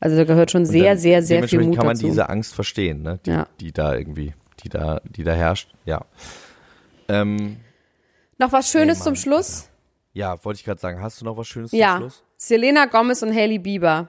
Also 0.00 0.16
da 0.16 0.24
gehört 0.24 0.50
schon 0.50 0.66
sehr, 0.66 0.96
sehr, 0.98 1.22
sehr 1.22 1.46
viel 1.48 1.60
Mut 1.62 1.76
kann 1.76 1.86
man 1.86 1.94
dazu. 1.96 2.06
diese 2.06 2.28
Angst 2.28 2.54
verstehen, 2.54 3.02
ne? 3.02 3.18
Die, 3.24 3.30
Ja. 3.30 3.46
die 3.60 3.72
da 3.72 3.94
irgendwie, 3.94 4.34
die 4.64 4.68
da, 4.68 5.00
die 5.04 5.22
da 5.24 5.32
herrscht. 5.32 5.72
Ja. 5.84 6.02
Ähm, 7.08 7.56
Noch 8.38 8.52
was 8.52 8.70
Schönes 8.70 8.98
Nee, 8.98 9.04
zum 9.04 9.16
Schluss? 9.16 9.68
ja, 10.12 10.42
wollte 10.44 10.58
ich 10.58 10.64
gerade 10.64 10.80
sagen. 10.80 11.00
Hast 11.00 11.20
du 11.20 11.24
noch 11.24 11.36
was 11.36 11.46
Schönes 11.48 11.72
Ja, 11.72 11.92
zum 11.94 12.00
Schluss? 12.00 12.22
Selena 12.36 12.86
Gomez 12.86 13.22
und 13.22 13.34
Hailey 13.34 13.58
Bieber. 13.58 14.08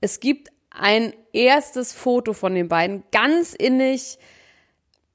Es 0.00 0.20
gibt 0.20 0.48
ein 0.70 1.12
erstes 1.32 1.92
Foto 1.92 2.32
von 2.32 2.54
den 2.54 2.68
beiden, 2.68 3.04
ganz 3.12 3.54
innig 3.54 4.18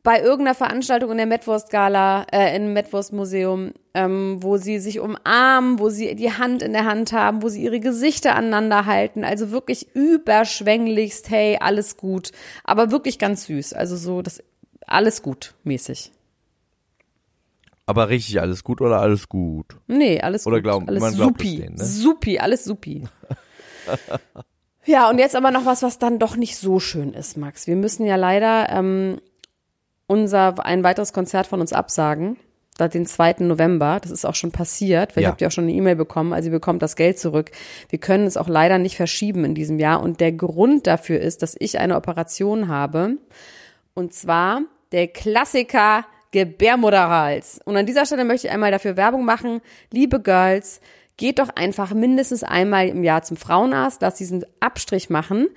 bei 0.10 0.22
irgendeiner 0.24 0.55
Veranstaltung 0.55 1.12
in 1.12 1.18
der 1.18 1.28
Metwurst-Gala, 1.28 2.26
äh, 2.32 2.55
im 2.55 2.74
Metwurst-Museum, 2.74 3.74
ähm, 3.93 4.38
wo 4.41 4.57
sie 4.57 4.80
sich 4.80 4.99
umarmen, 4.99 5.78
wo 5.78 5.89
sie 5.89 6.16
die 6.16 6.34
Hand 6.34 6.64
in 6.64 6.74
der 6.74 6.86
Hand 6.86 7.14
haben, 7.14 7.43
wo 7.43 7.49
sie 7.49 7.62
ihre 7.64 7.80
Gesichter 7.80 8.34
aneinander 8.34 8.88
halten. 8.88 9.24
Also 9.24 9.51
wirklich 9.51 9.93
überschwänglichst, 9.95 11.30
hey, 11.30 11.60
alles 11.62 11.95
gut. 11.95 12.32
Aber 12.64 12.89
wirklich 12.89 13.20
ganz 13.20 13.45
süß. 13.45 13.74
Also 13.74 13.97
so 13.97 14.24
das 14.24 14.41
alles 14.88 15.22
gut 15.22 15.53
mäßig. 15.64 16.12
Aber 17.86 18.10
richtig 18.10 18.41
alles 18.41 18.64
gut 18.64 18.82
oder 18.82 19.01
alles 19.01 19.30
gut? 19.30 19.78
Nee, 19.86 20.20
alles 20.22 20.47
Oder 20.47 20.55
gut. 20.57 20.64
glauben- 20.64 20.88
alles 20.89 21.01
man 21.01 21.14
glaubt 21.14 21.39
supi. 21.39 21.57
denen, 21.57 21.76
ne? 21.76 21.86
Supi, 21.86 22.39
alles 22.39 22.64
supi. 22.64 23.03
ja, 24.86 25.07
und 25.07 25.20
jetzt 25.20 25.36
aber 25.36 25.51
noch 25.51 25.66
was, 25.68 25.84
was 25.84 25.99
dann 25.99 26.18
doch 26.18 26.36
nicht 26.36 26.57
so 26.57 26.80
schön 26.80 27.14
ist, 27.14 27.38
Max. 27.38 27.68
Wir 27.68 27.76
müssen 27.76 28.07
ja 28.07 28.16
leider 28.16 28.70
ähm, 28.70 29.22
unser 30.10 30.66
ein 30.66 30.84
weiteres 30.84 31.14
Konzert 31.14 31.45
von 31.45 31.62
uns 31.62 31.72
absagen. 31.72 32.38
Da 32.78 32.88
Den 32.88 33.05
2. 33.05 33.36
November, 33.39 33.99
das 34.01 34.10
ist 34.10 34.26
auch 34.26 34.36
schon 34.36 34.51
passiert. 34.51 35.12
Vielleicht 35.12 35.26
Ja. 35.26 35.30
habt 35.32 35.41
ihr 35.41 35.47
auch 35.47 35.51
schon 35.51 35.66
eine 35.66 35.74
E-Mail 35.74 35.95
bekommen, 35.95 36.34
also 36.34 36.47
ihr 36.47 36.53
bekommt 36.53 36.82
das 36.82 36.95
Geld 36.95 37.20
zurück. 37.20 37.51
Wir 37.89 37.99
können 37.99 38.26
es 38.26 38.38
auch 38.38 38.47
leider 38.47 38.80
nicht 38.80 38.95
verschieben 38.95 39.45
in 39.45 39.53
diesem 39.53 39.80
Jahr. 39.80 40.01
Und 40.01 40.20
der 40.20 40.32
Grund 40.32 40.88
dafür 40.88 41.20
ist, 41.20 41.43
dass 41.43 41.55
ich 41.60 41.78
eine 41.78 41.95
Operation 41.95 42.70
habe. 42.70 43.18
Und 43.93 44.14
zwar 44.14 44.62
der 44.91 45.07
Klassiker 45.10 46.05
Gebärmutterhals. 46.32 47.60
Und 47.66 47.78
an 47.78 47.86
dieser 47.86 48.05
Stelle 48.05 48.24
möchte 48.24 48.47
ich 48.47 48.53
einmal 48.53 48.72
dafür 48.72 48.97
Werbung 48.97 49.26
machen. 49.26 49.62
Liebe 49.91 50.22
Girls, 50.22 50.80
geht 51.18 51.39
doch 51.39 51.49
einfach 51.55 51.93
mindestens 51.93 52.43
einmal 52.43 52.88
im 52.88 53.03
Jahr 53.03 53.24
zum 53.24 53.36
Frauenarzt, 53.36 54.01
lasst 54.01 54.20
diesen 54.20 54.45
Abstrich 54.60 55.10
machen. 55.10 55.47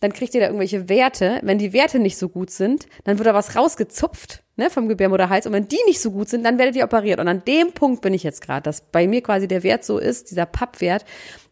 Dann 0.00 0.12
kriegt 0.12 0.34
ihr 0.34 0.40
da 0.40 0.46
irgendwelche 0.46 0.88
Werte. 0.88 1.40
Wenn 1.42 1.58
die 1.58 1.72
Werte 1.72 1.98
nicht 1.98 2.16
so 2.16 2.28
gut 2.28 2.50
sind, 2.50 2.86
dann 3.04 3.18
wird 3.18 3.26
da 3.26 3.34
was 3.34 3.54
rausgezupft 3.56 4.42
ne, 4.56 4.70
vom 4.70 4.88
Gebärmutterhals. 4.88 5.46
Und 5.46 5.52
wenn 5.52 5.68
die 5.68 5.80
nicht 5.86 6.00
so 6.00 6.10
gut 6.10 6.28
sind, 6.28 6.44
dann 6.44 6.58
werdet 6.58 6.76
ihr 6.76 6.84
operiert. 6.84 7.20
Und 7.20 7.28
an 7.28 7.44
dem 7.44 7.72
Punkt 7.72 8.02
bin 8.02 8.14
ich 8.14 8.22
jetzt 8.22 8.42
gerade, 8.42 8.62
dass 8.62 8.80
bei 8.80 9.06
mir 9.06 9.22
quasi 9.22 9.46
der 9.46 9.62
Wert 9.62 9.84
so 9.84 9.98
ist, 9.98 10.30
dieser 10.30 10.46
Pappwert, 10.46 11.04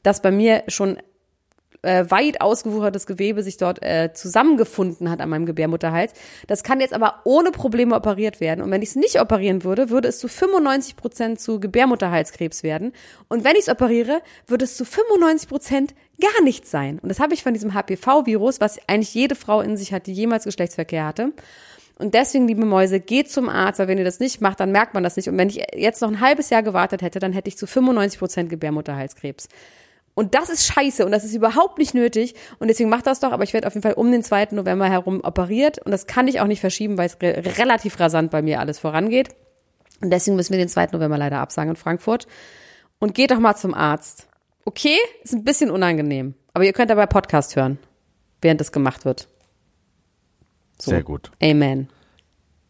dass 0.02 0.22
bei 0.22 0.30
mir 0.30 0.62
schon 0.68 0.98
äh, 1.82 2.04
weit 2.08 2.40
ausgewuchertes 2.40 3.06
Gewebe 3.06 3.42
sich 3.42 3.56
dort 3.56 3.82
äh, 3.82 4.12
zusammengefunden 4.12 5.10
hat 5.10 5.20
an 5.20 5.28
meinem 5.28 5.46
Gebärmutterhals. 5.46 6.12
Das 6.46 6.62
kann 6.62 6.80
jetzt 6.80 6.94
aber 6.94 7.20
ohne 7.24 7.50
Probleme 7.50 7.94
operiert 7.94 8.40
werden. 8.40 8.62
Und 8.62 8.70
wenn 8.70 8.82
ich 8.82 8.90
es 8.90 8.96
nicht 8.96 9.20
operieren 9.20 9.64
würde, 9.64 9.90
würde 9.90 10.08
es 10.08 10.18
zu 10.18 10.28
95 10.28 10.96
Prozent 10.96 11.40
zu 11.40 11.60
Gebärmutterhalskrebs 11.60 12.62
werden. 12.62 12.92
Und 13.28 13.44
wenn 13.44 13.52
ich 13.52 13.62
es 13.62 13.68
operiere, 13.68 14.22
würde 14.46 14.64
es 14.64 14.76
zu 14.76 14.84
95 14.84 15.48
Prozent 15.48 15.94
gar 16.20 16.42
nichts 16.42 16.70
sein. 16.70 16.98
Und 16.98 17.08
das 17.08 17.20
habe 17.20 17.34
ich 17.34 17.42
von 17.42 17.54
diesem 17.54 17.74
HPV-Virus, 17.74 18.60
was 18.60 18.78
eigentlich 18.88 19.14
jede 19.14 19.34
Frau 19.34 19.60
in 19.60 19.76
sich 19.76 19.92
hat, 19.92 20.06
die 20.06 20.12
jemals 20.12 20.44
Geschlechtsverkehr 20.44 21.06
hatte. 21.06 21.32
Und 21.98 22.14
deswegen, 22.14 22.46
liebe 22.46 22.64
Mäuse, 22.64 23.00
geht 23.00 23.30
zum 23.30 23.48
Arzt, 23.48 23.80
weil 23.80 23.88
wenn 23.88 23.98
ihr 23.98 24.04
das 24.04 24.20
nicht 24.20 24.40
macht, 24.40 24.60
dann 24.60 24.70
merkt 24.70 24.94
man 24.94 25.02
das 25.02 25.16
nicht. 25.16 25.28
Und 25.28 25.36
wenn 25.36 25.48
ich 25.48 25.64
jetzt 25.74 26.00
noch 26.00 26.08
ein 26.08 26.20
halbes 26.20 26.48
Jahr 26.48 26.62
gewartet 26.62 27.02
hätte, 27.02 27.18
dann 27.18 27.32
hätte 27.32 27.48
ich 27.48 27.58
zu 27.58 27.66
95 27.66 28.18
Prozent 28.18 28.50
Gebärmutterhalskrebs. 28.50 29.48
Und 30.18 30.34
das 30.34 30.48
ist 30.48 30.66
scheiße 30.66 31.06
und 31.06 31.12
das 31.12 31.22
ist 31.22 31.32
überhaupt 31.32 31.78
nicht 31.78 31.94
nötig. 31.94 32.34
Und 32.58 32.66
deswegen 32.66 32.90
macht 32.90 33.06
das 33.06 33.20
doch, 33.20 33.30
aber 33.30 33.44
ich 33.44 33.52
werde 33.52 33.68
auf 33.68 33.74
jeden 33.74 33.84
Fall 33.84 33.92
um 33.92 34.10
den 34.10 34.24
2. 34.24 34.48
November 34.50 34.90
herum 34.90 35.20
operiert. 35.22 35.78
Und 35.78 35.92
das 35.92 36.08
kann 36.08 36.26
ich 36.26 36.40
auch 36.40 36.48
nicht 36.48 36.58
verschieben, 36.58 36.98
weil 36.98 37.06
es 37.06 37.22
re 37.22 37.56
relativ 37.56 38.00
rasant 38.00 38.32
bei 38.32 38.42
mir 38.42 38.58
alles 38.58 38.80
vorangeht. 38.80 39.28
Und 40.00 40.10
deswegen 40.10 40.34
müssen 40.34 40.50
wir 40.50 40.58
den 40.58 40.68
2. 40.68 40.88
November 40.90 41.18
leider 41.18 41.38
absagen 41.38 41.70
in 41.70 41.76
Frankfurt. 41.76 42.26
Und 42.98 43.14
geht 43.14 43.30
doch 43.30 43.38
mal 43.38 43.54
zum 43.54 43.74
Arzt. 43.74 44.26
Okay, 44.64 44.96
ist 45.22 45.34
ein 45.34 45.44
bisschen 45.44 45.70
unangenehm. 45.70 46.34
Aber 46.52 46.64
ihr 46.64 46.72
könnt 46.72 46.90
dabei 46.90 47.06
Podcast 47.06 47.54
hören, 47.54 47.78
während 48.42 48.60
das 48.60 48.72
gemacht 48.72 49.04
wird. 49.04 49.28
So. 50.80 50.90
Sehr 50.90 51.04
gut. 51.04 51.30
Amen. 51.40 51.90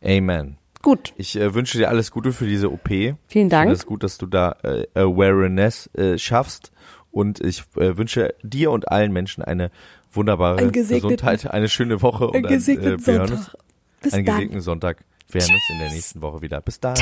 Amen. 0.05 0.59
Gut. 0.83 1.13
Ich 1.17 1.37
äh, 1.37 1.55
wünsche 1.55 1.79
dir 1.79 1.89
alles 1.89 2.11
Gute 2.11 2.33
für 2.33 2.47
diese 2.47 2.71
OP. 2.71 2.89
Vielen 3.27 3.49
Dank. 3.49 3.71
Es 3.71 3.87
gut, 3.87 4.03
dass 4.03 4.19
du 4.19 4.27
da 4.27 4.57
äh, 4.63 4.87
Awareness 4.95 5.89
äh, 5.95 6.19
schaffst. 6.19 6.73
Und 7.19 7.41
ich 7.41 7.65
äh, 7.77 7.97
wünsche 7.97 8.33
dir 8.45 8.71
und 8.71 8.93
allen 8.93 9.11
Menschen 9.13 9.43
eine 9.43 9.73
wunderbare 10.13 10.71
gesegneten- 10.71 11.17
Gesundheit, 11.17 11.51
eine 11.51 11.69
schöne 11.69 12.01
Woche 12.01 12.29
und 12.29 12.37
Einen 12.37 12.45
äh, 12.45 12.49
gesegneten 12.49 13.05
wir 13.05 13.15
hören 13.15 13.23
uns. 13.33 13.41
Sonntag. 13.47 13.55
Bis 14.01 14.15
einen 14.15 14.25
dann. 14.25 14.37
gesegneten 14.37 14.61
Sonntag. 14.61 15.05
Wir 15.29 15.41
hören 15.41 15.55
uns 15.55 15.63
in 15.73 15.79
der 15.81 15.91
nächsten 15.91 16.23
Woche 16.23 16.43
wieder. 16.43 16.61
Bis 16.61 16.79
dann. 16.79 16.95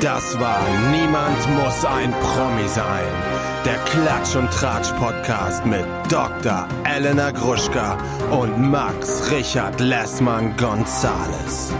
Das 0.00 0.40
war 0.40 0.62
Niemand 0.90 1.50
muss 1.54 1.84
ein 1.84 2.12
Promi 2.12 2.66
sein. 2.68 3.04
Der 3.66 3.76
Klatsch 3.84 4.36
und 4.36 4.50
Tratsch 4.52 4.90
Podcast 4.98 5.66
mit 5.66 5.84
Dr. 6.08 6.66
Elena 6.84 7.30
Gruschka 7.30 7.98
und 8.30 8.70
Max 8.70 9.30
Richard 9.30 9.80
Lessmann 9.80 10.56
Gonzales. 10.56 11.74